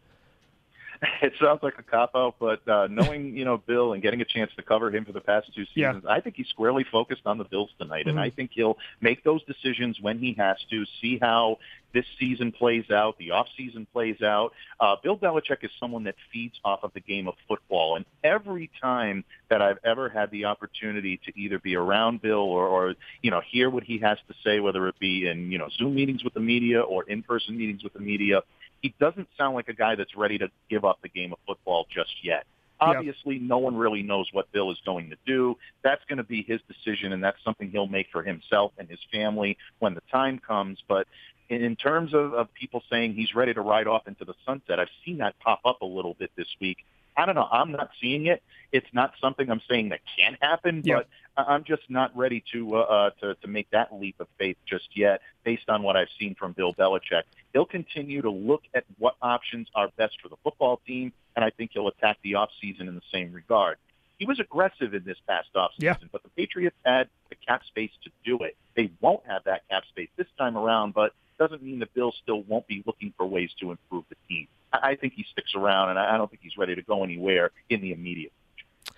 It 1.21 1.33
sounds 1.41 1.61
like 1.63 1.73
a 1.79 1.83
cop 1.83 2.11
out, 2.15 2.35
but 2.39 2.67
uh, 2.67 2.87
knowing 2.87 3.35
you 3.35 3.43
know 3.43 3.57
Bill 3.57 3.93
and 3.93 4.01
getting 4.01 4.21
a 4.21 4.25
chance 4.25 4.51
to 4.55 4.63
cover 4.63 4.95
him 4.95 5.03
for 5.03 5.11
the 5.11 5.21
past 5.21 5.47
two 5.55 5.65
seasons, 5.73 6.03
yeah. 6.05 6.11
I 6.11 6.21
think 6.21 6.35
he's 6.35 6.47
squarely 6.47 6.85
focused 6.91 7.23
on 7.25 7.37
the 7.37 7.43
Bills 7.43 7.69
tonight, 7.79 8.01
mm-hmm. 8.01 8.09
and 8.11 8.19
I 8.19 8.29
think 8.29 8.51
he'll 8.53 8.77
make 9.01 9.23
those 9.23 9.43
decisions 9.45 9.99
when 9.99 10.19
he 10.19 10.35
has 10.37 10.57
to. 10.69 10.85
See 11.01 11.17
how 11.19 11.57
this 11.93 12.05
season 12.19 12.51
plays 12.51 12.89
out, 12.91 13.17
the 13.17 13.31
off 13.31 13.47
season 13.57 13.87
plays 13.91 14.21
out. 14.21 14.53
Uh, 14.79 14.95
Bill 15.01 15.17
Belichick 15.17 15.63
is 15.63 15.71
someone 15.79 16.03
that 16.03 16.15
feeds 16.31 16.59
off 16.63 16.83
of 16.83 16.93
the 16.93 16.99
game 16.99 17.27
of 17.27 17.33
football, 17.47 17.95
and 17.95 18.05
every 18.23 18.69
time 18.81 19.23
that 19.49 19.61
I've 19.61 19.79
ever 19.83 20.09
had 20.09 20.29
the 20.31 20.45
opportunity 20.45 21.19
to 21.25 21.39
either 21.39 21.59
be 21.59 21.75
around 21.75 22.21
Bill 22.21 22.39
or, 22.39 22.67
or 22.67 22.95
you 23.21 23.31
know 23.31 23.41
hear 23.41 23.69
what 23.69 23.83
he 23.83 23.97
has 23.99 24.17
to 24.27 24.35
say, 24.43 24.59
whether 24.59 24.87
it 24.87 24.99
be 24.99 25.27
in 25.27 25.51
you 25.51 25.57
know 25.57 25.69
Zoom 25.77 25.95
meetings 25.95 26.23
with 26.23 26.33
the 26.33 26.39
media 26.39 26.81
or 26.81 27.03
in 27.03 27.23
person 27.23 27.57
meetings 27.57 27.83
with 27.83 27.93
the 27.93 27.99
media 27.99 28.43
he 28.81 28.93
doesn't 28.99 29.27
sound 29.37 29.55
like 29.55 29.67
a 29.69 29.73
guy 29.73 29.95
that's 29.95 30.15
ready 30.15 30.37
to 30.37 30.49
give 30.69 30.85
up 30.85 30.99
the 31.01 31.09
game 31.09 31.33
of 31.33 31.39
football 31.45 31.85
just 31.93 32.23
yet. 32.23 32.45
Obviously, 32.79 33.35
yep. 33.35 33.43
no 33.43 33.57
one 33.57 33.75
really 33.75 34.03
knows 34.03 34.27
what 34.33 34.51
Bill 34.51 34.71
is 34.71 34.77
going 34.85 35.09
to 35.09 35.17
do. 35.25 35.55
That's 35.83 36.03
going 36.07 36.17
to 36.17 36.23
be 36.23 36.43
his 36.43 36.61
decision, 36.67 37.11
and 37.11 37.23
that's 37.23 37.43
something 37.43 37.71
he'll 37.71 37.87
make 37.87 38.07
for 38.11 38.21
himself 38.21 38.71
and 38.77 38.87
his 38.87 38.99
family 39.11 39.57
when 39.79 39.95
the 39.95 40.03
time 40.11 40.39
comes. 40.39 40.77
But 40.87 41.07
in 41.49 41.75
terms 41.75 42.13
of, 42.13 42.33
of 42.33 42.53
people 42.53 42.83
saying 42.89 43.15
he's 43.15 43.33
ready 43.33 43.53
to 43.53 43.61
ride 43.61 43.87
off 43.87 44.07
into 44.07 44.25
the 44.25 44.35
sunset, 44.45 44.79
I've 44.79 44.89
seen 45.05 45.17
that 45.19 45.39
pop 45.39 45.61
up 45.65 45.81
a 45.81 45.85
little 45.85 46.13
bit 46.13 46.29
this 46.35 46.47
week. 46.61 46.77
I 47.17 47.25
don't 47.25 47.35
know. 47.35 47.47
I'm 47.51 47.71
not 47.71 47.89
seeing 47.99 48.27
it. 48.27 48.43
It's 48.71 48.87
not 48.93 49.13
something 49.19 49.49
I'm 49.49 49.61
saying 49.67 49.89
that 49.89 50.01
can't 50.17 50.37
happen, 50.39 50.83
yep. 50.85 51.07
but 51.35 51.47
I'm 51.49 51.63
just 51.63 51.89
not 51.89 52.15
ready 52.15 52.43
to, 52.53 52.75
uh, 52.75 52.79
uh, 52.79 53.09
to 53.21 53.35
to 53.35 53.47
make 53.47 53.69
that 53.71 53.93
leap 53.93 54.19
of 54.19 54.27
faith 54.37 54.57
just 54.67 54.89
yet, 54.95 55.21
based 55.43 55.67
on 55.67 55.81
what 55.81 55.97
I've 55.97 56.09
seen 56.19 56.35
from 56.35 56.51
Bill 56.51 56.73
Belichick. 56.73 57.23
He'll 57.53 57.65
continue 57.65 58.21
to 58.21 58.29
look 58.29 58.63
at 58.75 58.83
what 58.99 59.15
options 59.21 59.67
are 59.73 59.89
best 59.97 60.21
for 60.21 60.29
the 60.29 60.35
football 60.43 60.79
team, 60.85 61.11
and 61.35 61.43
I 61.43 61.49
think 61.49 61.71
he'll 61.73 61.87
attack 61.87 62.17
the 62.23 62.33
offseason 62.33 62.81
in 62.81 62.93
the 62.93 63.01
same 63.11 63.33
regard. 63.33 63.77
He 64.19 64.25
was 64.25 64.39
aggressive 64.39 64.93
in 64.93 65.03
this 65.03 65.17
past 65.27 65.49
offseason, 65.55 65.69
yeah. 65.79 65.95
but 66.11 66.23
the 66.23 66.29
Patriots 66.29 66.75
had 66.85 67.07
the 67.29 67.35
cap 67.35 67.63
space 67.65 67.91
to 68.03 68.11
do 68.23 68.37
it. 68.43 68.55
They 68.75 68.91
won't 69.01 69.25
have 69.27 69.43
that 69.45 69.67
cap 69.69 69.83
space 69.89 70.09
this 70.17 70.27
time 70.37 70.57
around, 70.57 70.93
but 70.93 71.13
doesn't 71.37 71.61
mean 71.61 71.79
the 71.79 71.87
Bills 71.87 72.15
still 72.21 72.41
won't 72.43 72.67
be 72.67 72.83
looking 72.85 73.13
for 73.15 73.25
ways 73.25 73.51
to 73.59 73.71
improve 73.71 74.05
the 74.09 74.15
team. 74.27 74.47
I 74.81 74.95
think 74.95 75.13
he 75.13 75.25
sticks 75.31 75.53
around, 75.55 75.89
and 75.89 75.99
I 75.99 76.17
don't 76.17 76.29
think 76.29 76.41
he's 76.41 76.57
ready 76.57 76.75
to 76.75 76.81
go 76.81 77.03
anywhere 77.03 77.51
in 77.69 77.81
the 77.81 77.91
immediate 77.91 78.31
future. 78.55 78.97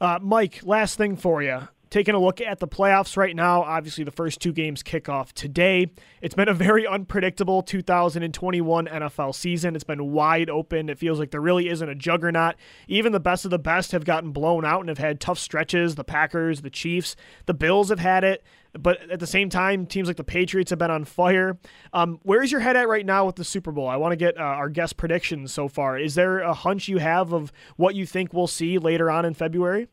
Uh, 0.00 0.18
Mike, 0.20 0.60
last 0.64 0.96
thing 0.96 1.16
for 1.16 1.42
you 1.42 1.68
taking 1.90 2.14
a 2.14 2.18
look 2.18 2.40
at 2.40 2.58
the 2.58 2.68
playoffs 2.68 3.16
right 3.16 3.34
now, 3.34 3.62
obviously 3.62 4.04
the 4.04 4.10
first 4.10 4.40
two 4.40 4.52
games 4.52 4.82
kick 4.82 5.08
off 5.08 5.32
today. 5.32 5.90
It's 6.20 6.34
been 6.34 6.48
a 6.48 6.54
very 6.54 6.86
unpredictable 6.86 7.62
2021 7.62 8.86
NFL 8.86 9.34
season. 9.34 9.74
It's 9.74 9.84
been 9.84 10.12
wide 10.12 10.50
open. 10.50 10.88
It 10.88 10.98
feels 10.98 11.18
like 11.18 11.30
there 11.30 11.40
really 11.40 11.68
isn't 11.68 11.88
a 11.88 11.94
juggernaut. 11.94 12.56
Even 12.88 13.12
the 13.12 13.20
best 13.20 13.44
of 13.44 13.50
the 13.50 13.58
best 13.58 13.92
have 13.92 14.04
gotten 14.04 14.32
blown 14.32 14.64
out 14.64 14.80
and 14.80 14.88
have 14.88 14.98
had 14.98 15.20
tough 15.20 15.38
stretches. 15.38 15.94
The 15.94 16.04
Packers, 16.04 16.62
the 16.62 16.70
Chiefs, 16.70 17.16
the 17.46 17.54
Bills 17.54 17.90
have 17.90 18.00
had 18.00 18.24
it. 18.24 18.42
But 18.78 19.10
at 19.10 19.20
the 19.20 19.26
same 19.26 19.50
time, 19.50 19.86
teams 19.86 20.08
like 20.08 20.16
the 20.16 20.24
Patriots 20.24 20.70
have 20.70 20.78
been 20.78 20.90
on 20.90 21.04
fire. 21.04 21.58
Um, 21.92 22.20
where's 22.22 22.50
your 22.50 22.60
head 22.60 22.76
at 22.76 22.88
right 22.88 23.06
now 23.06 23.26
with 23.26 23.36
the 23.36 23.44
Super 23.44 23.72
Bowl? 23.72 23.88
I 23.88 23.96
want 23.96 24.12
to 24.12 24.16
get 24.16 24.36
uh, 24.38 24.42
our 24.42 24.68
guest 24.68 24.96
predictions 24.96 25.52
so 25.52 25.68
far. 25.68 25.98
Is 25.98 26.14
there 26.14 26.40
a 26.40 26.54
hunch 26.54 26.88
you 26.88 26.98
have 26.98 27.32
of 27.32 27.52
what 27.76 27.94
you 27.94 28.06
think 28.06 28.32
we'll 28.32 28.46
see 28.46 28.78
later 28.78 29.10
on 29.10 29.24
in 29.24 29.34
February? 29.34 29.88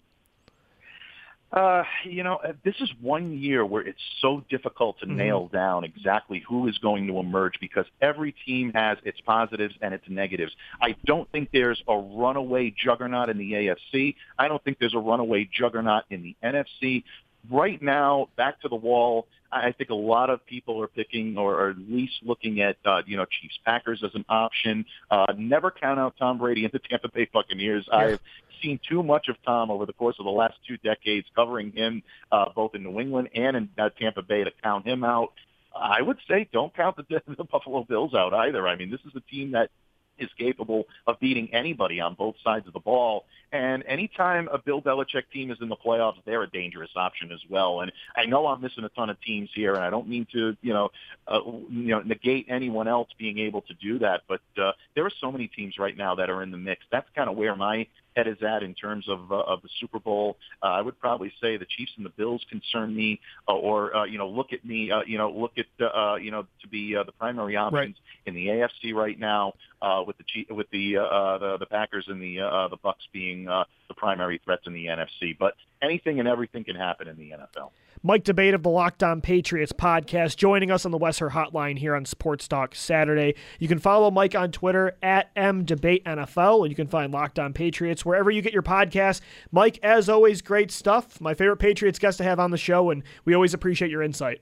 Uh, 1.53 1.83
you 2.03 2.23
know, 2.23 2.37
uh, 2.37 2.53
this 2.65 2.73
is 2.79 2.91
one 2.99 3.37
year 3.37 3.63
where 3.63 3.83
it's 3.83 4.01
so 4.19 4.43
difficult 4.49 4.99
to 4.99 5.05
mm-hmm. 5.05 5.17
nail 5.17 5.47
down 5.49 5.83
exactly 5.83 6.43
who 6.49 6.67
is 6.67 6.79
going 6.79 7.05
to 7.05 7.19
emerge 7.19 7.59
because 7.61 7.85
every 8.01 8.33
team 8.43 8.71
has 8.73 8.97
its 9.03 9.21
positives 9.21 9.75
and 9.79 9.93
its 9.93 10.03
negatives. 10.09 10.51
I 10.81 10.95
don't 11.05 11.31
think 11.31 11.49
there's 11.53 11.83
a 11.87 11.95
runaway 11.95 12.71
juggernaut 12.75 13.29
in 13.29 13.37
the 13.37 13.51
AFC. 13.51 14.15
I 14.39 14.47
don't 14.47 14.63
think 14.63 14.79
there's 14.79 14.95
a 14.95 14.99
runaway 14.99 15.47
juggernaut 15.53 16.05
in 16.09 16.23
the 16.23 16.35
NFC. 16.43 17.03
Right 17.51 17.81
now, 17.81 18.29
back 18.37 18.61
to 18.61 18.69
the 18.69 18.75
wall. 18.75 19.27
I 19.51 19.71
think 19.71 19.89
a 19.89 19.95
lot 19.95 20.29
of 20.29 20.45
people 20.45 20.81
are 20.81 20.87
picking 20.87 21.37
or, 21.37 21.53
or 21.59 21.69
at 21.71 21.77
least 21.77 22.13
looking 22.23 22.61
at, 22.61 22.77
uh, 22.85 23.01
you 23.05 23.17
know, 23.17 23.25
Chiefs 23.25 23.59
Packers 23.63 24.01
as 24.03 24.11
an 24.15 24.25
option. 24.27 24.85
Uh, 25.11 25.25
never 25.37 25.69
count 25.69 25.99
out 25.99 26.15
Tom 26.17 26.39
Brady 26.39 26.63
and 26.63 26.73
the 26.73 26.79
Tampa 26.89 27.09
Bay 27.13 27.29
Buccaneers. 27.31 27.87
Yeah. 27.91 27.97
I've 27.97 28.19
seen 28.61 28.79
too 28.89 29.03
much 29.03 29.27
of 29.27 29.35
Tom 29.45 29.69
over 29.69 29.85
the 29.85 29.93
course 29.93 30.15
of 30.19 30.25
the 30.25 30.31
last 30.31 30.55
two 30.67 30.77
decades, 30.77 31.27
covering 31.35 31.71
him 31.71 32.01
uh, 32.31 32.45
both 32.55 32.73
in 32.75 32.83
New 32.83 32.99
England 32.99 33.29
and 33.35 33.57
in 33.57 33.69
uh, 33.77 33.89
Tampa 33.99 34.23
Bay 34.23 34.43
to 34.43 34.51
count 34.63 34.87
him 34.87 35.03
out. 35.03 35.33
I 35.75 36.01
would 36.01 36.17
say 36.27 36.47
don't 36.51 36.75
count 36.75 36.97
the, 36.97 37.21
the 37.37 37.43
Buffalo 37.43 37.83
Bills 37.83 38.13
out 38.13 38.33
either. 38.33 38.67
I 38.67 38.75
mean, 38.75 38.89
this 38.89 39.01
is 39.01 39.11
a 39.15 39.21
team 39.31 39.51
that 39.51 39.69
is 40.17 40.29
capable 40.37 40.85
of 41.07 41.19
beating 41.19 41.53
anybody 41.53 41.99
on 41.99 42.13
both 42.13 42.35
sides 42.43 42.67
of 42.67 42.73
the 42.73 42.79
ball. 42.79 43.25
And 43.51 43.83
anytime 43.87 44.47
a 44.51 44.57
Bill 44.57 44.81
Belichick 44.81 45.23
team 45.31 45.51
is 45.51 45.59
in 45.61 45.69
the 45.69 45.75
playoffs, 45.75 46.17
they're 46.25 46.43
a 46.43 46.49
dangerous 46.49 46.89
option 46.95 47.31
as 47.31 47.39
well. 47.49 47.81
And 47.81 47.91
I 48.15 48.25
know 48.25 48.47
I'm 48.47 48.61
missing 48.61 48.83
a 48.83 48.89
ton 48.89 49.09
of 49.09 49.21
teams 49.21 49.49
here, 49.53 49.75
and 49.75 49.83
I 49.83 49.89
don't 49.89 50.07
mean 50.07 50.25
to, 50.33 50.57
you 50.61 50.73
know, 50.73 50.89
uh, 51.27 51.39
you 51.69 51.89
know, 51.89 52.01
negate 52.01 52.47
anyone 52.49 52.87
else 52.87 53.09
being 53.17 53.39
able 53.39 53.61
to 53.61 53.73
do 53.75 53.99
that. 53.99 54.21
But 54.27 54.41
uh, 54.57 54.71
there 54.95 55.05
are 55.05 55.11
so 55.21 55.31
many 55.31 55.47
teams 55.47 55.77
right 55.77 55.95
now 55.95 56.15
that 56.15 56.29
are 56.29 56.41
in 56.41 56.51
the 56.51 56.57
mix. 56.57 56.83
That's 56.91 57.07
kind 57.15 57.29
of 57.29 57.35
where 57.35 57.55
my 57.55 57.87
head 58.15 58.27
is 58.27 58.37
at 58.43 58.63
in 58.63 58.73
terms 58.73 59.07
of 59.09 59.31
uh, 59.31 59.35
of 59.41 59.61
the 59.61 59.69
Super 59.79 59.99
Bowl. 59.99 60.37
Uh, 60.61 60.67
I 60.67 60.81
would 60.81 60.99
probably 60.99 61.31
say 61.41 61.57
the 61.57 61.65
Chiefs 61.65 61.91
and 61.97 62.05
the 62.05 62.09
Bills 62.11 62.45
concern 62.49 62.95
me, 62.95 63.19
uh, 63.47 63.53
or 63.53 63.95
uh, 63.95 64.05
you 64.05 64.17
know, 64.17 64.27
look 64.27 64.53
at 64.53 64.63
me, 64.65 64.91
uh, 64.91 65.01
you 65.05 65.17
know, 65.17 65.31
look 65.31 65.53
at 65.57 65.65
uh, 65.83 66.15
you 66.15 66.31
know 66.31 66.45
to 66.61 66.67
be 66.67 66.95
uh, 66.95 67.03
the 67.03 67.11
primary 67.11 67.55
options 67.55 67.73
Right. 67.73 67.95
in 68.25 68.35
the 68.35 68.47
AFC 68.47 68.93
right 68.93 69.19
now, 69.19 69.53
uh, 69.81 70.03
with 70.05 70.17
the 70.17 70.23
Chief, 70.27 70.49
with 70.49 70.69
the, 70.71 70.97
uh, 70.97 71.01
uh, 71.01 71.37
the 71.37 71.57
the 71.59 71.65
Packers 71.65 72.05
and 72.07 72.21
the 72.21 72.39
uh, 72.41 72.67
the 72.67 72.77
Bucks 72.77 73.03
being 73.11 73.47
uh, 73.47 73.63
the 73.87 73.93
primary 73.93 74.39
threats 74.43 74.63
in 74.67 74.73
the 74.73 74.85
NFC. 74.85 75.37
But 75.37 75.53
anything 75.83 76.19
and 76.19 76.27
everything 76.27 76.63
can 76.63 76.75
happen 76.75 77.07
in 77.07 77.17
the 77.17 77.31
NFL. 77.31 77.71
Mike 78.01 78.23
D'Abate 78.23 78.53
of 78.53 78.63
the 78.63 78.69
Locked 78.69 79.03
On 79.03 79.21
Patriots 79.21 79.71
podcast 79.71 80.35
joining 80.35 80.71
us 80.71 80.85
on 80.85 80.91
the 80.91 80.97
West 80.97 81.19
Herr 81.19 81.29
Hotline 81.29 81.77
here 81.77 81.95
on 81.95 82.05
Sports 82.05 82.47
Talk 82.47 82.75
Saturday. 82.75 83.35
You 83.59 83.67
can 83.67 83.79
follow 83.79 84.11
Mike 84.11 84.35
on 84.35 84.51
Twitter 84.51 84.97
at 85.01 85.33
MDAbateNFL, 85.35 86.61
and 86.63 86.69
you 86.69 86.75
can 86.75 86.87
find 86.87 87.13
Locked 87.13 87.39
On 87.39 87.53
Patriots 87.53 88.05
wherever 88.05 88.29
you 88.29 88.41
get 88.41 88.53
your 88.53 88.61
podcasts. 88.61 89.21
Mike, 89.51 89.79
as 89.83 90.09
always, 90.09 90.41
great 90.41 90.71
stuff. 90.71 91.21
My 91.21 91.33
favorite 91.33 91.57
Patriots 91.57 91.99
guest 91.99 92.17
to 92.17 92.23
have 92.23 92.39
on 92.39 92.51
the 92.51 92.57
show, 92.57 92.89
and 92.89 93.03
we 93.25 93.33
always 93.33 93.53
appreciate 93.53 93.91
your 93.91 94.03
insight. 94.03 94.41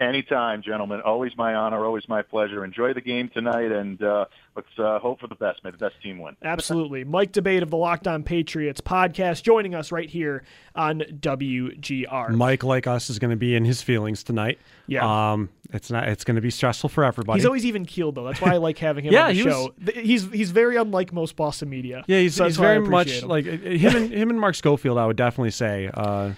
Anytime, 0.00 0.62
gentlemen. 0.62 1.02
Always 1.02 1.36
my 1.36 1.54
honor. 1.54 1.84
Always 1.84 2.08
my 2.08 2.22
pleasure. 2.22 2.64
Enjoy 2.64 2.94
the 2.94 3.02
game 3.02 3.28
tonight, 3.34 3.70
and 3.70 4.02
uh, 4.02 4.24
let's 4.56 4.66
uh, 4.78 4.98
hope 4.98 5.20
for 5.20 5.26
the 5.26 5.34
best. 5.34 5.62
May 5.62 5.72
the 5.72 5.76
best 5.76 5.94
team 6.02 6.18
win. 6.18 6.36
Absolutely. 6.42 7.04
Mike 7.04 7.32
D'Abate 7.32 7.62
of 7.62 7.68
the 7.68 7.76
Locked 7.76 8.08
On 8.08 8.22
Patriots 8.22 8.80
podcast 8.80 9.42
joining 9.42 9.74
us 9.74 9.92
right 9.92 10.08
here 10.08 10.42
on 10.74 11.00
WGR. 11.00 12.30
Mike, 12.34 12.64
like 12.64 12.86
us, 12.86 13.10
is 13.10 13.18
going 13.18 13.30
to 13.30 13.36
be 13.36 13.54
in 13.54 13.66
his 13.66 13.82
feelings 13.82 14.22
tonight. 14.24 14.58
Yeah. 14.86 15.32
Um, 15.32 15.50
it's 15.72 15.90
not. 15.90 16.08
It's 16.08 16.24
going 16.24 16.36
to 16.36 16.40
be 16.40 16.50
stressful 16.50 16.88
for 16.88 17.04
everybody. 17.04 17.38
He's 17.38 17.46
always 17.46 17.66
even 17.66 17.84
keeled 17.84 18.14
though. 18.14 18.24
That's 18.24 18.40
why 18.40 18.54
I 18.54 18.56
like 18.56 18.78
having 18.78 19.04
him 19.04 19.12
Yeah, 19.12 19.24
on 19.26 19.28
the 19.28 19.34
he 19.34 19.42
was- 19.44 19.52
show. 19.54 19.74
Th- 19.84 20.06
He's 20.06 20.30
he's 20.32 20.50
very 20.50 20.76
unlike 20.76 21.12
most 21.12 21.36
Boston 21.36 21.68
media. 21.68 22.04
Yeah, 22.08 22.20
he's, 22.20 22.34
So 22.34 22.44
he's 22.46 22.56
that's 22.56 22.58
why 22.60 22.70
I 22.72 22.78
very 22.78 22.88
much 22.88 23.10
him. 23.22 23.28
like 23.28 23.44
him 23.44 23.96
and 23.96 24.10
him 24.12 24.30
and 24.30 24.40
Mark 24.40 24.54
Schofield. 24.54 24.96
I 24.96 25.04
would 25.06 25.16
definitely 25.16 25.50
say. 25.50 25.90
Uh, 25.92 26.32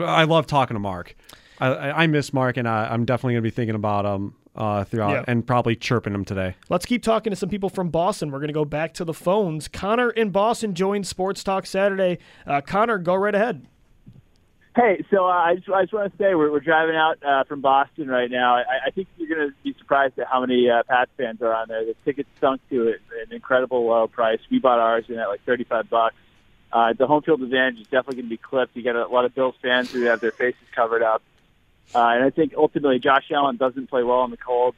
I 0.00 0.24
love 0.24 0.46
talking 0.46 0.74
to 0.74 0.80
Mark. 0.80 1.14
I, 1.60 1.66
I 1.68 2.02
I 2.02 2.06
miss 2.06 2.32
Mark, 2.32 2.56
and 2.56 2.68
I, 2.68 2.88
I'm 2.92 3.04
definitely 3.04 3.34
going 3.34 3.42
to 3.44 3.50
be 3.50 3.54
thinking 3.54 3.74
about 3.74 4.04
him 4.04 4.34
uh, 4.54 4.84
throughout, 4.84 5.10
Yeah. 5.12 5.24
and 5.26 5.46
probably 5.46 5.76
chirping 5.76 6.14
him 6.14 6.24
today. 6.24 6.54
Let's 6.68 6.86
keep 6.86 7.02
talking 7.02 7.30
to 7.30 7.36
some 7.36 7.48
people 7.48 7.68
from 7.68 7.90
Boston. 7.90 8.30
We're 8.30 8.38
going 8.38 8.48
to 8.48 8.54
go 8.54 8.64
back 8.64 8.94
to 8.94 9.04
the 9.04 9.14
phones. 9.14 9.68
Connor 9.68 10.10
in 10.10 10.30
Boston 10.30 10.74
joined 10.74 11.06
Sports 11.06 11.42
Talk 11.44 11.66
Saturday. 11.66 12.18
Uh, 12.46 12.60
Connor, 12.60 12.98
go 12.98 13.14
right 13.14 13.34
ahead. 13.34 13.66
Hey, 14.74 15.02
so 15.10 15.24
uh, 15.24 15.28
I 15.30 15.54
just 15.54 15.68
I 15.70 15.82
just 15.84 15.94
want 15.94 16.12
to 16.12 16.18
say 16.18 16.34
we're 16.34 16.50
we're 16.50 16.60
driving 16.60 16.96
out 16.96 17.16
uh, 17.24 17.44
from 17.44 17.62
Boston 17.62 18.08
right 18.08 18.30
now. 18.30 18.56
I, 18.56 18.64
I 18.88 18.90
think 18.90 19.08
you're 19.16 19.34
going 19.34 19.48
to 19.48 19.54
be 19.64 19.74
surprised 19.78 20.18
at 20.18 20.26
how 20.26 20.40
many 20.42 20.68
uh, 20.68 20.82
Pats 20.86 21.10
fans 21.16 21.40
are 21.40 21.54
on 21.54 21.68
there. 21.68 21.82
The 21.86 21.94
tickets 22.04 22.28
sunk 22.42 22.60
to 22.68 22.88
it 22.88 23.00
an 23.26 23.34
incredible 23.34 23.86
low 23.86 24.06
price. 24.06 24.38
We 24.50 24.58
bought 24.58 24.78
ours 24.78 25.06
in 25.08 25.18
at 25.18 25.28
like 25.28 25.42
35 25.46 25.88
bucks. 25.88 26.14
Uh, 26.70 26.92
the 26.92 27.06
home 27.06 27.22
field 27.22 27.40
advantage 27.40 27.80
is 27.80 27.86
definitely 27.86 28.16
going 28.16 28.26
to 28.26 28.30
be 28.30 28.36
clipped. 28.36 28.76
You 28.76 28.82
got 28.82 28.96
a 28.96 29.06
lot 29.06 29.24
of 29.24 29.34
Bills 29.34 29.54
fans 29.62 29.90
who 29.92 30.02
have 30.02 30.20
their 30.20 30.32
faces 30.32 30.60
covered 30.74 31.02
up, 31.02 31.22
uh, 31.94 31.98
and 31.98 32.24
I 32.24 32.30
think 32.30 32.54
ultimately 32.56 32.98
Josh 32.98 33.30
Allen 33.30 33.56
doesn't 33.56 33.88
play 33.88 34.02
well 34.02 34.24
in 34.24 34.30
the 34.30 34.36
cold. 34.36 34.74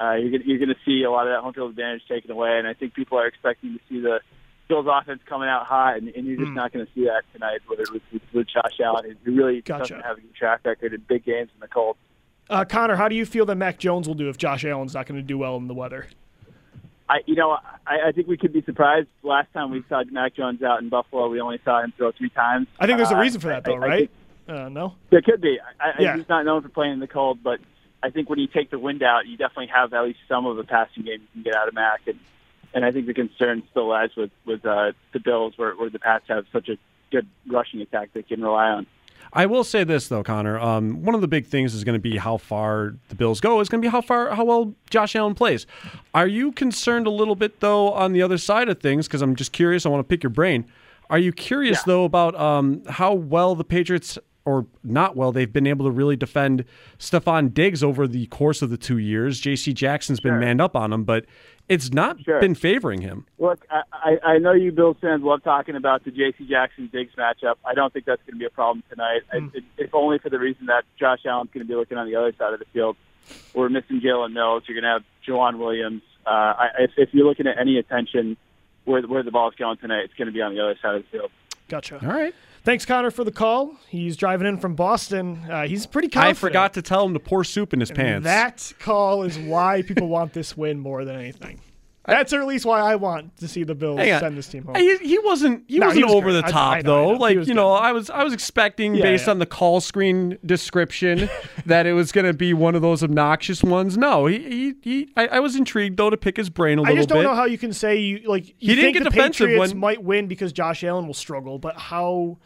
Uh, 0.00 0.12
you're 0.14 0.30
going 0.30 0.42
you're 0.46 0.58
going 0.58 0.68
to 0.68 0.76
see 0.84 1.02
a 1.02 1.10
lot 1.10 1.26
of 1.26 1.32
that 1.34 1.40
home 1.42 1.52
field 1.52 1.70
advantage 1.70 2.02
taken 2.08 2.30
away, 2.30 2.58
and 2.58 2.66
I 2.68 2.74
think 2.74 2.94
people 2.94 3.18
are 3.18 3.26
expecting 3.26 3.74
to 3.74 3.80
see 3.88 4.00
the 4.00 4.20
Bills 4.68 4.86
offense 4.88 5.20
coming 5.26 5.48
out 5.48 5.66
hot, 5.66 5.96
and, 5.96 6.08
and 6.08 6.26
you're 6.26 6.36
just 6.36 6.48
Hmm. 6.48 6.54
not 6.54 6.72
going 6.72 6.84
to 6.86 6.92
see 6.94 7.04
that 7.06 7.22
tonight. 7.32 7.60
Whether 7.66 7.82
it 7.82 7.90
was 7.92 8.02
with, 8.12 8.22
with 8.32 8.46
Josh 8.48 8.78
Allen, 8.84 9.16
who 9.24 9.34
really 9.34 9.60
Gotcha. 9.62 9.94
doesn't 9.94 10.00
have 10.02 10.18
a 10.18 10.20
good 10.20 10.34
track 10.34 10.60
record 10.64 10.92
in 10.94 11.00
big 11.08 11.24
games 11.24 11.50
in 11.54 11.60
the 11.60 11.68
cold. 11.68 11.96
Uh, 12.50 12.64
Connor, 12.64 12.94
how 12.96 13.08
do 13.08 13.14
you 13.16 13.26
feel 13.26 13.44
that 13.46 13.56
Mac 13.56 13.78
Jones 13.78 14.06
will 14.06 14.14
do 14.14 14.28
if 14.28 14.38
Josh 14.38 14.64
Allen's 14.64 14.94
not 14.94 15.06
going 15.06 15.20
to 15.20 15.26
do 15.26 15.36
well 15.36 15.56
in 15.56 15.68
the 15.68 15.74
weather? 15.74 16.06
I, 17.10 17.20
you 17.26 17.34
know, 17.34 17.52
I, 17.86 18.08
I 18.08 18.12
think 18.12 18.28
we 18.28 18.36
could 18.36 18.52
be 18.52 18.62
surprised. 18.62 19.08
Last 19.22 19.52
time 19.54 19.70
we 19.70 19.82
saw 19.88 20.02
Mac 20.10 20.34
Jones 20.34 20.62
out 20.62 20.80
in 20.82 20.90
Buffalo, 20.90 21.28
we 21.28 21.40
only 21.40 21.58
saw 21.64 21.82
him 21.82 21.92
throw 21.96 22.12
three 22.12 22.28
times. 22.30 22.66
I 22.78 22.86
think 22.86 22.98
there's 22.98 23.10
a 23.10 23.16
Uh, 23.16 23.20
reason 23.22 23.40
for 23.40 23.48
that, 23.48 23.64
though, 23.64 23.72
I- 23.74 23.76
I 23.76 23.88
right? 23.88 23.98
think- 23.98 24.10
uh, 24.48 24.68
no. 24.68 24.94
There 25.10 25.22
could 25.22 25.40
be. 25.40 25.58
I, 25.80 25.88
I, 25.88 25.92
Yeah. 26.02 26.16
He's 26.16 26.28
not 26.28 26.44
known 26.44 26.62
for 26.62 26.68
playing 26.68 26.94
in 26.94 27.00
the 27.00 27.06
cold, 27.06 27.42
but 27.42 27.60
I 28.02 28.10
think 28.10 28.30
when 28.30 28.38
you 28.38 28.46
take 28.46 28.70
the 28.70 28.78
wind 28.78 29.02
out, 29.02 29.26
you 29.26 29.36
definitely 29.36 29.68
have 29.68 29.92
at 29.92 30.04
least 30.04 30.20
some 30.28 30.46
of 30.46 30.56
the 30.56 30.64
passing 30.64 31.04
game 31.04 31.20
you 31.20 31.28
can 31.32 31.42
get 31.42 31.54
out 31.54 31.68
of 31.68 31.74
Mac. 31.74 32.06
And, 32.06 32.18
and 32.74 32.84
I 32.84 32.92
think 32.92 33.06
the 33.06 33.14
concern 33.14 33.62
still 33.70 33.88
lies 33.88 34.10
with 34.16 34.30
with 34.46 34.64
uh, 34.64 34.92
the 35.12 35.20
Bills, 35.20 35.54
where, 35.56 35.74
where 35.74 35.90
the 35.90 35.98
Pats 35.98 36.24
have 36.28 36.46
such 36.52 36.68
a 36.68 36.78
good 37.10 37.26
rushing 37.46 37.80
attack 37.80 38.10
they 38.12 38.22
can 38.22 38.42
rely 38.42 38.68
on. 38.68 38.86
I 39.32 39.46
will 39.46 39.64
say 39.64 39.84
this 39.84 40.08
though, 40.08 40.22
Connor. 40.22 40.58
Um, 40.58 41.02
one 41.02 41.14
of 41.14 41.20
the 41.20 41.28
big 41.28 41.46
things 41.46 41.74
is 41.74 41.84
going 41.84 41.94
to 41.94 42.00
be 42.00 42.16
how 42.16 42.38
far 42.38 42.94
the 43.08 43.14
Bills 43.14 43.40
go. 43.40 43.60
Is 43.60 43.68
going 43.68 43.82
to 43.82 43.86
be 43.86 43.90
how 43.90 44.00
far, 44.00 44.34
how 44.34 44.44
well 44.44 44.74
Josh 44.90 45.14
Allen 45.14 45.34
plays. 45.34 45.66
Are 46.14 46.26
you 46.26 46.52
concerned 46.52 47.06
a 47.06 47.10
little 47.10 47.36
bit 47.36 47.60
though 47.60 47.92
on 47.92 48.12
the 48.12 48.22
other 48.22 48.38
side 48.38 48.68
of 48.68 48.80
things? 48.80 49.06
Because 49.06 49.22
I'm 49.22 49.36
just 49.36 49.52
curious. 49.52 49.84
I 49.84 49.90
want 49.90 50.00
to 50.00 50.08
pick 50.08 50.22
your 50.22 50.30
brain. 50.30 50.66
Are 51.10 51.18
you 51.18 51.32
curious 51.32 51.82
though 51.84 52.04
about 52.04 52.34
um, 52.36 52.82
how 52.86 53.12
well 53.14 53.54
the 53.54 53.64
Patriots 53.64 54.18
or 54.48 54.66
not 54.82 55.16
well 55.16 55.30
they've 55.32 55.52
been 55.52 55.66
able 55.66 55.84
to 55.84 55.90
really 55.90 56.16
defend 56.16 56.64
Stefon 56.98 57.52
Diggs 57.52 57.82
over 57.82 58.06
the 58.08 58.26
course 58.26 58.62
of 58.62 58.70
the 58.70 58.76
two 58.76 58.98
years? 58.98 59.40
J.C. 59.40 59.72
Jackson's 59.72 60.20
been 60.20 60.32
Sure. 60.32 60.38
manned 60.40 60.60
up 60.60 60.74
on 60.74 60.92
him, 60.92 61.04
but 61.04 61.24
it's 61.68 61.92
not 61.92 62.20
Sure. 62.24 62.40
been 62.40 62.54
favoring 62.54 63.02
him. 63.02 63.26
Look, 63.38 63.66
I, 63.70 63.82
I 63.92 64.18
I 64.34 64.38
know 64.38 64.52
you 64.52 64.72
Bill 64.72 64.94
fans 65.00 65.22
love 65.22 65.42
talking 65.44 65.76
about 65.76 66.04
the 66.04 66.10
J.C. 66.10 66.46
Jackson 66.48 66.88
Diggs 66.92 67.12
matchup. 67.16 67.56
I 67.64 67.74
don't 67.74 67.92
think 67.92 68.06
that's 68.06 68.22
going 68.22 68.34
to 68.34 68.38
be 68.38 68.46
a 68.46 68.50
problem 68.50 68.82
tonight, 68.90 69.22
I, 69.32 69.48
if 69.76 69.94
only 69.94 70.18
for 70.18 70.30
the 70.30 70.38
reason 70.38 70.66
that 70.66 70.84
Josh 70.98 71.20
Allen's 71.26 71.50
going 71.52 71.66
to 71.66 71.68
be 71.70 71.76
looking 71.76 71.98
on 71.98 72.06
the 72.06 72.16
other 72.16 72.32
side 72.38 72.52
of 72.54 72.58
the 72.58 72.64
field. 72.72 72.96
We're 73.54 73.68
missing 73.68 74.00
Jalen 74.00 74.32
Mills. 74.32 74.62
You're 74.66 74.80
going 74.80 74.84
to 74.84 74.88
have 74.90 75.04
Joejuan 75.26 75.58
Williams. 75.58 76.02
Uh, 76.26 76.30
I, 76.30 76.68
if, 76.78 76.90
if 76.96 77.08
you're 77.12 77.26
looking 77.26 77.46
at 77.46 77.58
any 77.58 77.78
attention 77.78 78.36
where 78.86 79.02
where 79.02 79.22
the 79.22 79.30
ball's 79.30 79.54
going 79.54 79.76
tonight, 79.76 80.04
it's 80.04 80.14
going 80.14 80.26
to 80.26 80.32
be 80.32 80.40
on 80.40 80.54
the 80.54 80.60
other 80.62 80.76
side 80.80 80.94
of 80.94 81.02
the 81.02 81.08
field. 81.10 81.30
Gotcha. 81.68 81.98
All 82.02 82.08
right. 82.14 82.34
Thanks, 82.68 82.84
Connor, 82.84 83.10
for 83.10 83.24
the 83.24 83.32
call. 83.32 83.76
He's 83.88 84.14
driving 84.14 84.46
in 84.46 84.58
from 84.58 84.74
Boston. 84.74 85.42
Uh, 85.50 85.66
he's 85.66 85.86
pretty 85.86 86.08
kind. 86.08 86.26
I 86.26 86.32
forgot 86.34 86.74
to 86.74 86.82
tell 86.82 87.02
him 87.06 87.14
to 87.14 87.18
pour 87.18 87.42
soup 87.42 87.72
in 87.72 87.80
his 87.80 87.90
pants. 87.90 88.24
That 88.24 88.74
call 88.78 89.22
is 89.22 89.38
why 89.38 89.80
people 89.80 90.06
want 90.08 90.34
this 90.34 90.54
win 90.54 90.78
more 90.78 91.06
than 91.06 91.16
anything. 91.16 91.62
That's 92.04 92.32
at 92.34 92.46
least 92.46 92.66
why 92.66 92.80
I 92.80 92.96
want 92.96 93.36
to 93.38 93.48
see 93.48 93.64
the 93.64 93.74
Bills 93.74 94.00
send 94.00 94.36
this 94.36 94.48
team 94.48 94.64
home. 94.64 94.74
He, 94.76 94.96
he 94.98 95.18
wasn't. 95.18 95.64
He 95.68 95.78
No, 95.78 95.86
wasn't 95.86 95.98
he 95.98 96.04
was 96.04 96.14
over 96.14 96.30
good. 96.30 96.44
the 96.44 96.50
top 96.50 96.72
I 96.76 96.80
know, 96.80 96.80
I 96.80 96.82
though. 96.82 97.04
know. 97.18 97.26
He 97.26 97.36
Like 97.36 97.48
you 97.48 97.54
know, 97.54 97.72
I 97.72 97.92
was 97.92 98.08
I 98.10 98.22
was 98.24 98.32
expecting 98.34 98.94
Yeah, 98.94 99.02
based 99.02 99.26
yeah. 99.26 99.30
on 99.32 99.38
the 99.40 99.46
call 99.46 99.80
screen 99.82 100.38
description 100.44 101.28
that 101.66 101.86
it 101.86 101.92
was 101.94 102.12
going 102.12 102.24
to 102.26 102.32
be 102.32 102.54
one 102.54 102.74
of 102.74 102.80
those 102.82 103.02
obnoxious 103.02 103.62
ones. 103.62 103.98
No, 103.98 104.24
he 104.26 104.38
he, 104.38 104.74
he 104.82 105.08
I, 105.18 105.26
I 105.28 105.40
was 105.40 105.54
intrigued 105.56 105.98
though 105.98 106.08
to 106.08 106.16
pick 106.16 106.36
his 106.38 106.48
brain 106.48 106.78
a 106.78 106.82
little 106.82 106.94
I 106.94 106.96
just 106.96 107.08
don't 107.10 107.22
know 107.24 107.34
how 107.34 107.44
you 107.44 107.58
can 107.58 107.74
say 107.74 107.98
you 107.98 108.20
like 108.26 108.48
you 108.48 108.54
He 108.58 108.66
didn't 108.74 108.84
think 108.84 108.96
get 108.98 109.04
the 109.04 109.10
defensive 109.10 109.46
Patriots 109.48 109.72
when- 109.72 109.78
might 109.80 110.02
win 110.02 110.28
because 110.28 110.52
Josh 110.52 110.84
Allen 110.84 111.06
will 111.06 111.14
struggle, 111.14 111.58
but 111.58 111.76
how? 111.76 112.38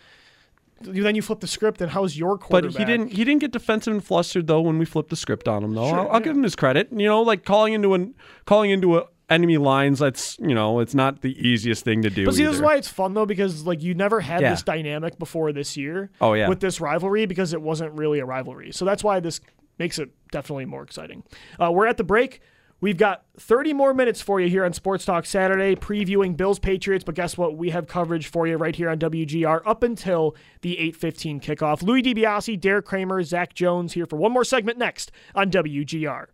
You 0.86 1.02
then 1.02 1.14
you 1.14 1.22
flip 1.22 1.40
the 1.40 1.46
script, 1.46 1.80
and 1.80 1.90
how's 1.90 2.16
your 2.16 2.38
quarterback? 2.38 2.72
but 2.74 2.80
he 2.80 2.84
didn't. 2.84 3.12
He 3.12 3.24
didn't 3.24 3.40
get 3.40 3.52
defensive 3.52 3.92
and 3.92 4.04
flustered 4.04 4.46
though 4.46 4.60
when 4.60 4.78
we 4.78 4.84
flipped 4.84 5.10
the 5.10 5.16
script 5.16 5.48
on 5.48 5.62
him. 5.64 5.74
Though 5.74 5.88
Sure, 5.88 6.00
I'll, 6.00 6.08
I'll 6.08 6.20
yeah. 6.20 6.24
give 6.24 6.36
him 6.36 6.42
his 6.42 6.56
credit. 6.56 6.88
You 6.92 7.06
know, 7.06 7.22
like 7.22 7.44
calling 7.44 7.72
into 7.72 7.94
an 7.94 8.14
calling 8.46 8.70
into 8.70 8.98
a 8.98 9.06
enemy 9.30 9.56
lines. 9.56 9.98
That's 9.98 10.38
you 10.40 10.54
know, 10.54 10.80
it's 10.80 10.94
not 10.94 11.22
the 11.22 11.34
easiest 11.48 11.84
thing 11.84 12.02
to 12.02 12.10
do. 12.10 12.26
But 12.26 12.34
see, 12.34 12.44
this 12.44 12.56
is 12.56 12.60
why 12.62 12.76
it's 12.76 12.88
fun 12.88 13.14
though, 13.14 13.26
because 13.26 13.66
like 13.66 13.82
you 13.82 13.94
never 13.94 14.20
had 14.20 14.40
Yeah. 14.42 14.50
this 14.50 14.62
dynamic 14.62 15.18
before 15.18 15.52
this 15.52 15.76
year. 15.76 16.10
Oh, 16.20 16.34
yeah. 16.34 16.48
with 16.48 16.60
this 16.60 16.80
rivalry 16.80 17.26
because 17.26 17.52
it 17.52 17.62
wasn't 17.62 17.92
really 17.94 18.18
a 18.18 18.24
rivalry. 18.26 18.72
So 18.72 18.84
that's 18.84 19.02
why 19.02 19.20
this 19.20 19.40
makes 19.78 19.98
it 19.98 20.10
definitely 20.30 20.66
more 20.66 20.82
exciting. 20.82 21.22
Uh, 21.58 21.70
we're 21.72 21.86
at 21.86 21.96
the 21.96 22.04
break. 22.04 22.40
We've 22.82 22.96
got 22.96 23.22
30 23.38 23.74
more 23.74 23.94
minutes 23.94 24.20
for 24.20 24.40
you 24.40 24.48
here 24.48 24.64
on 24.64 24.72
Sports 24.72 25.04
Talk 25.04 25.24
Saturday, 25.24 25.76
previewing 25.76 26.36
Bills 26.36 26.58
Patriots. 26.58 27.04
But 27.04 27.14
guess 27.14 27.38
what? 27.38 27.56
We 27.56 27.70
have 27.70 27.86
coverage 27.86 28.26
for 28.26 28.48
you 28.48 28.56
right 28.56 28.74
here 28.74 28.90
on 28.90 28.98
WGR 28.98 29.62
up 29.64 29.84
until 29.84 30.34
the 30.62 30.76
8:15 30.80 31.40
kickoff. 31.40 31.84
Louis 31.84 32.02
DiBiase, 32.02 32.60
Derek 32.60 32.84
Kramer, 32.84 33.22
Zach 33.22 33.54
Jones 33.54 33.92
here 33.92 34.04
for 34.04 34.16
one 34.16 34.32
more 34.32 34.42
segment 34.42 34.78
next 34.78 35.12
on 35.32 35.48
WGR. 35.48 36.26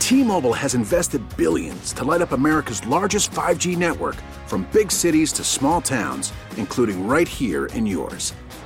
T-Mobile 0.00 0.54
has 0.54 0.74
invested 0.74 1.22
billions 1.36 1.92
to 1.92 2.02
light 2.02 2.20
up 2.20 2.32
America's 2.32 2.84
largest 2.88 3.30
5G 3.30 3.76
network 3.76 4.16
from 4.46 4.66
big 4.72 4.90
cities 4.90 5.32
to 5.34 5.44
small 5.44 5.80
towns, 5.80 6.32
including 6.56 7.06
right 7.06 7.28
here 7.28 7.66
in 7.66 7.86
yours. 7.86 8.34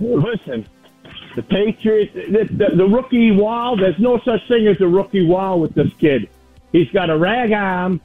Listen, 0.00 0.66
the 1.34 1.42
Patriots, 1.42 2.12
the, 2.14 2.48
the, 2.50 2.76
the 2.76 2.84
rookie 2.86 3.30
wall, 3.30 3.76
there's 3.76 3.98
no 3.98 4.18
such 4.24 4.46
thing 4.48 4.66
as 4.66 4.80
a 4.80 4.86
rookie 4.86 5.26
wall 5.26 5.60
with 5.60 5.74
this 5.74 5.92
kid. 5.98 6.28
He's 6.72 6.90
got 6.90 7.10
a 7.10 7.16
rag 7.16 7.52
arm. 7.52 8.00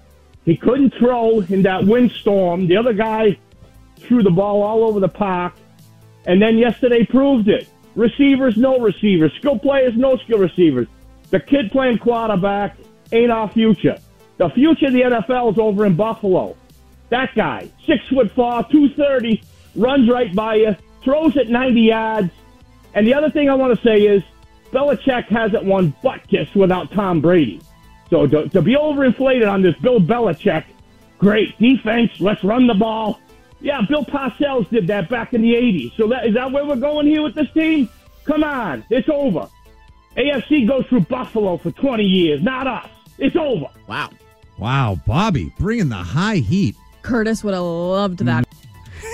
He 0.45 0.57
couldn't 0.57 0.93
throw 0.95 1.41
in 1.41 1.63
that 1.63 1.85
windstorm. 1.85 2.67
The 2.67 2.77
other 2.77 2.93
guy 2.93 3.37
threw 3.97 4.23
the 4.23 4.31
ball 4.31 4.63
all 4.63 4.83
over 4.83 4.99
the 4.99 5.09
park. 5.09 5.53
And 6.25 6.41
then 6.41 6.57
yesterday 6.57 7.05
proved 7.05 7.47
it. 7.47 7.67
Receivers, 7.95 8.57
no 8.57 8.79
receivers. 8.79 9.33
Skill 9.37 9.59
players, 9.59 9.95
no 9.95 10.17
skill 10.17 10.39
receivers. 10.39 10.87
The 11.29 11.39
kid 11.39 11.71
playing 11.71 11.99
quarterback 11.99 12.77
ain't 13.11 13.31
our 13.31 13.49
future. 13.49 13.97
The 14.37 14.49
future 14.49 14.87
of 14.87 14.93
the 14.93 15.01
NFL 15.01 15.53
is 15.53 15.57
over 15.59 15.85
in 15.85 15.95
Buffalo. 15.95 16.55
That 17.09 17.35
guy, 17.35 17.69
six 17.85 17.99
foot 18.07 18.31
four, 18.31 18.63
230, 18.71 19.41
runs 19.75 20.09
right 20.09 20.33
by 20.33 20.55
you, 20.55 20.75
throws 21.03 21.37
at 21.37 21.49
90 21.49 21.81
yards. 21.81 22.29
And 22.93 23.07
the 23.07 23.13
other 23.13 23.29
thing 23.29 23.49
I 23.49 23.55
want 23.55 23.77
to 23.77 23.83
say 23.83 24.01
is 24.01 24.23
Belichick 24.71 25.27
hasn't 25.27 25.63
won 25.63 25.93
butt 26.01 26.27
kiss 26.27 26.53
without 26.55 26.91
Tom 26.91 27.21
Brady. 27.21 27.61
So 28.09 28.27
to, 28.27 28.49
to 28.49 28.61
be 28.61 28.75
overinflated 28.75 29.49
on 29.49 29.61
this 29.61 29.75
Bill 29.77 29.99
Belichick, 29.99 30.65
great 31.17 31.57
defense, 31.59 32.11
let's 32.19 32.43
run 32.43 32.67
the 32.67 32.73
ball. 32.73 33.19
Yeah, 33.61 33.81
Bill 33.87 34.03
Parcells 34.03 34.69
did 34.69 34.87
that 34.87 35.07
back 35.09 35.33
in 35.33 35.41
the 35.41 35.53
80s. 35.53 35.95
So 35.95 36.07
that, 36.07 36.25
is 36.27 36.33
that 36.33 36.51
where 36.51 36.65
we're 36.65 36.75
going 36.75 37.05
here 37.07 37.21
with 37.21 37.35
this 37.35 37.51
team? 37.53 37.89
Come 38.25 38.43
on, 38.43 38.83
it's 38.89 39.07
over. 39.09 39.47
AFC 40.17 40.67
goes 40.67 40.85
through 40.87 41.01
Buffalo 41.01 41.57
for 41.57 41.71
20 41.71 42.03
years, 42.03 42.41
not 42.43 42.67
us. 42.67 42.89
It's 43.17 43.35
over. 43.35 43.67
Wow. 43.87 44.09
Wow, 44.57 44.97
Bobby, 45.07 45.53
bringing 45.57 45.89
the 45.89 45.95
high 45.95 46.37
heat. 46.37 46.75
Curtis 47.01 47.43
would 47.43 47.53
have 47.53 47.63
loved 47.63 48.19
that. 48.25 48.45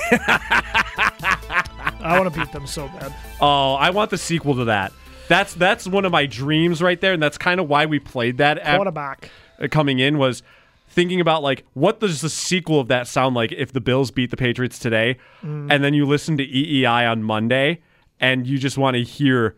I 2.08 2.20
want 2.20 2.34
to 2.34 2.40
beat 2.40 2.52
them 2.52 2.66
so 2.68 2.88
bad. 2.88 3.14
Oh, 3.42 3.74
I 3.74 3.90
want 3.90 4.10
the 4.12 4.18
sequel 4.18 4.56
to 4.56 4.66
that. 4.66 4.92
That's 5.28 5.54
that's 5.54 5.88
one 5.88 6.06
of 6.06 6.12
my 6.12 6.26
dreams 6.26 6.82
right 6.82 7.00
there, 7.02 7.14
and 7.14 7.22
that's 7.22 7.38
kind 7.38 7.60
of 7.60 7.68
why 7.68 7.86
we 7.86 8.00
played 8.00 8.38
that. 8.38 8.58
At, 8.60 8.78
Quarterback. 8.78 9.30
uh, 9.62 9.68
coming 9.70 10.00
in 10.00 10.18
was 10.18 10.42
thinking 10.90 11.20
about 11.20 11.44
like 11.44 11.66
what 11.74 12.00
does 12.00 12.22
the 12.22 12.30
sequel 12.30 12.80
of 12.80 12.88
that 12.88 13.08
sound 13.08 13.36
like 13.36 13.52
if 13.52 13.74
the 13.74 13.82
Bills 13.82 14.10
beat 14.10 14.32
the 14.32 14.38
Patriots 14.38 14.80
today, 14.80 15.18
Mm. 15.44 15.68
and 15.72 15.84
then 15.84 15.94
you 15.94 16.06
listen 16.06 16.38
to 16.38 16.46
EEI 16.46 17.06
on 17.12 17.24
Monday, 17.24 17.82
and 18.20 18.48
you 18.48 18.58
just 18.58 18.78
want 18.78 18.96
to 18.96 19.04
hear 19.04 19.56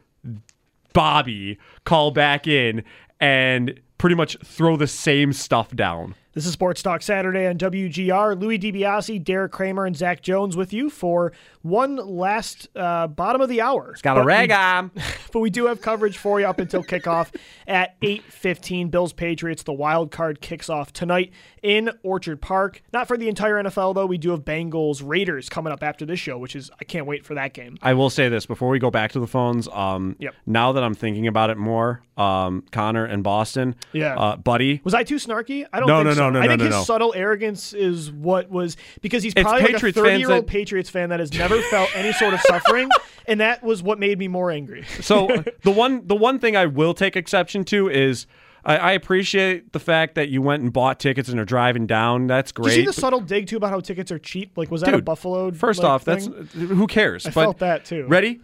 Bobby 0.93 1.57
call 1.83 2.11
back 2.11 2.47
in 2.47 2.83
and 3.19 3.79
pretty 3.97 4.15
much 4.15 4.37
throw 4.43 4.75
the 4.75 4.87
same 4.87 5.33
stuff 5.33 5.75
down. 5.75 6.15
This 6.33 6.45
is 6.45 6.53
Sports 6.53 6.81
Talk 6.81 7.01
Saturday 7.01 7.45
on 7.47 7.57
WGR. 7.57 8.39
Louis 8.39 8.57
DiBiase, 8.57 9.21
Derek 9.23 9.51
Kramer, 9.51 9.85
and 9.85 9.95
Zach 9.95 10.21
Jones 10.21 10.55
with 10.55 10.71
you 10.71 10.89
for 10.89 11.33
one 11.61 11.97
last 11.97 12.69
uh, 12.75 13.07
bottom 13.07 13.41
of 13.41 13.49
the 13.49 13.61
hour. 13.61 13.95
Got 14.01 14.17
a 14.17 14.21
But 14.21 14.25
rag 14.25 14.49
we- 14.49 14.55
on. 14.55 14.91
but 15.33 15.39
we 15.39 15.49
do 15.49 15.65
have 15.67 15.81
coverage 15.81 16.17
for 16.17 16.39
you 16.39 16.45
up 16.47 16.59
until 16.59 16.83
kickoff 16.83 17.33
at 17.67 17.99
8.15 18.01 18.89
bills 18.91 19.13
patriots 19.13 19.63
the 19.63 19.73
wild 19.73 20.11
card 20.11 20.41
kicks 20.41 20.69
off 20.69 20.93
tonight 20.93 21.31
in 21.61 21.91
orchard 22.03 22.41
park 22.41 22.81
not 22.93 23.07
for 23.07 23.17
the 23.17 23.27
entire 23.27 23.55
nfl 23.63 23.93
though 23.93 24.05
we 24.05 24.17
do 24.17 24.31
have 24.31 24.41
bengals 24.45 25.01
raiders 25.05 25.49
coming 25.49 25.73
up 25.73 25.83
after 25.83 26.05
this 26.05 26.17
show 26.19 26.37
which 26.37 26.55
is 26.55 26.71
i 26.79 26.85
can't 26.85 27.05
wait 27.05 27.25
for 27.25 27.33
that 27.33 27.53
game 27.53 27.77
I 27.81 27.93
will 27.93 28.09
say 28.09 28.29
this 28.29 28.45
before 28.45 28.69
we 28.69 28.79
go 28.79 28.89
back 28.89 29.11
to 29.11 29.19
the 29.19 29.27
phones. 29.27 29.67
Um, 29.67 30.15
Yep. 30.19 30.35
Now 30.45 30.71
that 30.71 30.83
I'm 30.83 30.93
thinking 30.95 31.27
about 31.27 31.49
it 31.49 31.57
more, 31.57 32.01
um, 32.17 32.63
Connor 32.71 33.05
and 33.05 33.23
Boston, 33.23 33.75
Yeah. 33.93 34.15
uh, 34.17 34.35
buddy, 34.37 34.81
was 34.83 34.93
i 34.93 35.03
too 35.03 35.15
snarky 35.15 35.65
i 35.73 35.79
don't 35.79 35.87
No, 35.87 35.97
think 35.97 36.05
no, 36.07 36.13
so 36.13 36.29
no, 36.29 36.39
no, 36.39 36.45
i 36.45 36.47
think 36.47 36.61
no, 36.69 36.77
his 36.77 36.85
subtle 36.87 37.13
arrogance 37.15 37.73
is 37.73 38.11
what 38.11 38.49
was 38.49 38.77
because 39.01 39.21
he's 39.23 39.33
probably 39.33 39.61
like 39.61 39.69
a 39.71 39.73
Patriots 39.73 39.97
30 39.97 40.17
year 40.19 40.31
old 40.31 40.43
that- 40.45 40.47
patriots 40.47 40.89
fan 40.89 41.09
that 41.09 41.19
has 41.19 41.33
never 41.33 41.48
felt 41.69 41.95
any 41.95 42.11
sort 42.13 42.33
of 42.33 42.41
suffering 42.41 42.89
and 43.27 43.39
that 43.39 43.63
was 43.63 43.83
what 43.83 43.99
made 43.99 44.17
me 44.19 44.27
more 44.27 44.51
angry 44.51 44.83
So 45.01 45.29
uh, 45.29 45.43
the 45.63 45.71
one 45.71 46.07
the 46.07 46.15
one 46.15 46.39
thing 46.39 46.55
I 46.55 46.65
will 46.65 46.93
take 46.93 47.15
exception 47.15 47.63
to 47.65 47.89
is 47.89 48.27
I, 48.63 48.77
I 48.77 48.91
appreciate 48.91 49.71
the 49.73 49.79
fact 49.79 50.15
that 50.15 50.29
you 50.29 50.41
went 50.41 50.63
and 50.63 50.71
bought 50.71 50.99
tickets 50.99 51.29
and 51.29 51.39
are 51.39 51.45
driving 51.45 51.87
down. 51.87 52.27
That's 52.27 52.51
Did 52.51 52.61
great. 52.61 52.75
you 52.75 52.81
see 52.81 52.85
the 52.85 52.93
subtle 52.93 53.21
dig 53.21 53.47
too 53.47 53.57
about 53.57 53.69
how 53.69 53.79
tickets 53.79 54.11
are 54.11 54.19
cheap? 54.19 54.57
Like, 54.57 54.69
was 54.69 54.81
that 54.81 54.89
a 54.89 54.97
Dude, 54.97 55.05
Buffalo? 55.05 55.51
First 55.51 55.81
like, 55.81 55.89
off, 55.89 56.05
that's 56.05 56.27
thing? 56.27 56.49
Uh, 56.53 56.75
who 56.75 56.85
cares. 56.85 57.25
I 57.25 57.29
but 57.29 57.43
felt 57.43 57.59
that, 57.59 57.85
too. 57.85 58.05
Ready? 58.07 58.41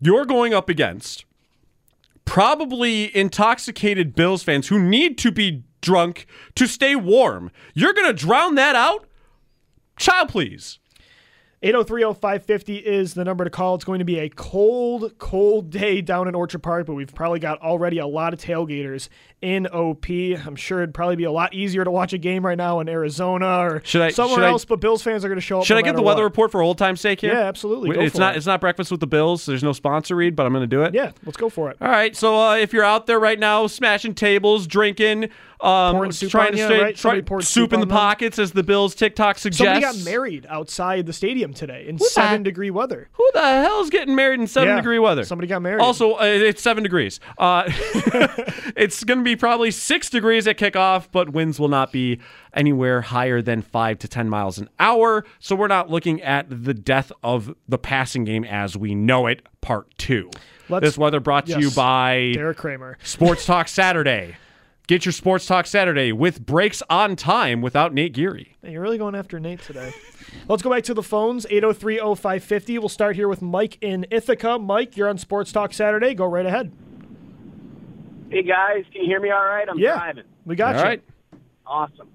You're 0.00 0.24
going 0.24 0.54
up 0.54 0.68
against 0.68 1.24
probably 2.24 3.14
intoxicated 3.16 4.14
Bills 4.14 4.42
fans 4.42 4.68
who 4.68 4.78
need 4.78 5.16
to 5.18 5.32
be 5.32 5.64
drunk 5.80 6.26
to 6.56 6.66
stay 6.66 6.94
warm. 6.94 7.50
You're 7.74 7.94
going 7.94 8.06
to 8.06 8.12
drown 8.12 8.54
that 8.56 8.76
out? 8.76 9.06
Child, 9.96 10.28
please. 10.28 10.78
8030550 11.62 12.82
is 12.82 13.14
the 13.14 13.24
number 13.24 13.42
to 13.42 13.50
call. 13.50 13.74
It's 13.74 13.84
going 13.84 13.98
to 13.98 14.04
be 14.04 14.20
a 14.20 14.28
cold, 14.28 15.18
cold 15.18 15.70
day 15.70 16.00
down 16.00 16.28
in 16.28 16.36
Orchard 16.36 16.62
Park, 16.62 16.86
but 16.86 16.94
we've 16.94 17.12
probably 17.12 17.40
got 17.40 17.60
already 17.60 17.98
a 17.98 18.06
lot 18.06 18.32
of 18.32 18.40
tailgaters 18.40 19.08
in 19.40 19.66
OP. 19.68 20.08
I'm 20.10 20.56
sure 20.56 20.82
it'd 20.82 20.94
probably 20.94 21.16
be 21.16 21.24
a 21.24 21.30
lot 21.30 21.54
easier 21.54 21.84
to 21.84 21.90
watch 21.90 22.12
a 22.12 22.18
game 22.18 22.44
right 22.44 22.58
now 22.58 22.80
in 22.80 22.88
Arizona 22.88 23.46
or 23.60 23.82
Should 23.84 24.02
I- 24.02 24.10
somewhere 24.10 24.38
should 24.38 24.44
I- 24.44 24.48
else, 24.50 24.64
but 24.64 24.80
Bills 24.80 25.02
fans 25.02 25.24
are 25.24 25.28
going 25.28 25.36
to 25.38 25.40
show 25.40 25.60
up. 25.60 25.64
Should 25.66 25.74
no 25.74 25.78
I 25.78 25.82
get 25.82 25.94
the 25.96 26.02
weather 26.02 26.22
what. 26.22 26.30
report 26.30 26.50
for 26.52 26.60
old 26.62 26.76
time's 26.78 27.00
sake 27.00 27.20
here? 27.20 27.32
Yeah, 27.32 27.40
absolutely. 27.44 27.90
Go 27.94 28.00
it's 28.00 28.14
for 28.14 28.20
not 28.20 28.34
it. 28.34 28.38
it's 28.38 28.46
not 28.46 28.60
breakfast 28.60 28.90
with 28.90 29.00
the 29.00 29.06
Bills. 29.06 29.46
There's 29.46 29.62
no 29.62 29.72
sponsor 29.72 30.16
read, 30.16 30.34
but 30.34 30.44
I'm 30.46 30.52
going 30.52 30.62
to 30.62 30.66
do 30.66 30.82
it. 30.82 30.92
Yeah, 30.94 31.12
let's 31.24 31.36
go 31.36 31.48
for 31.48 31.70
it. 31.70 31.76
All 31.80 31.88
right. 31.88 32.16
So 32.16 32.36
uh, 32.36 32.56
if 32.56 32.72
you're 32.72 32.84
out 32.84 33.06
there 33.06 33.20
right 33.20 33.38
now, 33.38 33.66
smashing 33.68 34.14
tables, 34.14 34.66
drinking, 34.66 35.30
um, 35.60 36.10
trying 36.10 36.52
to 36.52 36.58
you, 36.58 36.64
stay, 36.66 36.80
right? 36.80 36.96
try- 36.96 37.20
soup 37.20 37.42
soup 37.42 37.72
in 37.72 37.80
the 37.80 37.86
them. 37.86 37.94
pockets, 37.96 38.38
as 38.38 38.52
the 38.52 38.62
Bills 38.62 38.94
TikTok 38.94 39.38
suggests. 39.38 39.58
Somebody 39.58 39.80
got 39.98 40.04
married 40.04 40.46
outside 40.48 41.06
the 41.06 41.12
stadium 41.12 41.52
today 41.52 41.86
in 41.88 41.98
Who's 41.98 42.12
seven 42.12 42.42
degree 42.44 42.70
weather. 42.70 43.08
Who 43.12 43.28
the 43.34 43.40
hell's 43.40 43.90
getting 43.90 44.14
married 44.14 44.38
in 44.40 44.46
seven 44.46 44.68
Yeah, 44.70 44.76
degree 44.76 44.98
weather? 45.00 45.24
somebody 45.24 45.48
got 45.48 45.62
married. 45.62 45.80
Also, 45.82 46.12
uh, 46.14 46.18
it's 46.22 46.62
seven 46.62 46.82
degrees. 46.84 47.18
Uh, 47.38 47.64
it's 48.76 49.02
going 49.04 49.18
to 49.18 49.24
be 49.24 49.27
probably 49.36 49.70
six 49.70 50.08
degrees 50.10 50.46
at 50.46 50.58
kickoff, 50.58 51.08
but 51.12 51.30
winds 51.30 51.58
will 51.60 51.68
not 51.68 51.92
be 51.92 52.18
anywhere 52.54 53.00
higher 53.02 53.40
than 53.42 53.62
five 53.62 53.98
to 54.00 54.08
10 54.08 54.28
miles 54.28 54.58
an 54.58 54.68
hour. 54.78 55.24
So 55.38 55.54
we're 55.56 55.66
not 55.68 55.90
looking 55.90 56.22
at 56.22 56.46
the 56.64 56.74
death 56.74 57.10
of 57.22 57.54
the 57.68 57.78
passing 57.78 58.24
game 58.24 58.44
as 58.44 58.76
we 58.76 58.94
know 58.94 59.26
it, 59.26 59.42
part 59.60 59.86
2 59.98 60.30
Let's- 60.68 60.84
this 60.84 60.98
weather 60.98 61.20
brought 61.20 61.46
to 61.46 61.58
you 61.60 61.70
by 61.70 62.32
Derek 62.34 62.56
Kramer. 62.58 62.98
Sports 63.02 63.46
Talk 63.46 63.68
Saturday. 63.68 64.36
Get 64.86 65.04
your 65.04 65.12
Sports 65.12 65.44
Talk 65.44 65.66
Saturday 65.66 66.12
with 66.12 66.46
breaks 66.46 66.82
on 66.88 67.14
time 67.14 67.60
without 67.60 67.92
Nate 67.92 68.14
Geary. 68.14 68.56
You're 68.62 68.80
really 68.80 68.96
going 68.96 69.14
after 69.14 69.38
Nate 69.38 69.60
today. 69.60 69.92
Let's 70.48 70.62
go 70.62 70.70
back 70.70 70.82
to 70.84 70.94
the 70.94 71.02
phones 71.02 71.44
803 71.50 71.98
0550. 71.98 72.78
We'll 72.78 72.88
start 72.88 73.14
here 73.14 73.28
with 73.28 73.42
Mike 73.42 73.76
in 73.82 74.06
Ithaca. 74.10 74.58
Mike, 74.58 74.96
you're 74.96 75.08
on 75.10 75.18
Sports 75.18 75.52
Talk 75.52 75.74
Saturday. 75.74 76.14
Go 76.14 76.24
right 76.24 76.46
ahead. 76.46 76.72
Hey 78.30 78.42
guys, 78.42 78.84
can 78.92 79.02
you 79.02 79.06
hear 79.08 79.20
me 79.20 79.30
all 79.30 79.44
right? 79.44 79.66
I'm 79.68 79.78
Yeah, 79.78 79.94
driving. 79.94 80.24
we 80.44 80.54
got 80.56 80.74
All 80.74 80.82
you. 80.82 80.86
right. 80.88 81.02
Awesome. 81.66 82.08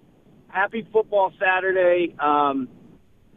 Happy 0.47 0.87
football 0.93 1.31
Saturday. 1.39 2.15
Um, 2.19 2.67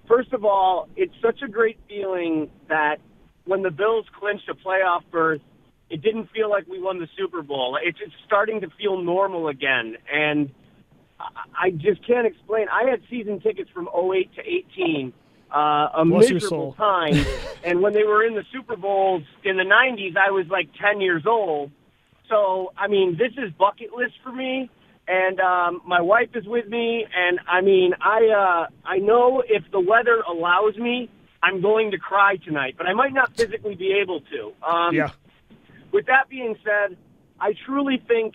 first 0.07 0.33
of 0.33 0.45
all, 0.45 0.89
it's 0.97 1.15
such 1.23 1.41
a 1.43 1.49
great 1.49 1.79
feeling 1.89 2.51
that 2.69 2.97
when 3.45 3.63
the 3.63 3.71
Bills 3.71 4.05
clinched 4.19 4.49
a 4.51 4.55
playoff 4.55 5.03
berth, 5.11 5.41
it 5.89 6.03
didn't 6.03 6.29
feel 6.35 6.51
like 6.51 6.67
we 6.69 6.81
won 6.81 6.99
the 6.99 7.09
Super 7.17 7.43
Bowl. 7.43 7.79
It's, 7.83 7.99
it's 8.05 8.13
starting 8.27 8.61
to 8.61 8.69
feel 8.79 9.01
normal 9.03 9.49
again. 9.49 9.97
And 10.13 10.51
I- 11.19 11.31
I 11.59 11.71
just 11.71 12.07
can't 12.07 12.27
explain. 12.27 12.67
I 12.69 12.91
had 12.91 13.01
season 13.09 13.41
tickets 13.41 13.71
from 13.73 13.89
08 13.95 14.35
to 14.35 14.43
18, 14.47 15.13
uh, 15.55 15.89
a 15.95 16.05
Bless 16.05 16.31
miserable 16.31 16.75
time. 16.75 17.15
and 17.65 17.81
when 17.81 17.95
they 17.95 18.05
were 18.05 18.23
in 18.25 18.35
the 18.35 18.45
Super 18.53 18.77
Bowls 18.77 19.23
in 19.45 19.57
the 19.57 19.63
90s, 19.63 20.15
I 20.19 20.31
was 20.31 20.47
like 20.49 20.69
10 20.79 21.01
years 21.01 21.23
old. 21.27 21.71
So, 22.29 22.73
I 22.77 22.89
mean, 22.89 23.17
this 23.19 23.33
is 23.43 23.53
bucket 23.53 23.93
list 23.97 24.15
for 24.23 24.33
me. 24.33 24.71
And 25.09 25.39
um, 25.39 25.83
my 25.87 26.01
wife 26.01 26.31
is 26.35 26.45
with 26.47 26.67
me, 26.67 27.07
and 27.17 27.39
I 27.49 27.61
mean, 27.61 27.93
I 28.01 28.27
uh, 28.27 28.67
I 28.85 28.99
know 28.99 29.41
if 29.47 29.63
the 29.71 29.79
weather 29.79 30.21
allows 30.29 30.77
me, 30.77 31.09
I'm 31.45 31.63
going 31.63 31.93
to 31.93 31.97
cry 31.99 32.39
tonight, 32.45 32.75
but 32.77 32.89
I 32.89 32.93
might 32.93 33.13
not 33.15 33.37
physically 33.37 33.77
be 33.77 33.93
able 34.03 34.21
to. 34.33 34.53
Um, 34.69 34.97
Yeah. 34.97 35.11
with 35.93 36.07
that 36.07 36.29
being 36.29 36.57
said, 36.65 36.97
I 37.39 37.55
truly 37.65 38.03
think 38.09 38.35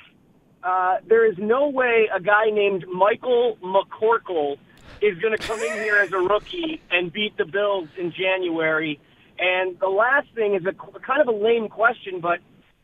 uh, 0.64 1.00
there 1.06 1.30
is 1.30 1.38
no 1.38 1.68
way 1.68 2.08
a 2.14 2.22
guy 2.22 2.46
named 2.52 2.86
Michael 2.88 3.58
McCorkle 3.62 4.58
is 5.02 5.18
going 5.20 5.36
to 5.38 5.46
come 5.46 5.60
in 5.60 5.74
here 5.74 5.98
as 5.98 6.14
a 6.14 6.20
rookie 6.20 6.80
and 6.90 7.12
beat 7.12 7.36
the 7.36 7.46
Bills 7.46 7.90
in 7.98 8.14
January. 8.14 8.98
And 9.38 9.78
the 9.80 9.90
last 9.90 10.28
thing 10.36 10.56
is 10.56 10.66
a 10.66 10.72
kind 11.00 11.20
of 11.20 11.28
a 11.28 11.38
lame 11.38 11.68
question, 11.68 12.22
but 12.22 12.40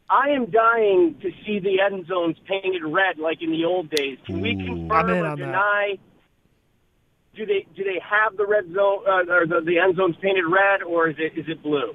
I 0.10 0.30
am 0.30 0.50
dying 0.50 1.15
to 1.22 1.32
see 1.46 1.60
the 1.60 1.82
end 1.82 2.08
zones 2.08 2.38
painted 2.48 2.84
red 2.84 3.20
like 3.20 3.41
in 3.41 3.52
the 3.52 3.65
old 3.65 3.89
days. 3.89 4.17
Can 4.26 4.41
we 4.41 4.52
I'm 4.52 4.65
confirm 4.65 5.10
in 5.10 5.17
or 5.17 5.26
on 5.28 5.39
that. 5.39 5.46
deny? 5.46 5.98
Do 7.36 7.46
they 7.46 7.67
do 7.76 7.84
they 7.84 8.00
have 8.00 8.38
the 8.38 8.46
red 8.46 8.65
zone 8.74 9.04
uh, 9.06 9.32
or 9.32 9.46
the, 9.46 9.62
the 9.63 9.80
end 9.80 9.98
zones 9.98 10.15
painted 10.22 10.46
red, 10.46 10.82
or 10.82 11.10
is 11.10 11.17
it 11.20 11.38
is 11.38 11.46
it 11.48 11.62
blue? 11.62 11.93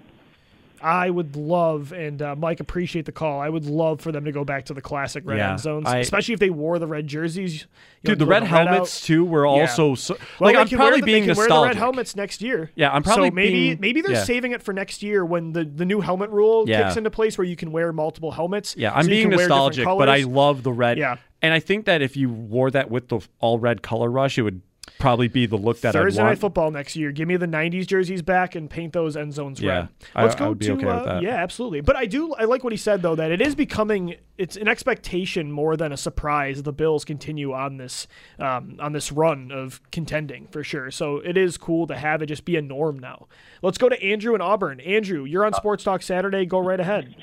I 0.82 1.08
would 1.10 1.36
love, 1.36 1.92
and 1.92 2.20
uh, 2.20 2.34
Mike, 2.36 2.60
appreciate 2.60 3.06
the 3.06 3.12
call. 3.12 3.40
I 3.40 3.48
would 3.48 3.64
love 3.66 4.00
for 4.00 4.10
them 4.12 4.24
to 4.24 4.32
go 4.32 4.44
back 4.44 4.64
to 4.66 4.74
the 4.74 4.80
classic 4.80 5.22
red 5.26 5.38
Yeah, 5.38 5.50
end 5.52 5.60
zones, 5.60 5.86
I- 5.88 5.98
especially 5.98 6.34
if 6.34 6.40
they 6.40 6.50
wore 6.50 6.78
the 6.78 6.86
red 6.86 7.06
jerseys. 7.06 7.66
Know, 8.04 8.10
Dude, 8.12 8.18
the 8.18 8.26
red 8.26 8.42
out. 8.42 8.48
helmets 8.48 9.00
too 9.00 9.24
were 9.24 9.44
Yeah. 9.44 9.50
also 9.62 9.94
so, 9.94 10.16
Well, 10.40 10.52
like 10.52 10.56
I'm 10.56 10.68
probably 10.76 11.00
the, 11.00 11.06
being 11.06 11.22
they 11.22 11.28
can 11.34 11.36
wear 11.36 11.48
the 11.48 11.62
red 11.62 11.76
helmets 11.76 12.16
next 12.16 12.42
year. 12.42 12.70
Yeah, 12.74 12.90
I'm 12.92 13.02
probably 13.04 13.28
so 13.28 13.34
maybe 13.34 13.52
being- 13.52 13.78
maybe 13.80 14.00
they're 14.00 14.12
yeah. 14.12 14.24
saving 14.24 14.52
it 14.52 14.62
for 14.62 14.72
next 14.72 15.02
year 15.02 15.24
when 15.24 15.52
the, 15.52 15.64
the 15.64 15.84
new 15.84 16.00
helmet 16.00 16.30
rule 16.30 16.66
kicks 16.66 16.96
into 16.96 17.10
place 17.10 17.38
where 17.38 17.46
you 17.46 17.54
can 17.56 17.70
wear 17.70 17.92
multiple 17.92 18.32
helmets. 18.32 18.74
Yeah, 18.76 18.92
I'm 18.92 19.04
so 19.04 19.10
being 19.10 19.22
can 19.28 19.36
wear 19.36 19.46
different 19.48 19.76
nostalgic, 19.76 19.84
but 19.98 20.08
I 20.08 20.22
love 20.22 20.62
the 20.64 20.72
red. 20.72 20.98
Yeah. 20.98 21.16
and 21.40 21.54
I 21.54 21.60
think 21.60 21.86
that 21.86 22.02
if 22.02 22.16
you 22.16 22.28
wore 22.28 22.70
that 22.72 22.90
with 22.90 23.08
the 23.08 23.20
all 23.40 23.58
red 23.58 23.82
color 23.82 24.10
rush, 24.10 24.36
it 24.38 24.42
would 24.42 24.62
probably 24.98 25.28
be 25.28 25.46
the 25.46 25.56
look 25.56 25.80
that 25.80 25.92
Thursday 25.92 26.20
I 26.20 26.24
night 26.24 26.30
want. 26.30 26.40
football 26.40 26.70
next 26.70 26.96
year. 26.96 27.12
Give 27.12 27.26
me 27.28 27.36
the 27.36 27.46
'90s 27.46 27.86
jerseys 27.86 28.22
back 28.22 28.54
and 28.54 28.68
paint 28.68 28.92
those 28.92 29.16
end 29.16 29.32
zones 29.32 29.60
Yeah, 29.60 29.76
red. 29.78 29.88
Let's 30.14 30.34
I 30.34 30.38
go 30.38 30.48
would 30.50 30.58
be 30.58 30.66
to 30.66 30.72
okay 30.72 30.86
with 30.86 30.94
uh, 30.94 31.04
that. 31.04 31.22
yeah, 31.22 31.36
absolutely. 31.36 31.80
But 31.80 31.96
I 31.96 32.06
do 32.06 32.34
I 32.34 32.44
like 32.44 32.64
what 32.64 32.72
he 32.72 32.76
said 32.76 33.02
though 33.02 33.14
that 33.14 33.30
it 33.30 33.40
is 33.40 33.54
becoming 33.54 34.16
it's 34.38 34.56
an 34.56 34.66
expectation 34.68 35.52
more 35.52 35.76
than 35.76 35.92
a 35.92 35.96
surprise. 35.96 36.62
The 36.62 36.72
Bills 36.72 37.04
continue 37.04 37.52
on 37.52 37.76
this 37.76 38.06
um, 38.38 38.76
on 38.80 38.92
this 38.92 39.12
run 39.12 39.50
of 39.52 39.80
contending 39.90 40.46
for 40.48 40.64
sure. 40.64 40.90
So 40.90 41.18
it 41.18 41.36
is 41.36 41.56
cool 41.58 41.86
to 41.86 41.96
have 41.96 42.22
it 42.22 42.26
just 42.26 42.44
be 42.44 42.56
a 42.56 42.62
norm 42.62 42.98
now. 42.98 43.28
Let's 43.62 43.78
go 43.78 43.88
to 43.88 44.02
Andrew 44.02 44.34
in 44.34 44.40
Auburn. 44.40 44.80
Andrew, 44.80 45.24
you're 45.24 45.44
on 45.44 45.52
Sports 45.54 45.84
Talk 45.84 46.02
Saturday. 46.02 46.44
Go 46.46 46.58
right 46.58 46.80
ahead. 46.80 47.14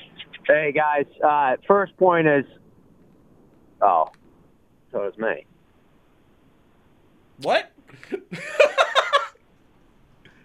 Hey 0.46 0.72
guys, 0.72 1.06
uh, 1.22 1.56
first 1.68 1.96
point 1.96 2.26
is, 2.26 2.44
oh, 3.82 4.08
so 4.90 5.04
is 5.06 5.16
me. 5.18 5.44
What? 7.42 7.70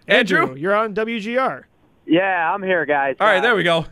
Andrew, 0.08 0.54
you're 0.54 0.74
on 0.74 0.94
WGR. 0.94 1.64
Yeah, 2.06 2.54
I'm 2.54 2.62
here, 2.62 2.86
guys. 2.86 3.16
All 3.18 3.26
right, 3.26 3.40
there 3.40 3.56
we 3.56 3.64
go. 3.64 3.86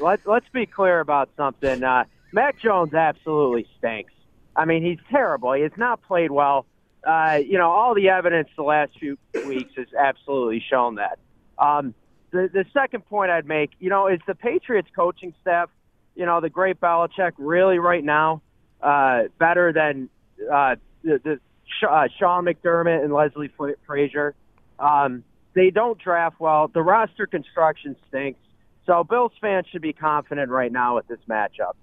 Let's 0.00 0.24
let's 0.26 0.48
be 0.52 0.64
clear 0.66 1.00
about 1.00 1.28
something. 1.36 1.82
Uh, 1.84 2.04
Mac 2.32 2.58
Jones 2.58 2.94
absolutely 2.94 3.66
stinks. 3.78 4.12
I 4.56 4.64
mean, 4.64 4.82
he's 4.82 4.98
terrible. 5.10 5.52
He 5.52 5.62
has 5.62 5.72
not 5.76 6.02
played 6.02 6.30
well. 6.30 6.66
Uh, 7.04 7.40
you 7.44 7.58
know, 7.58 7.70
all 7.70 7.94
the 7.94 8.08
evidence 8.08 8.48
the 8.56 8.62
last 8.62 8.92
few 8.98 9.18
weeks 9.46 9.72
has 9.76 9.88
absolutely 9.98 10.62
shown 10.70 10.94
that. 10.94 11.18
Um, 11.58 11.94
the 12.30 12.48
the 12.52 12.64
second 12.72 13.04
point 13.06 13.30
I'd 13.30 13.46
make, 13.46 13.72
you 13.78 13.90
know, 13.90 14.06
is 14.08 14.20
the 14.26 14.34
Patriots 14.34 14.88
coaching 14.96 15.34
staff. 15.42 15.68
You 16.14 16.24
know, 16.26 16.40
the 16.40 16.50
great 16.50 16.80
Belichick 16.80 17.32
really 17.38 17.78
right 17.78 18.04
now 18.04 18.40
uh, 18.82 19.24
better 19.38 19.72
than 19.72 20.08
uh, 20.50 20.76
the, 21.02 21.20
the 21.22 21.36
Sh- 21.36 21.38
uh, 21.88 22.08
Sean 22.18 22.44
McDermott 22.44 23.02
and 23.04 23.12
Leslie 23.12 23.50
Fra- 23.56 23.74
Frazier. 23.86 24.34
Um, 24.78 25.24
they 25.54 25.70
don't 25.70 25.98
draft 25.98 26.40
well. 26.40 26.68
The 26.68 26.82
roster 26.82 27.26
construction 27.26 27.96
stinks. 28.08 28.40
So 28.86 29.04
Bills 29.04 29.32
fans 29.40 29.66
should 29.70 29.82
be 29.82 29.92
confident 29.92 30.50
right 30.50 30.72
now 30.72 30.96
with 30.96 31.06
this 31.06 31.20
matchup. 31.28 31.74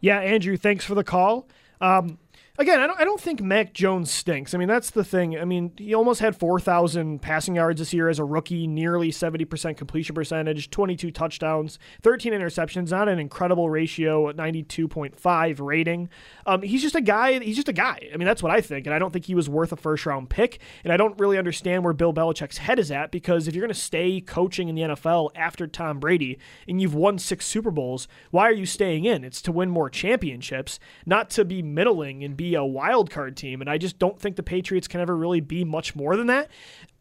Yeah, 0.00 0.18
Andrew, 0.20 0.56
thanks 0.56 0.84
for 0.84 0.94
the 0.94 1.04
call. 1.04 1.46
Um, 1.80 2.18
again, 2.58 2.80
I 2.80 2.86
don't, 2.86 3.00
I 3.00 3.04
don't 3.04 3.20
think 3.20 3.40
Mac 3.40 3.72
Jones 3.72 4.10
stinks. 4.10 4.54
I 4.54 4.58
mean, 4.58 4.68
that's 4.68 4.90
the 4.90 5.04
thing. 5.04 5.38
I 5.38 5.44
mean, 5.44 5.72
he 5.76 5.94
almost 5.94 6.20
had 6.20 6.36
4,000 6.36 7.20
passing 7.20 7.56
yards 7.56 7.80
this 7.80 7.92
year 7.92 8.08
as 8.08 8.18
a 8.18 8.24
rookie, 8.24 8.66
nearly 8.66 9.10
70% 9.10 9.76
completion 9.76 10.14
percentage, 10.14 10.70
22 10.70 11.10
touchdowns, 11.10 11.78
13 12.02 12.32
interceptions, 12.32 12.90
not 12.90 13.08
an 13.08 13.18
incredible 13.18 13.70
ratio, 13.70 14.28
at 14.28 14.36
92.5 14.36 15.60
rating. 15.60 16.08
Um, 16.46 16.62
he's 16.62 16.82
just 16.82 16.94
a 16.94 17.00
guy. 17.00 17.38
He's 17.38 17.56
just 17.56 17.68
a 17.68 17.72
guy. 17.72 18.08
I 18.12 18.16
mean, 18.16 18.26
that's 18.26 18.42
what 18.42 18.52
I 18.52 18.60
think. 18.60 18.86
And 18.86 18.94
I 18.94 18.98
don't 18.98 19.12
think 19.12 19.24
he 19.24 19.34
was 19.34 19.48
worth 19.48 19.72
a 19.72 19.76
first 19.76 20.06
round 20.06 20.30
pick. 20.30 20.60
And 20.84 20.92
I 20.92 20.96
don't 20.96 21.18
really 21.18 21.38
understand 21.38 21.84
where 21.84 21.92
Bill 21.92 22.12
Belichick's 22.12 22.58
head 22.58 22.78
is 22.78 22.90
at 22.90 23.10
because 23.10 23.48
if 23.48 23.54
you're 23.54 23.62
going 23.62 23.74
to 23.74 23.80
stay 23.80 24.20
coaching 24.20 24.68
in 24.68 24.74
the 24.74 24.82
NFL 24.82 25.30
after 25.34 25.66
Tom 25.66 25.98
Brady 26.00 26.38
and 26.68 26.80
you've 26.80 26.94
won 26.94 27.18
six 27.18 27.46
Super 27.46 27.70
Bowls, 27.70 28.08
why 28.30 28.48
are 28.48 28.52
you 28.52 28.66
staying 28.66 29.04
in? 29.04 29.24
It's 29.24 29.42
to 29.42 29.52
win 29.52 29.70
more 29.70 29.90
championships, 29.90 30.78
not 31.06 31.30
to 31.30 31.44
be 31.44 31.62
middling 31.62 32.22
and 32.24 32.36
be 32.40 32.54
a 32.54 32.64
wild 32.64 33.10
card 33.10 33.36
team. 33.36 33.60
And 33.60 33.68
I 33.68 33.76
just 33.76 33.98
don't 33.98 34.18
think 34.18 34.36
the 34.36 34.42
Patriots 34.42 34.88
can 34.88 34.98
ever 34.98 35.14
really 35.14 35.40
be 35.40 35.62
much 35.62 35.94
more 35.94 36.16
than 36.16 36.28
that. 36.28 36.48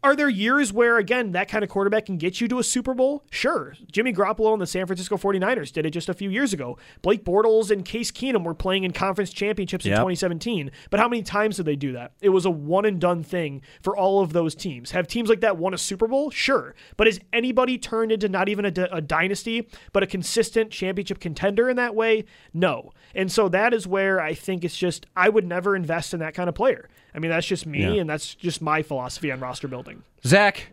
Are 0.01 0.15
there 0.15 0.29
years 0.29 0.71
where, 0.71 0.97
again, 0.97 1.33
that 1.33 1.49
kind 1.49 1.61
of 1.61 1.69
quarterback 1.69 2.05
can 2.05 2.17
get 2.17 2.39
you 2.39 2.47
to 2.47 2.59
a 2.59 2.63
Super 2.63 2.93
Bowl? 2.93 3.25
Sure. 3.31 3.75
Jimmy 3.91 4.13
Garoppolo 4.13 4.53
and 4.53 4.61
the 4.61 4.65
San 4.65 4.85
Francisco 4.85 5.17
49ers 5.17 5.73
did 5.73 5.85
it 5.85 5.89
just 5.89 6.07
a 6.07 6.13
few 6.13 6.29
years 6.29 6.53
ago. 6.53 6.77
Blake 7.01 7.25
Bortles 7.25 7.69
and 7.69 7.83
Case 7.83 8.09
Keenum 8.09 8.45
were 8.45 8.53
playing 8.53 8.85
in 8.85 8.93
conference 8.93 9.33
championships 9.33 9.85
in 9.85 9.91
2017. 9.91 10.71
But 10.89 11.01
how 11.01 11.09
many 11.09 11.21
times 11.21 11.57
did 11.57 11.65
they 11.65 11.75
do 11.75 11.91
that? 11.91 12.13
It 12.21 12.29
was 12.29 12.45
a 12.45 12.49
one 12.49 12.85
and 12.85 12.97
done 13.01 13.23
thing 13.23 13.61
for 13.81 13.97
all 13.97 14.21
of 14.21 14.31
those 14.31 14.55
teams. 14.55 14.91
Have 14.91 15.05
teams 15.05 15.27
like 15.27 15.41
that 15.41 15.57
won 15.57 15.73
a 15.73 15.77
Super 15.77 16.07
Bowl? 16.07 16.31
Sure. 16.31 16.75
But 16.95 17.07
has 17.07 17.19
anybody 17.33 17.77
turned 17.77 18.13
into 18.13 18.29
not 18.29 18.47
even 18.47 18.63
a, 18.63 18.71
d- 18.71 18.87
a 18.89 19.01
dynasty, 19.01 19.67
but 19.91 20.01
a 20.01 20.07
consistent 20.07 20.71
championship 20.71 21.19
contender 21.19 21.69
in 21.69 21.75
that 21.75 21.93
way? 21.93 22.23
No. 22.53 22.93
And 23.13 23.29
so 23.29 23.49
that 23.49 23.73
is 23.73 23.85
where 23.85 24.21
I 24.21 24.33
think 24.33 24.63
it's 24.63 24.77
just, 24.77 25.07
I 25.17 25.27
would 25.27 25.45
never 25.45 25.75
invest 25.75 26.13
in 26.13 26.21
that 26.21 26.35
kind 26.35 26.47
of 26.47 26.55
player. 26.55 26.87
I 27.13 27.19
mean, 27.19 27.31
that's 27.31 27.47
just 27.47 27.65
me, 27.65 27.81
Yeah. 27.95 28.01
and 28.01 28.09
that's 28.09 28.35
just 28.35 28.61
my 28.61 28.81
philosophy 28.83 29.31
on 29.31 29.39
roster 29.39 29.67
building. 29.67 30.03
Zach, 30.25 30.71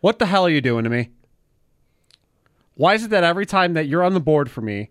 what 0.00 0.18
the 0.18 0.26
hell 0.26 0.46
are 0.46 0.50
you 0.50 0.60
doing 0.60 0.84
to 0.84 0.90
me? 0.90 1.10
Why 2.74 2.94
is 2.94 3.04
it 3.04 3.10
that 3.10 3.24
every 3.24 3.46
time 3.46 3.72
that 3.74 3.86
you're 3.86 4.02
on 4.02 4.12
the 4.14 4.20
board 4.20 4.50
for 4.50 4.60
me, 4.60 4.90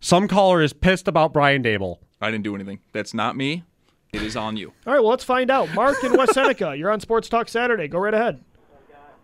some 0.00 0.28
caller 0.28 0.62
is 0.62 0.72
pissed 0.72 1.08
about 1.08 1.32
Brian 1.32 1.62
Daboll? 1.62 1.98
I 2.20 2.30
didn't 2.30 2.44
do 2.44 2.54
anything. 2.54 2.78
That's 2.92 3.12
not 3.12 3.36
me. 3.36 3.64
It 4.12 4.22
is 4.22 4.36
on 4.36 4.56
you. 4.56 4.72
All 4.86 4.92
right, 4.92 5.00
well, 5.00 5.10
let's 5.10 5.24
find 5.24 5.50
out. 5.50 5.72
Mark 5.74 6.02
in 6.04 6.12
West 6.16 6.34
Seneca, 6.34 6.74
you're 6.78 6.90
on 6.90 7.00
Sports 7.00 7.28
Talk 7.28 7.48
Saturday. 7.48 7.88
Go 7.88 7.98
right 7.98 8.14
ahead. 8.14 8.40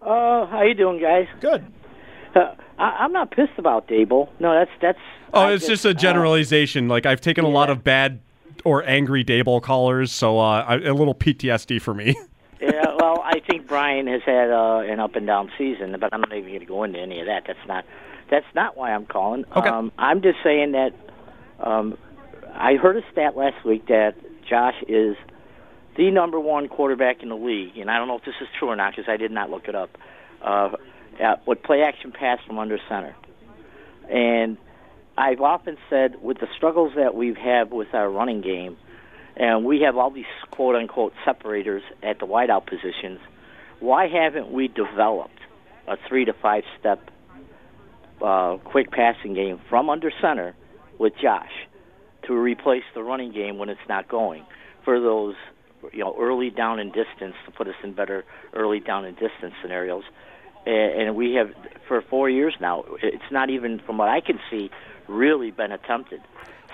Uh, 0.03 0.47
how 0.47 0.62
you 0.62 0.75
doing, 0.75 1.01
guys? 1.01 1.27
Good. 1.41 1.64
Uh, 2.35 2.55
I, 2.79 2.85
I'm 3.01 3.12
not 3.12 3.31
pissed 3.31 3.53
about 3.59 3.87
Daboll. 3.88 4.29
No, 4.41 4.53
that's 4.55 4.71
that's. 4.81 4.99
Oh, 5.35 5.43
I 5.43 5.53
it's 5.53 5.67
just 5.67 5.85
a 5.85 5.93
generalization. 5.93 6.88
Like 6.88 7.05
I've 7.05 7.21
taken 7.21 7.45
a 7.45 7.49
lot 7.49 7.69
of 7.69 7.85
bad 7.85 8.21
or 8.64 8.83
angry 8.85 9.25
Daboll 9.25 9.62
callers, 9.62 10.12
so 10.12 10.38
uh, 10.38 10.79
a 10.83 10.92
little 10.92 11.14
PTSD 11.14 11.81
for 11.81 11.94
me. 11.94 12.16
yeah, 12.61 12.94
well, 12.99 13.23
I 13.25 13.40
think 13.40 13.66
Brian 13.66 14.07
has 14.07 14.23
had 14.25 14.51
uh, 14.51 14.79
an 14.81 15.01
up 15.01 15.16
and 15.16 15.27
down 15.27 15.51
season, 15.57 15.97
but 16.01 16.12
I'm 16.12 16.21
not 16.21 16.33
even 16.33 16.49
going 16.49 16.61
to 16.61 16.66
go 16.66 16.85
into 16.85 16.99
any 16.99 17.21
of 17.21 17.27
that. 17.27 17.44
That's 17.47 17.66
not 17.66 17.85
that's 18.31 18.47
not 18.55 18.77
why 18.77 18.92
I'm 18.92 19.07
calling. 19.07 19.44
Okay. 19.57 19.68
Um, 19.68 19.90
I'm 19.99 20.21
just 20.23 20.38
saying 20.44 20.73
that 20.73 20.92
um, 21.61 21.97
I 22.53 22.75
heard 22.75 22.97
a 22.97 23.03
stat 23.12 23.37
last 23.37 23.64
week 23.64 23.87
that 23.87 24.14
Josh 24.49 24.75
is 24.87 25.16
the 25.97 26.11
number 26.11 26.38
one 26.38 26.68
quarterback 26.68 27.23
in 27.23 27.29
the 27.29 27.37
league, 27.37 27.77
and 27.79 27.90
I 27.90 27.99
don't 27.99 28.09
know 28.09 28.16
if 28.16 28.25
this 28.25 28.35
is 28.40 28.49
true 28.59 28.68
or 28.68 28.77
not 28.77 28.94
because 28.94 29.09
I 29.09 29.16
did 29.16 29.31
not 29.31 29.51
look 29.51 29.68
it 29.68 29.75
up. 29.75 29.97
Uh, 30.42 30.71
at, 31.18 31.44
with 31.47 31.62
play 31.62 31.83
action 31.83 32.12
pass 32.12 32.38
from 32.47 32.59
under 32.59 32.79
center, 32.88 33.16
and 34.09 34.57
I've 35.18 35.40
often 35.40 35.76
said 35.90 36.22
with 36.22 36.38
the 36.38 36.46
struggles 36.57 36.92
that 36.94 37.12
we've 37.12 37.37
had 37.37 37.72
with 37.72 37.88
our 37.92 38.09
running 38.09 38.40
game, 38.40 38.76
and 39.37 39.64
we 39.64 39.81
have 39.81 39.96
all 39.96 40.12
these 40.12 40.24
quote 40.52 40.76
unquote 40.76 41.12
separators 41.24 41.83
at 42.04 42.20
the 42.20 42.26
wideout 42.26 42.66
positions, 42.66 43.18
why 43.81 44.07
haven't 44.07 44.52
we 44.52 44.68
developed 44.68 45.40
a 45.88 45.96
three 46.09 46.24
to 46.24 46.33
five 46.33 46.62
step 46.78 47.11
uh, 48.22 48.59
quick 48.59 48.92
passing 48.92 49.35
game 49.35 49.61
from 49.68 49.90
under 49.90 50.12
center 50.22 50.54
with 51.00 51.14
Josh 51.20 51.50
to 52.28 52.35
replace 52.35 52.85
the 52.94 53.02
running 53.02 53.33
game 53.33 53.59
when 53.59 53.68
it's 53.68 53.88
not 53.88 54.07
going 54.09 54.44
for 54.85 55.00
those 55.00 55.35
you 55.92 55.98
know 55.98 56.14
early 56.16 56.50
down 56.50 56.78
and 56.78 56.92
distance 56.92 57.35
to 57.44 57.50
put 57.50 57.66
us 57.66 57.74
in 57.83 57.92
better 57.92 58.24
early 58.54 58.78
down 58.78 59.04
and 59.04 59.16
distance 59.16 59.54
scenarios? 59.62 60.04
And, 60.66 61.16
we 61.16 61.35
have 61.35 61.50
for 61.88 62.02
four 62.02 62.28
years 62.28 62.54
now 62.61 62.85
it's 63.02 63.33
not 63.33 63.48
even 63.48 63.81
from 63.85 63.96
what 63.96 64.09
I 64.09 64.20
can 64.20 64.38
see 64.50 64.70
really 65.09 65.51
been 65.51 65.73
attempted. 65.73 66.21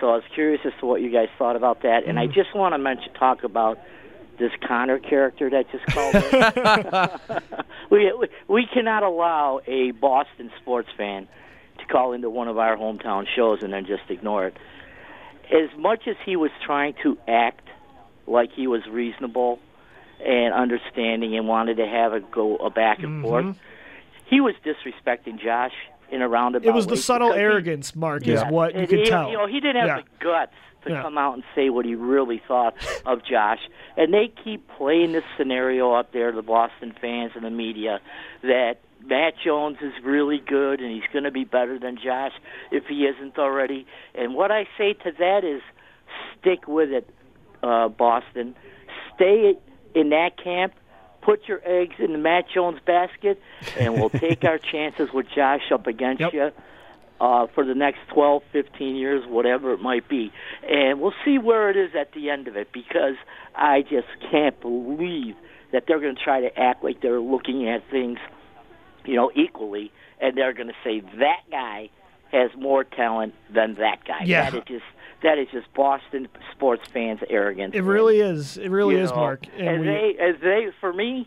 So 0.01 0.11
I 0.11 0.17
was 0.17 0.25
curious 0.35 0.61
as 0.65 0.73
to 0.81 0.87
what 0.87 1.01
you 1.01 1.11
guys 1.11 1.29
thought 1.39 1.57
about 1.57 1.83
that. 1.83 2.05
And 2.07 2.19
I 2.19 2.27
mm. 2.27 2.35
just 2.35 2.55
want 2.55 2.75
to 2.75 2.79
mention 2.79 3.13
talk 3.15 3.45
about 3.45 3.79
this 4.39 4.51
Connor 4.67 4.99
character 4.99 5.49
that 5.51 5.71
just 5.71 5.87
called 5.87 6.15
we, 7.91 8.13
we 8.13 8.29
we 8.49 8.67
cannot 8.73 9.03
allow 9.03 9.61
a 9.67 9.93
Boston 9.93 10.51
sports 10.61 10.89
fan 10.97 11.29
to 11.79 11.87
call 11.87 12.13
into 12.13 12.29
one 12.31 12.49
of 12.49 12.59
our 12.59 12.77
hometown 12.77 13.27
shows 13.35 13.63
and 13.63 13.73
then 13.73 13.87
just 13.87 14.03
ignore 14.09 14.49
it. 14.49 14.57
As 15.53 15.77
much 15.79 16.09
as 16.09 16.17
he 16.25 16.37
was 16.37 16.51
trying 16.65 16.95
to 17.03 17.17
act 17.29 17.69
like 18.27 18.51
he 18.55 18.67
was 18.67 18.83
reasonable 18.91 19.59
and 20.25 20.55
understanding 20.55 21.37
and 21.37 21.47
wanted 21.47 21.77
to 21.77 21.87
have 21.87 22.13
a 22.13 22.21
go 22.21 22.57
a 22.57 22.71
back 22.71 22.99
and 23.01 23.23
forth, 23.23 23.45
mm-hmm. 23.45 23.59
he 24.27 24.41
was 24.41 24.55
disrespecting 24.65 25.41
Josh 25.41 25.75
in 26.11 26.23
a 26.23 26.29
roundabout. 26.29 26.69
It 26.69 26.73
was 26.75 26.87
the 26.87 26.97
subtle 26.97 27.29
because 27.29 27.39
he- 27.39 27.43
arrogance, 27.45 27.95
Mark, 27.97 28.27
is 28.27 28.43
what 28.45 28.75
you 28.75 28.87
could 28.87 29.05
tell. 29.07 29.31
You 29.31 29.39
know, 29.39 29.47
he 29.47 29.61
didn't 29.61 29.77
have 29.77 29.87
Yeah. 29.87 29.97
the 30.03 30.25
guts 30.25 30.53
to 30.85 30.91
Yeah. 30.91 31.03
come 31.03 31.17
out 31.19 31.35
and 31.35 31.43
say 31.55 31.71
what 31.71 31.85
he 31.87 31.95
really 31.95 32.39
thought 32.47 32.75
of 33.07 33.25
Josh. 33.25 33.61
And 33.97 34.13
they 34.13 34.29
keep 34.29 34.69
playing 34.69 35.13
this 35.13 35.25
scenario 35.37 35.93
up 35.95 36.13
there, 36.13 36.31
to 36.31 36.37
the 36.37 36.43
Boston 36.43 36.93
fans 37.01 37.33
and 37.35 37.45
the 37.45 37.51
media, 37.51 38.01
that 38.43 38.79
Mac 39.07 39.35
Jones 39.43 39.79
is 39.83 39.93
really 40.03 40.39
good 40.39 40.81
and 40.81 40.91
he's 40.91 41.11
going 41.13 41.25
to 41.25 41.31
be 41.31 41.45
better 41.45 41.79
than 41.79 41.97
Josh 41.97 42.33
if 42.71 42.87
he 42.87 43.07
isn't 43.07 43.39
already. 43.39 43.87
And 44.15 44.35
what 44.35 44.51
I 44.51 44.67
say 44.79 44.93
to 44.95 45.13
that 45.19 45.45
is 45.45 45.63
stick 46.39 46.67
with 46.69 46.91
it, 46.93 47.09
uh, 47.63 47.89
Boston. 47.89 48.55
Stay 49.15 49.57
in 49.95 50.11
that 50.11 50.37
camp. 50.43 50.75
Put 51.25 51.49
your 51.49 51.61
eggs 51.65 51.95
in 51.99 52.13
the 52.13 52.19
Mac 52.19 52.51
Jones 52.51 52.79
basket, 52.85 53.41
and 53.79 53.95
we'll 53.95 54.11
take 54.11 54.45
our 54.45 54.59
chances 54.59 55.09
with 55.13 55.27
Josh 55.35 55.73
up 55.73 55.87
against 55.87 56.33
you 56.33 56.51
uh, 57.21 57.47
for 57.55 57.65
the 57.65 57.75
next 57.75 58.01
12, 58.13 58.43
15 58.53 58.97
years, 58.97 59.25
whatever 59.27 59.73
it 59.73 59.81
might 59.81 60.09
be. 60.09 60.33
And 60.69 61.01
we'll 61.01 61.15
see 61.25 61.39
where 61.39 61.71
it 61.71 61.77
is 61.77 61.95
at 61.95 62.13
the 62.13 62.31
end 62.31 62.49
of 62.49 62.57
it 62.57 62.73
because 62.73 63.17
I 63.55 63.83
just 63.83 64.09
can't 64.31 64.61
believe 64.61 65.35
that 65.73 65.85
they're 65.87 66.01
going 66.01 66.17
to 66.17 66.23
try 66.23 66.41
to 66.41 66.59
act 66.59 66.85
like 66.85 67.01
they're 67.01 67.21
looking 67.21 67.69
at 67.69 67.89
things, 67.91 68.19
you 69.05 69.17
know, 69.17 69.31
equally, 69.35 69.93
and 70.21 70.37
they're 70.37 70.53
going 70.53 70.69
to 70.69 70.75
say 70.85 71.01
that 71.19 71.41
guy 71.51 71.91
has 72.31 72.51
more 72.59 72.85
talent 72.85 73.35
than 73.53 73.77
that 73.77 74.05
guy. 74.07 74.25
Yeah. 74.25 74.51
That 74.51 74.59
is 74.59 74.65
just 74.67 74.85
that 75.25 75.39
is 75.39 75.49
just 75.51 75.73
Boston 75.75 76.29
sports 76.53 76.83
fans' 76.93 77.21
arrogance. 77.29 77.75
It 77.75 77.83
really 77.83 78.21
is. 78.21 78.57
It 78.59 78.69
really 78.71 78.95
You 78.95 79.01
is, 79.03 79.11
know, 79.11 79.17
Mark. 79.17 79.47
And 79.57 79.69
as 79.69 79.81
we, 79.81 79.87
they, 79.87 80.17
as 80.21 80.37
they, 80.41 80.69
for 80.81 80.93
me, 80.93 81.27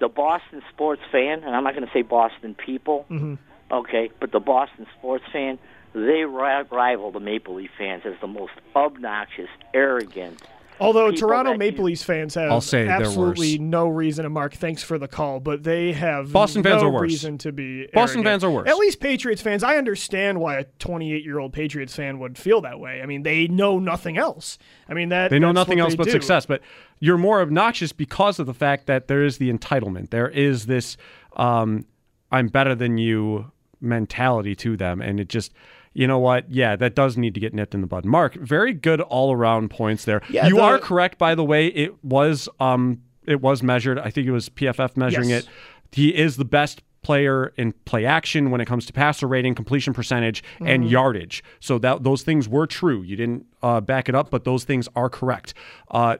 the 0.00 0.08
Boston 0.08 0.62
sports 0.72 1.02
fan, 1.10 1.42
and 1.42 1.56
I'm 1.56 1.64
not 1.64 1.74
going 1.74 1.86
to 1.86 1.92
say 1.92 2.02
Boston 2.02 2.54
people, 2.54 3.06
Mhm. 3.10 3.38
okay, 3.72 4.10
but 4.20 4.30
the 4.32 4.38
Boston 4.38 4.86
sports 4.98 5.24
fan, 5.32 5.58
they 5.94 6.24
rival 6.24 7.10
the 7.10 7.20
Maple 7.20 7.54
Leaf 7.54 7.70
fans 7.76 8.02
as 8.04 8.14
the 8.20 8.26
most 8.28 8.52
obnoxious, 8.76 9.48
arrogant. 9.74 10.40
Although 10.80 11.10
Toronto 11.12 11.56
Maple 11.56 11.84
Leafs 11.84 12.02
fans 12.02 12.34
have 12.34 12.50
I'll 12.50 12.60
say 12.60 12.86
absolutely 12.86 13.58
no 13.58 13.88
reason, 13.88 14.24
and 14.24 14.32
Mark, 14.34 14.54
thanks 14.54 14.82
for 14.82 14.98
the 14.98 15.08
call, 15.08 15.40
but 15.40 15.62
they 15.64 15.92
have 15.92 16.32
Boston 16.32 16.62
fans 16.62 16.82
no 16.82 16.88
are 16.88 16.92
worse. 16.92 17.02
reason 17.02 17.38
to 17.38 17.52
be. 17.52 17.86
Boston 17.92 18.18
arrogant. 18.20 18.24
fans 18.26 18.44
are 18.44 18.50
worse. 18.50 18.68
At 18.68 18.76
least 18.76 19.00
Patriots 19.00 19.42
fans, 19.42 19.62
I 19.62 19.76
understand 19.76 20.40
why 20.40 20.58
a 20.58 20.64
28 20.78 21.24
year 21.24 21.38
old 21.38 21.52
Patriots 21.52 21.94
fan 21.94 22.18
would 22.20 22.38
feel 22.38 22.60
that 22.60 22.78
way. 22.78 23.02
I 23.02 23.06
mean, 23.06 23.22
they 23.22 23.48
know 23.48 23.78
nothing 23.78 24.16
else. 24.18 24.58
I 24.88 24.94
mean 24.94 25.08
that 25.08 25.30
They 25.30 25.38
know 25.38 25.52
nothing 25.52 25.80
else 25.80 25.94
but 25.96 26.04
do. 26.04 26.10
success. 26.12 26.46
But 26.46 26.60
you're 27.00 27.18
more 27.18 27.40
obnoxious 27.40 27.92
because 27.92 28.38
of 28.38 28.46
the 28.46 28.54
fact 28.54 28.86
that 28.86 29.08
there 29.08 29.24
is 29.24 29.38
the 29.38 29.52
entitlement. 29.52 30.10
There 30.10 30.28
is 30.28 30.66
this 30.66 30.96
um, 31.36 31.86
"I'm 32.30 32.48
better 32.48 32.74
than 32.74 32.98
you" 32.98 33.50
mentality 33.80 34.54
to 34.56 34.76
them, 34.76 35.00
and 35.00 35.18
it 35.20 35.28
just. 35.28 35.52
You 35.98 36.06
know 36.06 36.20
what? 36.20 36.48
Yeah, 36.48 36.76
that 36.76 36.94
does 36.94 37.16
need 37.16 37.34
to 37.34 37.40
get 37.40 37.52
nipped 37.52 37.74
in 37.74 37.80
the 37.80 37.88
bud. 37.88 38.04
Mark, 38.04 38.34
very 38.34 38.72
good 38.72 39.00
all 39.00 39.32
around 39.32 39.70
points 39.70 40.04
there. 40.04 40.22
Yeah, 40.30 40.46
you 40.46 40.54
the- 40.54 40.62
are 40.62 40.78
correct, 40.78 41.18
by 41.18 41.34
the 41.34 41.42
way. 41.42 41.66
It 41.66 42.04
was 42.04 42.48
um, 42.60 43.02
it 43.26 43.40
was 43.40 43.64
measured. 43.64 43.98
I 43.98 44.10
think 44.10 44.26
it 44.28 44.30
was 44.30 44.48
PFF 44.48 44.96
measuring 44.96 45.30
Yes. 45.30 45.42
it. 45.42 45.48
He 45.90 46.14
is 46.16 46.36
the 46.36 46.44
best 46.44 46.82
player 47.02 47.52
in 47.56 47.72
play 47.84 48.04
action 48.06 48.50
when 48.52 48.60
it 48.60 48.66
comes 48.66 48.86
to 48.86 48.92
passer 48.92 49.26
rating, 49.26 49.56
completion 49.56 49.92
percentage, 49.92 50.44
and 50.60 50.84
Mhm. 50.84 50.90
yardage. 50.90 51.42
So 51.58 51.78
that 51.78 52.04
those 52.04 52.22
things 52.22 52.48
were 52.48 52.66
true. 52.68 53.02
You 53.02 53.16
didn't 53.16 53.46
uh, 53.62 53.80
back 53.80 54.08
it 54.08 54.14
up, 54.14 54.30
but 54.30 54.44
those 54.44 54.62
things 54.62 54.88
are 54.94 55.08
correct. 55.10 55.52
Uh, 55.90 56.18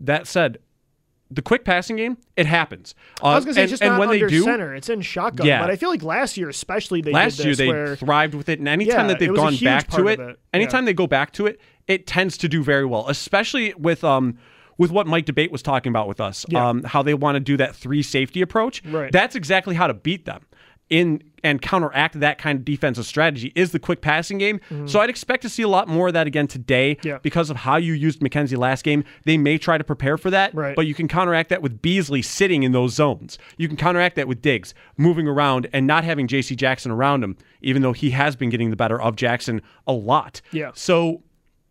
that 0.00 0.26
said, 0.26 0.58
the 1.30 1.42
quick 1.42 1.64
passing 1.64 1.96
game, 1.96 2.16
it 2.36 2.46
happens. 2.46 2.94
Uh, 3.22 3.26
I 3.28 3.34
was 3.36 3.44
gonna 3.44 3.54
say 3.54 3.62
and, 3.62 3.70
just 3.70 3.82
and 3.82 3.92
not 3.92 4.00
when 4.00 4.08
under 4.10 4.26
they 4.26 4.30
do, 4.30 4.42
center. 4.42 4.74
It's 4.74 4.88
in 4.88 5.00
shotgun. 5.02 5.46
Yeah. 5.46 5.60
But 5.60 5.70
I 5.70 5.76
feel 5.76 5.90
like 5.90 6.02
last 6.02 6.36
year, 6.36 6.48
especially, 6.48 7.00
they 7.02 7.12
last 7.12 7.38
year 7.44 7.54
they 7.54 7.68
where 7.68 7.96
thrived 7.96 8.34
with 8.34 8.48
it, 8.48 8.58
and 8.58 8.68
anytime 8.68 9.02
Yeah, 9.06 9.06
that 9.08 9.18
they've 9.18 9.28
it 9.28 9.32
was 9.32 9.40
a 9.40 9.42
gone 9.44 9.58
back 9.64 9.88
to 9.90 10.06
it, 10.08 10.18
it. 10.20 10.38
anytime 10.54 10.84
they 10.84 10.94
go 10.94 11.06
back 11.06 11.32
to 11.34 11.46
it, 11.46 11.60
it 11.86 12.06
tends 12.06 12.38
to 12.38 12.48
do 12.48 12.62
very 12.62 12.84
well. 12.86 13.08
Especially 13.08 13.74
with 13.74 14.04
um 14.04 14.38
with 14.78 14.90
what 14.92 15.06
Mike 15.08 15.24
D'Abate 15.26 15.50
was 15.50 15.60
talking 15.60 15.90
about 15.90 16.06
with 16.06 16.20
us, 16.20 16.46
Yeah. 16.48 16.68
um, 16.68 16.84
how 16.84 17.02
they 17.02 17.12
want 17.12 17.34
to 17.34 17.40
do 17.40 17.56
that 17.56 17.74
three 17.74 18.00
safety 18.02 18.40
approach. 18.40 18.82
Right. 18.84 19.10
That's 19.10 19.34
exactly 19.34 19.74
how 19.74 19.88
to 19.88 19.94
beat 19.94 20.24
them. 20.24 20.42
In 20.90 21.22
and 21.44 21.62
counteract 21.62 22.18
that 22.18 22.38
kind 22.38 22.58
of 22.58 22.64
defensive 22.64 23.06
strategy 23.06 23.52
is 23.54 23.70
the 23.70 23.78
quick 23.78 24.00
passing 24.00 24.38
game. 24.38 24.58
Mhm. 24.70 24.88
So 24.90 24.98
I'd 25.00 25.10
expect 25.10 25.42
to 25.42 25.48
see 25.48 25.62
a 25.62 25.68
lot 25.68 25.86
more 25.86 26.08
of 26.08 26.14
that 26.14 26.26
again 26.26 26.48
today 26.48 26.96
Yeah. 27.04 27.18
because 27.22 27.48
of 27.48 27.58
how 27.58 27.76
you 27.76 27.92
used 27.92 28.18
McKenzie 28.20 28.56
last 28.58 28.82
game. 28.84 29.04
They 29.24 29.36
may 29.38 29.56
try 29.56 29.78
to 29.78 29.84
prepare 29.84 30.16
for 30.18 30.30
that, 30.30 30.52
Right. 30.52 30.74
but 30.74 30.86
you 30.88 30.94
can 30.94 31.06
counteract 31.06 31.50
that 31.50 31.62
with 31.62 31.80
Beasley 31.80 32.22
sitting 32.22 32.64
in 32.64 32.72
those 32.72 32.94
zones. 32.94 33.38
You 33.56 33.68
can 33.68 33.76
counteract 33.76 34.16
that 34.16 34.26
with 34.26 34.42
Diggs 34.42 34.74
moving 34.96 35.28
around 35.28 35.68
and 35.72 35.86
not 35.86 36.02
having 36.02 36.26
J.C. 36.26 36.56
Jackson 36.56 36.90
around 36.90 37.22
him, 37.22 37.36
even 37.62 37.82
though 37.82 37.92
he 37.92 38.10
has 38.10 38.34
been 38.34 38.50
getting 38.50 38.70
the 38.70 38.76
better 38.76 39.00
of 39.00 39.14
Jackson 39.14 39.60
a 39.86 39.92
lot. 39.92 40.40
Yeah. 40.50 40.70
So 40.74 41.22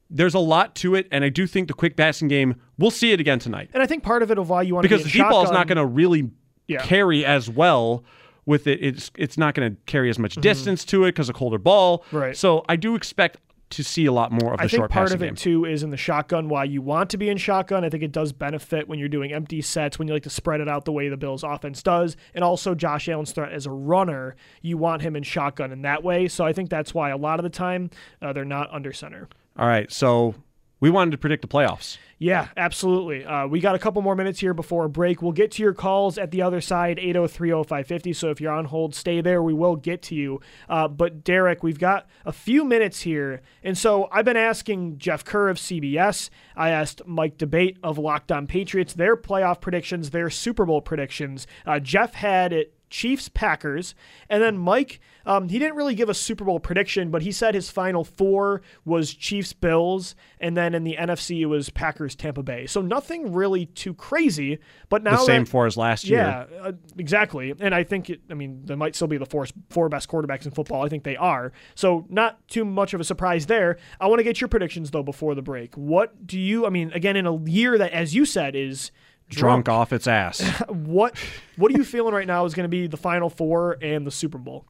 there's 0.10 0.34
a 0.36 0.40
lot 0.40 0.76
to 0.76 0.96
it, 0.96 1.08
and 1.12 1.26
I 1.26 1.30
do 1.30 1.46
think 1.46 1.68
the 1.68 1.74
quick 1.74 1.98
passing 1.98 2.30
game, 2.30 2.56
we'll 2.78 2.92
see 2.92 3.12
it 3.12 3.20
again 3.20 3.40
tonight 3.40 3.70
And 3.74 3.84
I 3.84 3.86
think 3.86 4.02
part 4.04 4.24
of 4.24 4.32
it 4.32 4.38
will 4.38 4.46
why 4.46 4.62
you 4.62 4.76
want 4.76 4.84
because 4.84 5.02
to 5.02 5.08
the 5.08 5.14
be 5.14 5.20
deep 5.20 5.30
ball 5.30 5.44
is 5.44 5.52
not 5.52 5.68
going 5.68 5.78
to 5.78 5.86
really 5.86 6.30
Yeah. 6.70 6.82
carry 6.84 7.26
as 7.26 7.50
well 7.50 8.06
with 8.48 8.66
it. 8.66 8.80
It's 8.82 9.12
it's 9.16 9.38
not 9.38 9.54
going 9.54 9.76
to 9.76 9.82
carry 9.86 10.10
as 10.10 10.18
much 10.18 10.36
distance 10.36 10.84
to 10.86 11.04
it 11.04 11.10
because 11.10 11.30
a 11.30 11.34
colder 11.34 11.60
ball. 11.60 12.00
Mm-hmm. 12.00 12.18
Right. 12.18 12.38
So 12.38 12.66
I 12.68 12.78
do 12.78 12.96
expect 12.96 13.38
to 13.70 13.84
see 13.84 14.06
a 14.06 14.14
lot 14.14 14.32
more 14.32 14.54
of 14.54 14.60
the 14.60 14.64
I 14.64 14.68
think 14.70 14.90
part 14.90 15.12
of 15.12 15.22
it 15.22 15.26
game. 15.26 15.36
too 15.36 15.66
is 15.66 15.84
in 15.84 15.90
the 15.90 15.98
shotgun 15.98 16.48
why 16.48 16.64
you 16.64 16.82
want 16.82 17.10
to 17.10 17.18
be 17.18 17.28
in 17.28 17.36
shotgun. 17.36 17.84
I 17.84 17.90
think 17.90 18.02
it 18.02 18.14
does 18.14 18.32
benefit 18.32 18.88
when 18.88 18.98
you're 18.98 19.10
doing 19.10 19.34
empty 19.34 19.62
sets, 19.62 20.00
when 20.00 20.08
you 20.08 20.14
like 20.14 20.24
to 20.24 20.30
spread 20.30 20.62
it 20.62 20.70
out 20.70 20.86
the 20.86 20.94
way 20.94 21.10
the 21.10 21.18
Bills 21.18 21.44
offense 21.44 21.84
does. 21.84 22.16
And 22.34 22.46
also 22.46 22.74
Josh 22.74 23.10
Allen's 23.10 23.34
threat 23.34 23.52
as 23.52 23.66
a 23.66 23.72
runner, 23.72 24.38
you 24.62 24.78
want 24.78 25.02
him 25.02 25.18
in 25.18 25.24
shotgun 25.24 25.74
in 25.74 25.82
that 25.82 26.02
way. 26.02 26.30
So 26.30 26.46
I 26.46 26.54
think 26.54 26.70
that's 26.70 26.94
why 26.94 27.10
a 27.10 27.18
lot 27.18 27.40
of 27.40 27.44
the 27.44 27.50
time 27.50 27.90
uh, 28.22 28.32
they're 28.32 28.46
not 28.46 28.72
under 28.72 28.94
center. 28.94 29.28
All 29.58 29.68
right, 29.68 29.92
so 29.92 30.36
we 30.80 30.90
wanted 30.90 31.12
to 31.12 31.18
predict 31.18 31.42
the 31.42 31.48
playoffs. 31.48 31.98
Yeah, 32.20 32.48
absolutely. 32.58 33.24
Uh, 33.24 33.46
we 33.48 33.60
got 33.60 33.76
a 33.76 33.80
couple 33.80 34.02
more 34.02 34.16
minutes 34.16 34.40
here 34.40 34.56
before 34.56 34.86
a 34.86 34.90
break. 34.90 35.22
We'll 35.22 35.34
get 35.34 35.52
to 35.52 35.64
your 35.64 35.74
calls 35.74 36.18
at 36.18 36.32
the 36.32 36.42
other 36.42 36.62
side, 36.62 36.98
8030550. 36.98 38.16
So 38.16 38.32
if 38.32 38.42
you're 38.42 38.52
on 38.52 38.66
hold, 38.66 38.96
stay 38.96 39.22
there. 39.22 39.44
We 39.44 39.54
will 39.54 39.76
get 39.76 40.02
to 40.04 40.16
you. 40.16 40.42
Uh, 40.68 40.88
but 40.88 41.24
Derek, 41.24 41.62
we've 41.62 41.78
got 41.78 42.08
a 42.26 42.32
few 42.32 42.64
minutes 42.64 43.02
here. 43.02 43.42
And 43.64 43.78
so 43.78 44.08
I've 44.12 44.26
been 44.26 44.38
asking 44.38 44.98
Jeff 44.98 45.24
Kerr 45.24 45.50
of 45.50 45.58
CBS. 45.58 46.32
I 46.56 46.72
asked 46.72 47.04
Mike 47.06 47.38
D'Abate 47.38 47.78
of 47.84 48.00
Locked 48.00 48.32
On 48.32 48.48
Patriots 48.48 48.94
their 48.94 49.16
playoff 49.16 49.62
predictions, 49.62 50.10
their 50.10 50.32
Super 50.32 50.66
Bowl 50.66 50.82
predictions. 50.82 51.46
Uh, 51.68 51.80
Jeff 51.80 52.16
had 52.16 52.52
it 52.52 52.74
Chiefs 52.90 53.30
Packers. 53.30 53.96
And 54.30 54.42
then 54.42 54.58
Mike, 54.58 55.00
um, 55.26 55.50
he 55.50 55.60
didn't 55.60 55.76
really 55.76 55.96
give 55.96 56.10
a 56.10 56.14
Super 56.14 56.46
Bowl 56.46 56.60
prediction, 56.60 57.12
but 57.12 57.22
he 57.22 57.32
said 57.32 57.54
his 57.54 57.70
final 57.70 58.04
four 58.04 58.62
was 58.86 59.14
Chiefs 59.14 59.54
Bills. 59.54 60.16
And 60.40 60.56
then 60.56 60.74
in 60.74 60.84
the 60.84 60.96
NFC, 60.98 61.42
it 61.42 61.48
was 61.48 61.70
Packers 61.70 62.16
Tampa 62.16 62.44
Bay. 62.44 62.66
So 62.66 62.82
nothing 62.82 63.34
really 63.34 63.66
too 63.66 63.94
crazy. 63.94 64.60
But 64.90 65.04
now 65.04 65.18
the 65.18 65.26
same 65.26 65.44
that- 65.44 65.50
four 65.50 65.66
as 65.66 65.76
last 65.78 66.06
year. 66.08 66.20
yeah, 66.20 66.46
uh, 66.62 66.72
exactly. 66.98 67.54
And 67.60 67.76
I 67.76 67.84
think, 67.84 68.10
it, 68.10 68.22
I 68.30 68.34
mean, 68.34 68.62
they 68.66 68.76
might 68.76 68.96
still 68.96 69.08
be 69.08 69.18
the 69.18 69.26
four, 69.26 69.46
four 69.70 69.90
best 69.90 70.08
quarterbacks 70.10 70.46
in 70.46 70.52
football. 70.52 70.84
I 70.86 70.90
think 70.90 71.04
they 71.04 71.18
are. 71.18 71.52
So 71.76 72.06
not 72.10 72.48
too 72.48 72.64
much 72.66 72.94
of 72.94 73.02
a 73.02 73.04
surprise 73.04 73.48
there. 73.48 73.78
I 74.00 74.08
want 74.08 74.20
to 74.20 74.24
get 74.24 74.40
your 74.40 74.48
predictions, 74.48 74.92
though, 74.92 75.04
before 75.04 75.36
the 75.36 75.42
break. 75.42 75.76
What 75.76 76.26
do 76.26 76.40
you, 76.40 76.66
I 76.66 76.70
mean, 76.70 76.92
again, 76.94 77.16
in 77.16 77.26
a 77.26 77.38
year 77.50 77.78
that, 77.78 77.92
as 77.92 78.16
you 78.16 78.26
said, 78.26 78.56
is 78.56 78.92
Drunk 79.30 79.68
off 79.68 79.92
its 79.92 80.08
ass. 80.08 80.42
what 80.70 81.16
what 81.58 81.74
are 81.74 81.78
you 81.78 81.84
feeling 81.84 82.14
right 82.14 82.28
now 82.28 82.46
is 82.46 82.54
going 82.54 82.64
to 82.64 82.70
be 82.70 82.88
the 82.88 82.98
final 82.98 83.30
four 83.30 83.78
and 83.82 84.08
the 84.08 84.12
Super 84.12 84.38
Bowl? 84.38 84.66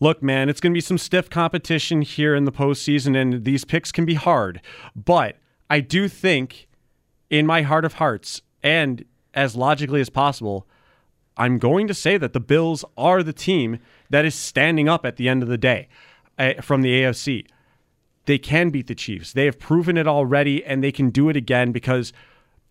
Look, 0.00 0.22
man, 0.22 0.48
it's 0.48 0.60
going 0.60 0.72
to 0.72 0.76
be 0.76 0.80
some 0.80 0.98
stiff 0.98 1.28
competition 1.28 2.02
here 2.02 2.34
in 2.34 2.44
the 2.44 2.52
postseason, 2.52 3.20
and 3.20 3.44
these 3.44 3.64
picks 3.64 3.90
can 3.90 4.04
be 4.04 4.14
hard. 4.14 4.60
But 4.94 5.36
I 5.68 5.80
do 5.80 6.08
think, 6.08 6.68
in 7.30 7.46
my 7.46 7.62
heart 7.62 7.84
of 7.84 7.94
hearts, 7.94 8.42
and 8.62 9.04
as 9.34 9.56
logically 9.56 10.00
as 10.00 10.08
possible, 10.08 10.68
I'm 11.36 11.58
going 11.58 11.86
to 11.88 11.94
say 11.94 12.16
that 12.16 12.32
the 12.32 12.40
Bills 12.40 12.84
are 12.96 13.22
the 13.22 13.32
team 13.32 13.78
that 14.10 14.24
is 14.24 14.34
standing 14.34 14.88
up 14.88 15.04
at 15.04 15.16
the 15.16 15.28
end 15.28 15.42
of 15.42 15.48
the 15.48 15.58
day 15.58 15.88
uh, 16.38 16.54
from 16.60 16.82
the 16.82 17.02
AFC. 17.02 17.46
They 18.26 18.38
can 18.38 18.70
beat 18.70 18.88
the 18.88 18.94
Chiefs. 18.94 19.32
They 19.32 19.46
have 19.46 19.58
proven 19.58 19.96
it 19.96 20.06
already, 20.06 20.64
and 20.64 20.82
they 20.82 20.92
can 20.92 21.10
do 21.10 21.28
it 21.28 21.36
again 21.36 21.72
because 21.72 22.12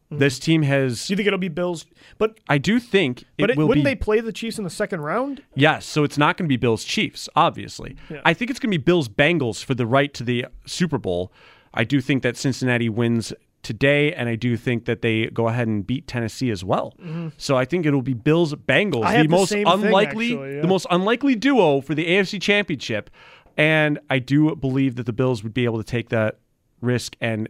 this 0.09 0.39
team 0.39 0.61
has. 0.63 1.07
Do 1.07 1.13
you 1.13 1.17
think 1.17 1.27
it'll 1.27 1.39
be 1.39 1.47
Bills? 1.49 1.85
But 2.17 2.39
I 2.47 2.57
do 2.57 2.79
think 2.79 3.25
but 3.37 3.49
it, 3.49 3.57
will 3.57 3.67
wouldn't 3.67 3.83
be. 3.85 3.91
they 3.91 3.95
play 3.95 4.19
the 4.21 4.31
Chiefs 4.31 4.57
in 4.57 4.63
the 4.63 4.69
second 4.69 5.01
round? 5.01 5.43
Yes, 5.55 5.85
so 5.85 6.03
it's 6.03 6.17
not 6.17 6.37
going 6.37 6.45
to 6.45 6.49
be 6.49 6.57
Bills 6.57 6.83
Chiefs, 6.83 7.27
obviously. 7.35 7.95
Yeah. 8.09 8.21
I 8.25 8.33
think 8.33 8.49
it's 8.49 8.59
going 8.59 8.71
to 8.71 8.77
be 8.77 8.83
Bills 8.83 9.09
Bengals 9.09 9.63
for 9.63 9.73
the 9.75 9.85
right 9.85 10.13
to 10.13 10.23
the 10.23 10.45
Super 10.65 10.97
Bowl. 10.97 11.31
I 11.73 11.83
do 11.83 11.99
think 12.01 12.23
that 12.23 12.37
Cincinnati 12.37 12.89
wins 12.89 13.33
today, 13.63 14.13
and 14.13 14.29
I 14.29 14.35
do 14.35 14.55
think 14.55 14.85
that 14.85 15.01
they 15.01 15.25
go 15.27 15.49
ahead 15.49 15.67
and 15.67 15.85
beat 15.85 16.07
Tennessee 16.07 16.51
as 16.51 16.63
well. 16.63 16.93
Mhm. 17.03 17.33
So 17.37 17.57
I 17.57 17.65
think 17.65 17.85
it'll 17.85 18.01
be 18.01 18.13
Bills 18.13 18.53
Bengals, 18.55 19.11
the 19.13 19.23
the 19.23 19.27
most 19.27 19.49
same 19.49 19.65
thing, 19.65 19.73
unlikely, 19.85 20.31
actually, 20.33 20.55
yeah. 20.55 20.61
the 20.61 20.67
most 20.67 20.85
unlikely 20.89 21.35
duo 21.35 21.81
for 21.81 21.93
the 21.93 22.05
AFC 22.07 22.39
Championship. 22.39 23.09
And 23.57 23.99
I 24.09 24.19
do 24.19 24.55
believe 24.55 24.95
that 24.95 25.05
the 25.05 25.11
Bills 25.13 25.43
would 25.43 25.53
be 25.53 25.65
able 25.65 25.79
to 25.79 25.83
take 25.83 26.09
that 26.09 26.37
risk 26.79 27.17
and 27.19 27.49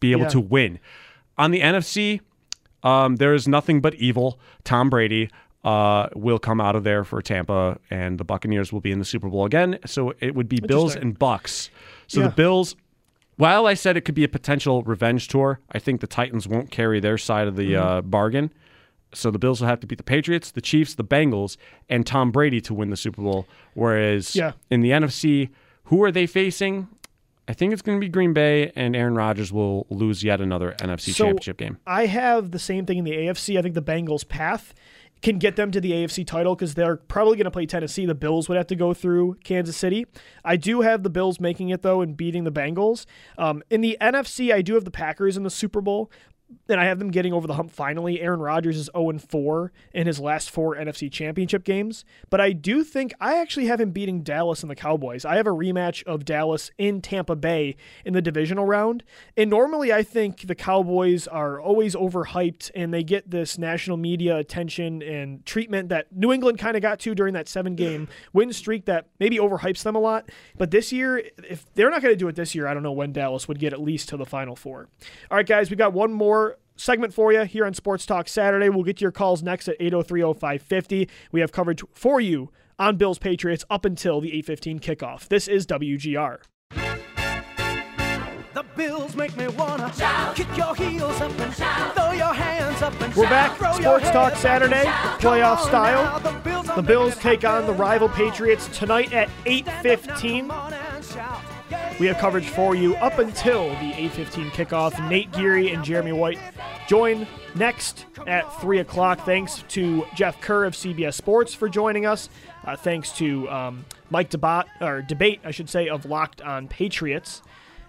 be 0.00 0.12
able 0.12 0.22
Yeah. 0.22 0.28
to 0.28 0.40
win. 0.40 0.78
On 1.38 1.50
the 1.50 1.60
NFC, 1.60 2.20
um, 2.82 3.16
there 3.16 3.34
is 3.34 3.46
nothing 3.48 3.80
but 3.80 3.94
evil. 3.96 4.38
Tom 4.64 4.90
Brady. 4.90 5.28
uh, 5.64 6.08
will 6.16 6.40
come 6.40 6.60
out 6.60 6.74
of 6.74 6.82
there 6.82 7.04
for 7.04 7.22
Tampa, 7.22 7.78
and 7.88 8.18
the 8.18 8.24
Buccaneers 8.24 8.72
will 8.72 8.80
be 8.80 8.90
in 8.90 8.98
the 8.98 9.04
Super 9.04 9.28
Bowl 9.28 9.44
again. 9.44 9.78
So 9.86 10.12
it 10.18 10.34
would 10.34 10.48
be 10.48 10.58
Bills 10.58 10.96
and 10.96 11.16
Bucks. 11.16 11.70
So 12.08 12.18
Yeah. 12.20 12.26
the 12.26 12.32
Bills. 12.34 12.74
While 13.36 13.68
I 13.68 13.74
said 13.74 13.96
it 13.96 14.00
could 14.00 14.16
be 14.16 14.24
a 14.24 14.28
potential 14.28 14.82
revenge 14.82 15.28
tour, 15.28 15.60
I 15.70 15.78
think 15.78 16.00
the 16.00 16.08
Titans 16.08 16.48
won't 16.48 16.72
carry 16.72 16.98
their 16.98 17.16
side 17.16 17.46
of 17.46 17.54
the 17.54 17.74
Mhm. 17.74 17.80
uh, 17.80 18.02
bargain. 18.02 18.50
So 19.14 19.30
the 19.30 19.38
Bills 19.38 19.60
will 19.60 19.68
have 19.68 19.78
to 19.78 19.86
beat 19.86 19.98
the 19.98 20.02
Patriots, 20.02 20.50
the 20.50 20.60
Chiefs, 20.60 20.96
the 20.96 21.04
Bengals, 21.04 21.56
and 21.88 22.04
Tom 22.04 22.32
Brady 22.32 22.60
to 22.62 22.74
win 22.74 22.90
the 22.90 22.96
Super 22.96 23.22
Bowl. 23.22 23.46
Whereas 23.74 24.34
Yeah. 24.34 24.54
in 24.68 24.80
the 24.80 24.90
NFC, 24.92 25.50
who 25.84 26.02
are 26.02 26.10
they 26.10 26.26
facing? 26.26 26.88
I 27.48 27.54
think 27.54 27.72
it's 27.72 27.82
going 27.82 27.98
to 27.98 28.00
be 28.00 28.08
Green 28.08 28.32
Bay, 28.32 28.70
and 28.76 28.94
Aaron 28.94 29.14
Rodgers 29.16 29.52
will 29.52 29.86
lose 29.90 30.22
yet 30.22 30.40
another 30.40 30.72
NFC 30.78 31.12
So, 31.12 31.24
championship 31.24 31.56
game. 31.56 31.78
I 31.86 32.06
have 32.06 32.52
the 32.52 32.58
same 32.58 32.86
thing 32.86 32.98
in 32.98 33.04
the 33.04 33.12
AFC. 33.12 33.58
I 33.58 33.62
think 33.62 33.74
the 33.74 33.82
Bengals' 33.82 34.26
path 34.26 34.72
can 35.22 35.38
get 35.38 35.56
them 35.56 35.70
to 35.70 35.80
the 35.80 35.92
AFC 35.92 36.26
title 36.26 36.54
because 36.54 36.74
they're 36.74 36.96
probably 36.96 37.36
going 37.36 37.44
to 37.44 37.50
play 37.50 37.64
Tennessee. 37.66 38.04
The 38.06 38.14
Bills 38.14 38.48
would 38.48 38.56
have 38.56 38.66
to 38.68 38.76
go 38.76 38.92
through 38.92 39.36
Kansas 39.44 39.76
City. 39.76 40.06
I 40.44 40.56
do 40.56 40.80
have 40.80 41.04
the 41.04 41.10
Bills 41.10 41.38
making 41.40 41.70
it 41.70 41.82
though 41.82 42.00
and 42.00 42.16
beating 42.16 42.44
the 42.44 42.52
Bengals. 42.52 43.06
Um, 43.38 43.62
in 43.70 43.80
the 43.80 43.96
NFC, 44.00 44.52
I 44.52 44.62
do 44.62 44.74
have 44.74 44.84
the 44.84 44.90
Packers 44.90 45.36
in 45.36 45.44
the 45.44 45.50
Super 45.50 45.80
Bowl. 45.80 46.10
And 46.68 46.80
I 46.80 46.84
have 46.84 46.98
them 46.98 47.10
getting 47.10 47.32
over 47.32 47.46
the 47.46 47.54
hump 47.54 47.70
finally. 47.70 48.20
Aaron 48.20 48.40
Rodgers 48.40 48.76
is 48.76 48.90
0 48.96 49.18
4 49.18 49.72
in 49.92 50.06
his 50.06 50.18
last 50.20 50.50
four 50.50 50.76
NFC 50.76 51.10
championship 51.10 51.64
games. 51.64 52.04
But 52.30 52.40
I 52.40 52.52
do 52.52 52.84
think 52.84 53.12
I 53.20 53.38
actually 53.38 53.66
have 53.66 53.80
him 53.80 53.90
beating 53.90 54.22
Dallas 54.22 54.62
and 54.62 54.70
the 54.70 54.76
Cowboys. 54.76 55.24
I 55.24 55.36
have 55.36 55.46
a 55.46 55.50
rematch 55.50 56.02
of 56.04 56.24
Dallas 56.24 56.70
in 56.78 57.00
Tampa 57.00 57.36
Bay 57.36 57.76
in 58.04 58.14
the 58.14 58.22
divisional 58.22 58.66
round. 58.66 59.02
And 59.36 59.50
normally 59.50 59.92
I 59.92 60.02
think 60.02 60.46
the 60.46 60.54
Cowboys 60.54 61.26
are 61.26 61.60
always 61.60 61.94
overhyped 61.94 62.70
and 62.74 62.92
they 62.92 63.02
get 63.02 63.30
this 63.30 63.58
national 63.58 63.96
media 63.96 64.36
attention 64.36 65.02
and 65.02 65.44
treatment 65.44 65.88
that 65.90 66.14
New 66.14 66.32
England 66.32 66.58
kind 66.58 66.76
of 66.76 66.82
got 66.82 66.98
to 67.00 67.14
during 67.14 67.34
that 67.34 67.48
seven 67.48 67.74
game 67.74 68.08
win 68.32 68.52
streak 68.52 68.86
that 68.86 69.06
maybe 69.18 69.38
overhypes 69.38 69.82
them 69.82 69.94
a 69.94 70.00
lot. 70.00 70.28
But 70.56 70.70
this 70.70 70.92
year, 70.92 71.22
if 71.48 71.66
they're 71.74 71.90
not 71.90 72.02
going 72.02 72.14
to 72.14 72.18
do 72.18 72.28
it 72.28 72.36
this 72.36 72.54
year, 72.54 72.66
I 72.66 72.74
don't 72.74 72.82
know 72.82 72.92
when 72.92 73.12
Dallas 73.12 73.48
would 73.48 73.58
get 73.58 73.72
at 73.72 73.80
least 73.80 74.08
to 74.10 74.16
the 74.16 74.26
final 74.26 74.56
four. 74.56 74.88
All 75.30 75.36
right, 75.36 75.46
guys, 75.46 75.70
we 75.70 75.76
got 75.76 75.92
one 75.92 76.12
more 76.12 76.41
segment 76.76 77.12
for 77.14 77.32
you 77.32 77.44
here 77.44 77.64
on 77.66 77.74
Sports 77.74 78.06
Talk 78.06 78.28
Saturday. 78.28 78.68
We'll 78.68 78.84
get 78.84 78.96
to 78.98 79.02
your 79.02 79.12
calls 79.12 79.42
next 79.42 79.68
at 79.68 79.78
8030550. 79.80 81.08
We 81.30 81.40
have 81.40 81.52
coverage 81.52 81.82
for 81.92 82.20
you 82.20 82.50
on 82.78 82.96
Bills 82.96 83.18
Patriots 83.18 83.64
up 83.70 83.84
until 83.84 84.20
the 84.20 84.28
815 84.28 84.80
kickoff. 84.80 85.28
This 85.28 85.48
is 85.48 85.66
WGR. 85.66 86.38
The 88.54 88.64
Bills 88.76 89.16
make 89.16 89.34
me 89.36 89.48
wanna 89.48 89.90
kick 90.34 90.56
your 90.56 90.74
heels 90.74 91.20
up 91.20 91.38
and 91.38 91.54
throw 91.54 92.12
your 92.12 92.34
hands 92.34 92.82
up 92.82 93.00
and 93.00 93.14
We're 93.14 93.24
back. 93.24 93.56
Throw 93.56 93.72
Sports 93.72 94.10
Talk 94.10 94.36
Saturday, 94.36 94.84
playoff 95.20 95.60
style. 95.60 96.04
now, 96.04 96.18
the 96.18 96.38
Bills 96.40 96.66
The 96.74 96.82
Bills 96.82 97.16
take 97.16 97.44
on 97.44 97.66
the 97.66 97.72
rival 97.72 98.08
Patriots 98.08 98.68
tonight 98.76 99.12
at 99.12 99.30
8:15. 99.46 100.50
We 101.98 102.06
have 102.06 102.18
coverage 102.18 102.48
for 102.48 102.74
you 102.74 102.96
up 102.96 103.18
until 103.18 103.68
the 103.68 103.92
8:15 103.92 104.50
kickoff. 104.50 105.08
Nate 105.08 105.30
Geary 105.32 105.70
and 105.72 105.84
Jeremy 105.84 106.12
White 106.12 106.38
join 106.88 107.26
next 107.54 108.06
at 108.26 108.42
three 108.60 108.78
o'clock. 108.78 109.24
Thanks 109.24 109.62
to 109.68 110.04
Jeff 110.14 110.40
Kerr 110.40 110.64
of 110.64 110.74
CBS 110.74 111.14
Sports 111.14 111.54
for 111.54 111.68
joining 111.68 112.06
us. 112.06 112.28
Uh, 112.64 112.76
thanks 112.76 113.12
to 113.12 113.48
um, 113.50 113.84
Mike 114.10 114.30
D'Abate 114.30 114.66
or 114.80 115.02
D'Abate, 115.02 115.40
I 115.44 115.50
should 115.50 115.68
say, 115.68 115.88
of 115.88 116.04
Locked 116.04 116.40
On 116.42 116.66
Patriots. 116.66 117.42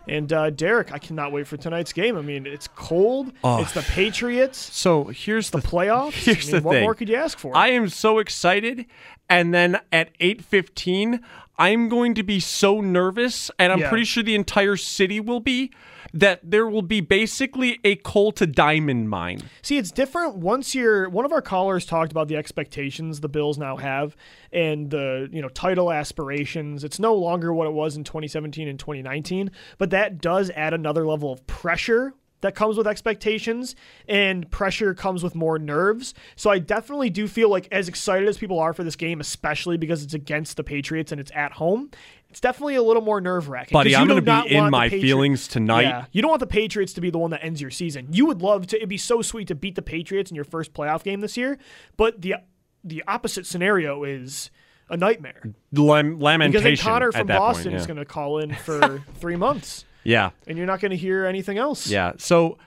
And 0.08 0.32
uh, 0.34 0.50
Derek, 0.50 0.92
I 0.92 1.00
cannot 1.00 1.32
wait 1.32 1.48
for 1.48 1.56
tonight's 1.56 1.94
game. 1.94 2.18
I 2.18 2.22
mean, 2.22 2.46
it's 2.46 2.68
cold. 2.68 3.32
Oh. 3.44 3.62
It's 3.62 3.72
the 3.72 3.82
Patriots. 3.84 4.58
So 4.58 5.06
here's 5.06 5.50
the, 5.50 5.60
playoffs. 5.60 6.12
Here's 6.12 6.50
I 6.50 6.52
mean, 6.52 6.62
the 6.62 6.68
what 6.68 6.74
thing. 6.74 6.84
more 6.84 6.94
could 6.96 7.08
you 7.08 7.16
ask 7.16 7.38
for? 7.38 7.56
I 7.56 7.70
am 7.70 7.88
so 7.88 8.20
excited, 8.20 8.86
and 9.30 9.54
then 9.54 9.80
at 9.94 10.10
eight 10.20 10.44
fifteen, 10.44 11.22
I'm 11.58 11.88
going 11.90 12.14
to 12.16 12.24
be 12.24 12.40
so 12.40 12.82
nervous, 12.82 13.52
and 13.60 13.72
I'm 13.72 13.80
Yeah. 13.80 13.90
pretty 13.90 14.06
sure 14.06 14.24
the 14.24 14.36
entire 14.36 14.76
city 14.76 15.20
will 15.20 15.40
be. 15.40 15.72
That 16.16 16.42
there 16.44 16.68
will 16.68 16.84
be 16.84 17.02
basically 17.02 17.80
a 17.84 17.96
coal 17.96 18.32
to 18.34 18.46
diamond 18.46 19.10
mine. 19.10 19.40
See, 19.64 19.80
it's 19.80 19.90
different 19.90 20.36
once 20.36 20.76
you're 20.76 21.10
one 21.10 21.26
of 21.26 21.32
our 21.32 21.42
callers 21.42 21.88
talked 21.88 22.12
about 22.12 22.28
the 22.28 22.36
expectations 22.38 23.22
the 23.22 23.30
Bills 23.30 23.58
now 23.58 23.78
have 23.78 24.16
and 24.52 24.92
the, 24.92 25.28
you 25.32 25.42
know, 25.42 25.50
title 25.50 25.92
aspirations. 25.92 26.84
It's 26.84 27.00
no 27.00 27.16
longer 27.16 27.52
what 27.52 27.66
it 27.66 27.74
was 27.74 27.96
in 27.98 28.04
2017 28.04 28.68
and 28.68 28.78
2019, 28.78 29.50
but 29.80 29.90
that 29.90 30.22
does 30.22 30.52
add 30.52 30.76
another 30.76 31.04
level 31.08 31.32
of 31.32 31.48
pressure 31.48 32.14
that 32.44 32.56
comes 32.56 32.78
with 32.78 32.86
expectations 32.86 33.76
and 34.08 34.50
pressure 34.52 34.94
comes 34.94 35.24
with 35.24 35.34
more 35.34 35.58
nerves. 35.58 36.14
So 36.36 36.50
I 36.50 36.60
definitely 36.60 37.10
do 37.10 37.28
feel 37.28 37.50
like 37.50 37.68
as 37.72 37.88
excited 37.88 38.28
as 38.28 38.38
people 38.38 38.60
are 38.60 38.74
for 38.74 38.84
this 38.84 38.96
game, 38.96 39.20
especially 39.20 39.78
because 39.78 40.04
it's 40.04 40.14
against 40.14 40.58
the 40.58 40.64
Patriots 40.64 41.12
and 41.12 41.20
it's 41.20 41.32
at 41.34 41.54
home, 41.54 41.90
it's 42.30 42.42
definitely 42.42 42.76
a 42.76 42.84
little 42.84 43.02
more 43.02 43.22
nerve 43.22 43.48
wracking. 43.48 43.74
Buddy, 43.74 43.96
I'm 43.96 44.08
gonna 44.08 44.22
be 44.22 44.56
in 44.56 44.70
my 44.70 44.90
feelings 44.90 45.48
tonight. 45.48 45.84
Yeah, 45.84 46.06
you 46.12 46.22
don't 46.22 46.30
want 46.30 46.42
the 46.42 46.48
Patriots 46.48 46.94
to 46.94 47.02
be 47.02 47.10
the 47.10 47.18
one 47.18 47.32
that 47.32 47.44
ends 47.44 47.62
your 47.62 47.72
season. 47.72 48.08
You 48.12 48.26
would 48.26 48.42
love 48.42 48.68
to. 48.68 48.78
It'd 48.78 48.90
be 48.90 48.98
so 48.98 49.22
sweet 49.22 49.48
to 49.48 49.56
beat 49.56 49.76
the 49.76 49.82
Patriots 49.82 50.30
in 50.32 50.36
your 50.36 50.46
first 50.46 50.74
playoff 50.74 51.04
game 51.04 51.22
this 51.22 51.38
year. 51.38 51.58
But 51.96 52.22
the 52.22 52.36
the 52.84 53.04
opposite 53.08 53.46
scenario 53.46 54.04
is 54.04 54.52
a 54.90 54.98
nightmare 54.98 55.54
Lam- 55.72 56.20
lamentation 56.20 56.64
because 56.64 56.64
then 56.64 56.92
Connor 56.92 57.12
from 57.12 57.28
Boston 57.28 57.72
point, 57.72 57.76
is 57.82 57.88
going 57.88 57.98
to 57.98 58.06
call 58.06 58.40
in 58.40 58.54
for 58.54 59.02
three 59.16 59.38
months, 59.38 59.86
Yeah. 60.04 60.32
and 60.48 60.58
you're 60.58 60.68
not 60.68 60.80
going 60.80 60.92
to 60.92 60.98
hear 60.98 61.26
anything 61.26 61.58
else. 61.58 61.88
Yeah. 61.88 62.14
So 62.18 62.58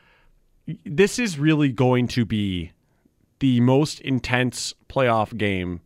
this 0.84 1.18
is 1.18 1.38
really 1.38 1.70
going 1.70 2.08
to 2.08 2.24
be 2.24 2.72
the 3.38 3.60
most 3.60 4.00
intense 4.00 4.74
playoff 4.88 5.36
game 5.36 5.80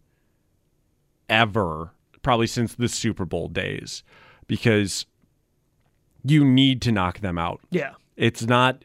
ever, 1.28 1.92
probably 2.22 2.46
since 2.46 2.74
the 2.74 2.88
Super 2.88 3.24
Bowl 3.24 3.48
days, 3.48 4.02
because 4.46 5.06
you 6.24 6.44
need 6.44 6.82
to 6.82 6.92
knock 6.92 7.20
them 7.20 7.38
out. 7.38 7.60
Yeah. 7.70 7.94
It's 8.16 8.42
not. 8.42 8.84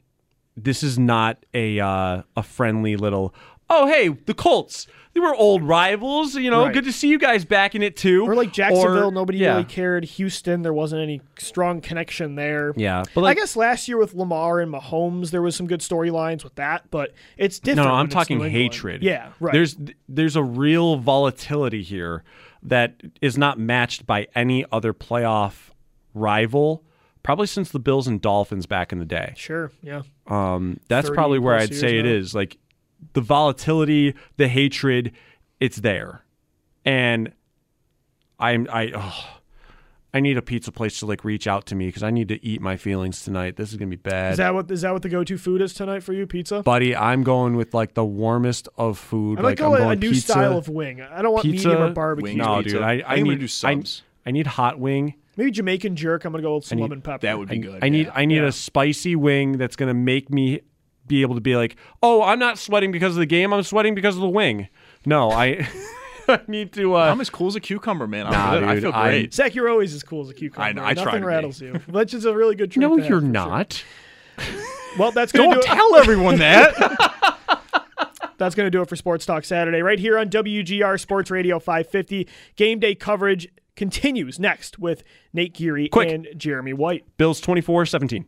This 0.58 0.84
is 0.84 0.98
not 0.98 1.46
a 1.54 1.80
uh, 1.82 2.22
a 2.38 2.44
friendly 2.44 2.96
little. 2.96 3.36
Oh 3.70 3.88
hey, 3.88 4.10
the 4.10 4.34
Colts. 4.34 4.88
They 5.14 5.22
were 5.22 5.34
old 5.34 5.64
rivals. 5.64 6.36
You 6.36 6.52
know, 6.52 6.66
Right. 6.66 6.74
good 6.74 6.84
to 6.84 6.92
see 6.92 7.08
you 7.08 7.18
guys 7.18 7.46
back 7.46 7.74
in 7.74 7.82
it 7.82 7.96
too. 7.96 8.26
Or 8.26 8.36
like 8.36 8.52
Jacksonville, 8.52 9.08
Or- 9.08 9.12
nobody 9.12 9.38
yeah. 9.38 9.52
really 9.52 9.64
cared. 9.64 10.04
Houston, 10.04 10.62
there 10.62 10.74
wasn't 10.74 11.02
any 11.04 11.22
strong 11.40 11.80
connection 11.80 12.36
there. 12.36 12.74
Yeah, 12.76 13.04
but 13.14 13.22
like- 13.22 13.38
I 13.38 13.40
guess 13.40 13.56
last 13.56 13.88
year 13.88 13.98
with 13.98 14.14
Lamar 14.14 14.60
and 14.60 14.74
Mahomes, 14.74 15.32
there 15.32 15.42
was 15.42 15.56
some 15.56 15.68
good 15.68 15.80
storylines 15.80 16.44
with 16.44 16.56
that, 16.56 16.92
but 16.92 17.14
it's 17.38 17.60
different. 17.60 17.88
no, 17.88 17.96
I'm 17.96 18.10
talking 18.10 18.42
hatred. 18.42 19.04
Yeah, 19.04 19.30
right. 19.40 19.54
There's 19.54 19.78
there's 20.10 20.36
a 20.36 20.44
real 20.44 20.98
volatility 20.98 21.82
here 21.82 22.24
that 22.62 22.96
is 23.22 23.38
not 23.38 23.58
matched 23.58 24.06
by 24.06 24.28
any 24.36 24.66
other 24.72 24.94
playoff 24.94 25.70
rival, 26.14 26.84
probably 27.24 27.48
since 27.48 27.72
the 27.72 27.80
Bills 27.80 28.08
and 28.08 28.22
Dolphins 28.22 28.66
back 28.66 28.92
in 28.92 29.00
the 29.00 29.06
day. 29.06 29.34
Sure, 29.38 29.72
yeah. 29.82 30.02
Um, 30.28 30.80
that's 30.88 31.10
probably 31.10 31.40
where 31.40 31.56
I'd 31.56 31.74
say 31.74 31.94
years 31.94 32.06
it 32.06 32.10
now. 32.10 32.16
is. 32.16 32.36
Like 32.36 32.58
the 33.14 33.22
volatility, 33.22 34.14
the 34.38 34.48
hatred, 34.48 35.12
it's 35.60 35.78
there, 35.78 36.24
and 36.84 37.32
I'm 38.40 38.68
I 38.72 38.92
oh, 38.96 39.40
I 40.14 40.22
need 40.22 40.38
a 40.38 40.42
pizza 40.42 40.72
place 40.72 41.00
to 41.00 41.06
like 41.06 41.24
reach 41.26 41.46
out 41.48 41.66
to 41.68 41.76
me 41.76 41.88
because 41.88 42.04
I 42.04 42.10
need 42.12 42.30
to 42.30 42.44
eat 42.46 42.62
my 42.62 42.78
feelings 42.78 43.24
tonight. 43.24 43.56
This 43.58 43.72
is 43.72 43.78
gonna 43.78 43.90
be 43.90 43.96
bad. 43.98 44.34
Is 44.34 44.38
that 44.38 44.54
what 44.54 44.70
is 44.72 44.82
that 44.82 44.94
what 44.94 45.02
the 45.02 45.10
go 45.10 45.24
to 45.24 45.38
food 45.38 45.62
is 45.62 45.74
tonight 45.74 46.04
for 46.04 46.14
you? 46.14 46.26
Pizza. 46.26 46.62
Buddy, 46.64 46.96
I'm 46.96 47.24
going 47.24 47.56
with 47.56 47.74
like 47.74 47.94
the 47.94 48.06
warmest 48.06 48.68
of 48.78 48.98
food. 48.98 49.40
I 49.40 49.42
might 49.42 49.48
like 49.50 49.58
go 49.58 49.74
I'm 49.74 49.80
going 49.80 49.98
a 49.98 50.02
new 50.02 50.12
pizza, 50.12 50.32
style 50.34 50.58
of 50.58 50.70
wing. 50.70 51.02
I 51.02 51.22
don't 51.22 51.34
want 51.34 51.44
pizza, 51.44 51.68
medium 51.70 51.90
or 51.90 51.94
barbecue. 51.94 52.36
No, 52.36 52.58
pizza. 52.62 52.76
dude, 52.78 52.84
I, 52.84 53.00
I 53.00 53.04
I 53.08 53.16
need 53.18 53.24
gonna 53.26 53.36
do 53.38 53.44
I, 53.44 53.48
subs. 53.48 54.04
I 54.26 54.32
need 54.32 54.48
hot 54.48 54.80
wing. 54.80 55.16
Maybe 55.38 55.52
Jamaican 55.52 55.98
jerk. 55.98 56.24
I'm 56.24 56.32
gonna 56.32 56.44
go 56.44 56.56
with 56.56 56.66
some 56.66 56.78
I 56.78 56.80
need- 56.80 56.82
lemon 56.84 57.02
pepper. 57.02 57.28
That 57.28 57.38
would 57.38 57.50
be 57.50 57.56
I, 57.58 57.60
good. 57.60 57.84
I 57.84 57.90
need 57.90 58.06
yeah. 58.08 58.12
I 58.16 58.26
need 58.26 58.38
Yeah. 58.38 58.48
a 58.48 58.52
spicy 58.54 59.16
wing 59.18 59.58
that's 59.58 59.76
gonna 59.76 59.94
make 59.94 60.30
me 60.30 60.62
be 61.08 61.22
able 61.22 61.36
to 61.36 61.42
be 61.42 61.56
like, 61.56 61.76
oh, 62.04 62.22
I'm 62.24 62.40
not 62.40 62.58
sweating 62.58 62.92
because 62.92 63.14
of 63.14 63.20
the 63.20 63.26
game. 63.26 63.54
I'm 63.54 63.64
sweating 63.64 63.96
because 63.96 64.16
of 64.16 64.22
the 64.22 64.30
wing. 64.30 64.68
No, 65.06 65.30
I 65.32 65.68
I 66.28 66.40
need 66.48 66.72
to. 66.74 66.96
Uh, 66.96 67.12
I'm 67.12 67.22
as 67.22 67.30
cool 67.30 67.48
as 67.48 67.56
a 67.56 67.60
cucumber, 67.60 68.08
man. 68.08 68.26
I'm 68.28 68.32
Nah, 68.32 68.54
good. 68.60 68.64
I 68.64 68.74
dude, 68.76 68.84
feel 68.84 68.92
I'm- 68.94 69.06
great. 69.10 69.34
Zach, 69.34 69.54
you're 69.56 69.70
always 69.70 69.94
as 69.94 70.02
cool 70.04 70.22
as 70.24 70.30
a 70.30 70.34
cucumber. 70.34 70.62
I 70.64 70.72
know, 70.72 70.84
I 70.84 70.94
try 70.94 71.04
Nothing 71.06 71.22
to 71.22 71.26
be. 71.28 71.28
rattles 71.28 71.62
you, 71.62 71.74
which 71.90 72.14
is 72.14 72.26
a 72.26 72.36
really 72.36 72.56
good 72.56 72.72
trait. 72.72 72.82
no, 72.82 72.96
you're 72.96 73.04
for 73.04 73.08
sure. 73.08 73.22
not. 73.22 73.84
Well, 74.98 75.12
that's 75.12 75.32
gonna 75.32 75.46
Don't 75.52 75.54
do 75.56 75.60
it. 75.60 75.66
tell 75.76 75.96
everyone 75.98 76.38
that. 76.40 77.12
That's 78.38 78.54
going 78.54 78.66
to 78.68 78.72
do 78.72 78.82
it 78.82 78.90
for 78.90 78.98
Sports 78.98 79.26
Talk 79.26 79.46
Saturday, 79.46 79.82
right 79.82 79.98
here 79.98 80.18
on 80.20 80.28
WGR 80.30 81.00
Sports 81.00 81.32
Radio 81.32 81.58
550. 81.58 82.28
Game 82.58 82.80
day 82.80 82.94
coverage 82.94 83.48
continues 83.78 84.40
next 84.40 84.78
with 84.78 85.04
Nate 85.32 85.54
Geary 85.54 85.88
Quick. 85.88 86.12
and 86.12 86.28
Jeremy 86.36 86.74
White. 86.74 87.06
Bills 87.18 87.40
24-17. 87.40 88.26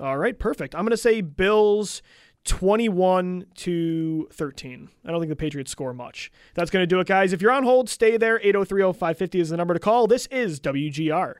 All 0.00 0.16
right, 0.16 0.38
perfect. 0.38 0.74
I'm 0.74 0.82
going 0.82 0.90
to 0.90 0.96
say 0.96 1.20
Bills 1.20 2.00
21 2.44 3.46
to 3.54 4.28
13. 4.32 4.88
I 5.04 5.10
don't 5.10 5.20
think 5.20 5.28
the 5.28 5.36
Patriots 5.36 5.70
score 5.70 5.92
much. 5.92 6.32
That's 6.54 6.70
going 6.70 6.82
to 6.82 6.86
do 6.86 7.00
it, 7.00 7.06
guys. 7.06 7.32
If 7.32 7.42
you're 7.42 7.52
on 7.52 7.64
hold, 7.64 7.90
stay 7.90 8.16
there. 8.16 8.40
803 8.42 8.82
550 8.82 9.40
is 9.40 9.50
the 9.50 9.56
number 9.58 9.74
to 9.74 9.80
call. 9.80 10.06
This 10.06 10.26
is 10.26 10.58
WGR. 10.60 11.34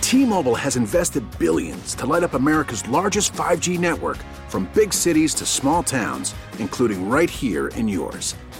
T-Mobile 0.00 0.54
has 0.54 0.76
invested 0.76 1.24
billions 1.36 1.94
to 1.96 2.06
light 2.06 2.22
up 2.22 2.34
America's 2.34 2.86
largest 2.88 3.32
5G 3.32 3.78
network 3.78 4.18
from 4.48 4.70
big 4.72 4.94
cities 4.94 5.34
to 5.34 5.44
small 5.44 5.82
towns, 5.82 6.32
including 6.60 7.08
right 7.08 7.28
here 7.28 7.68
in 7.68 7.88
yours. 7.88 8.36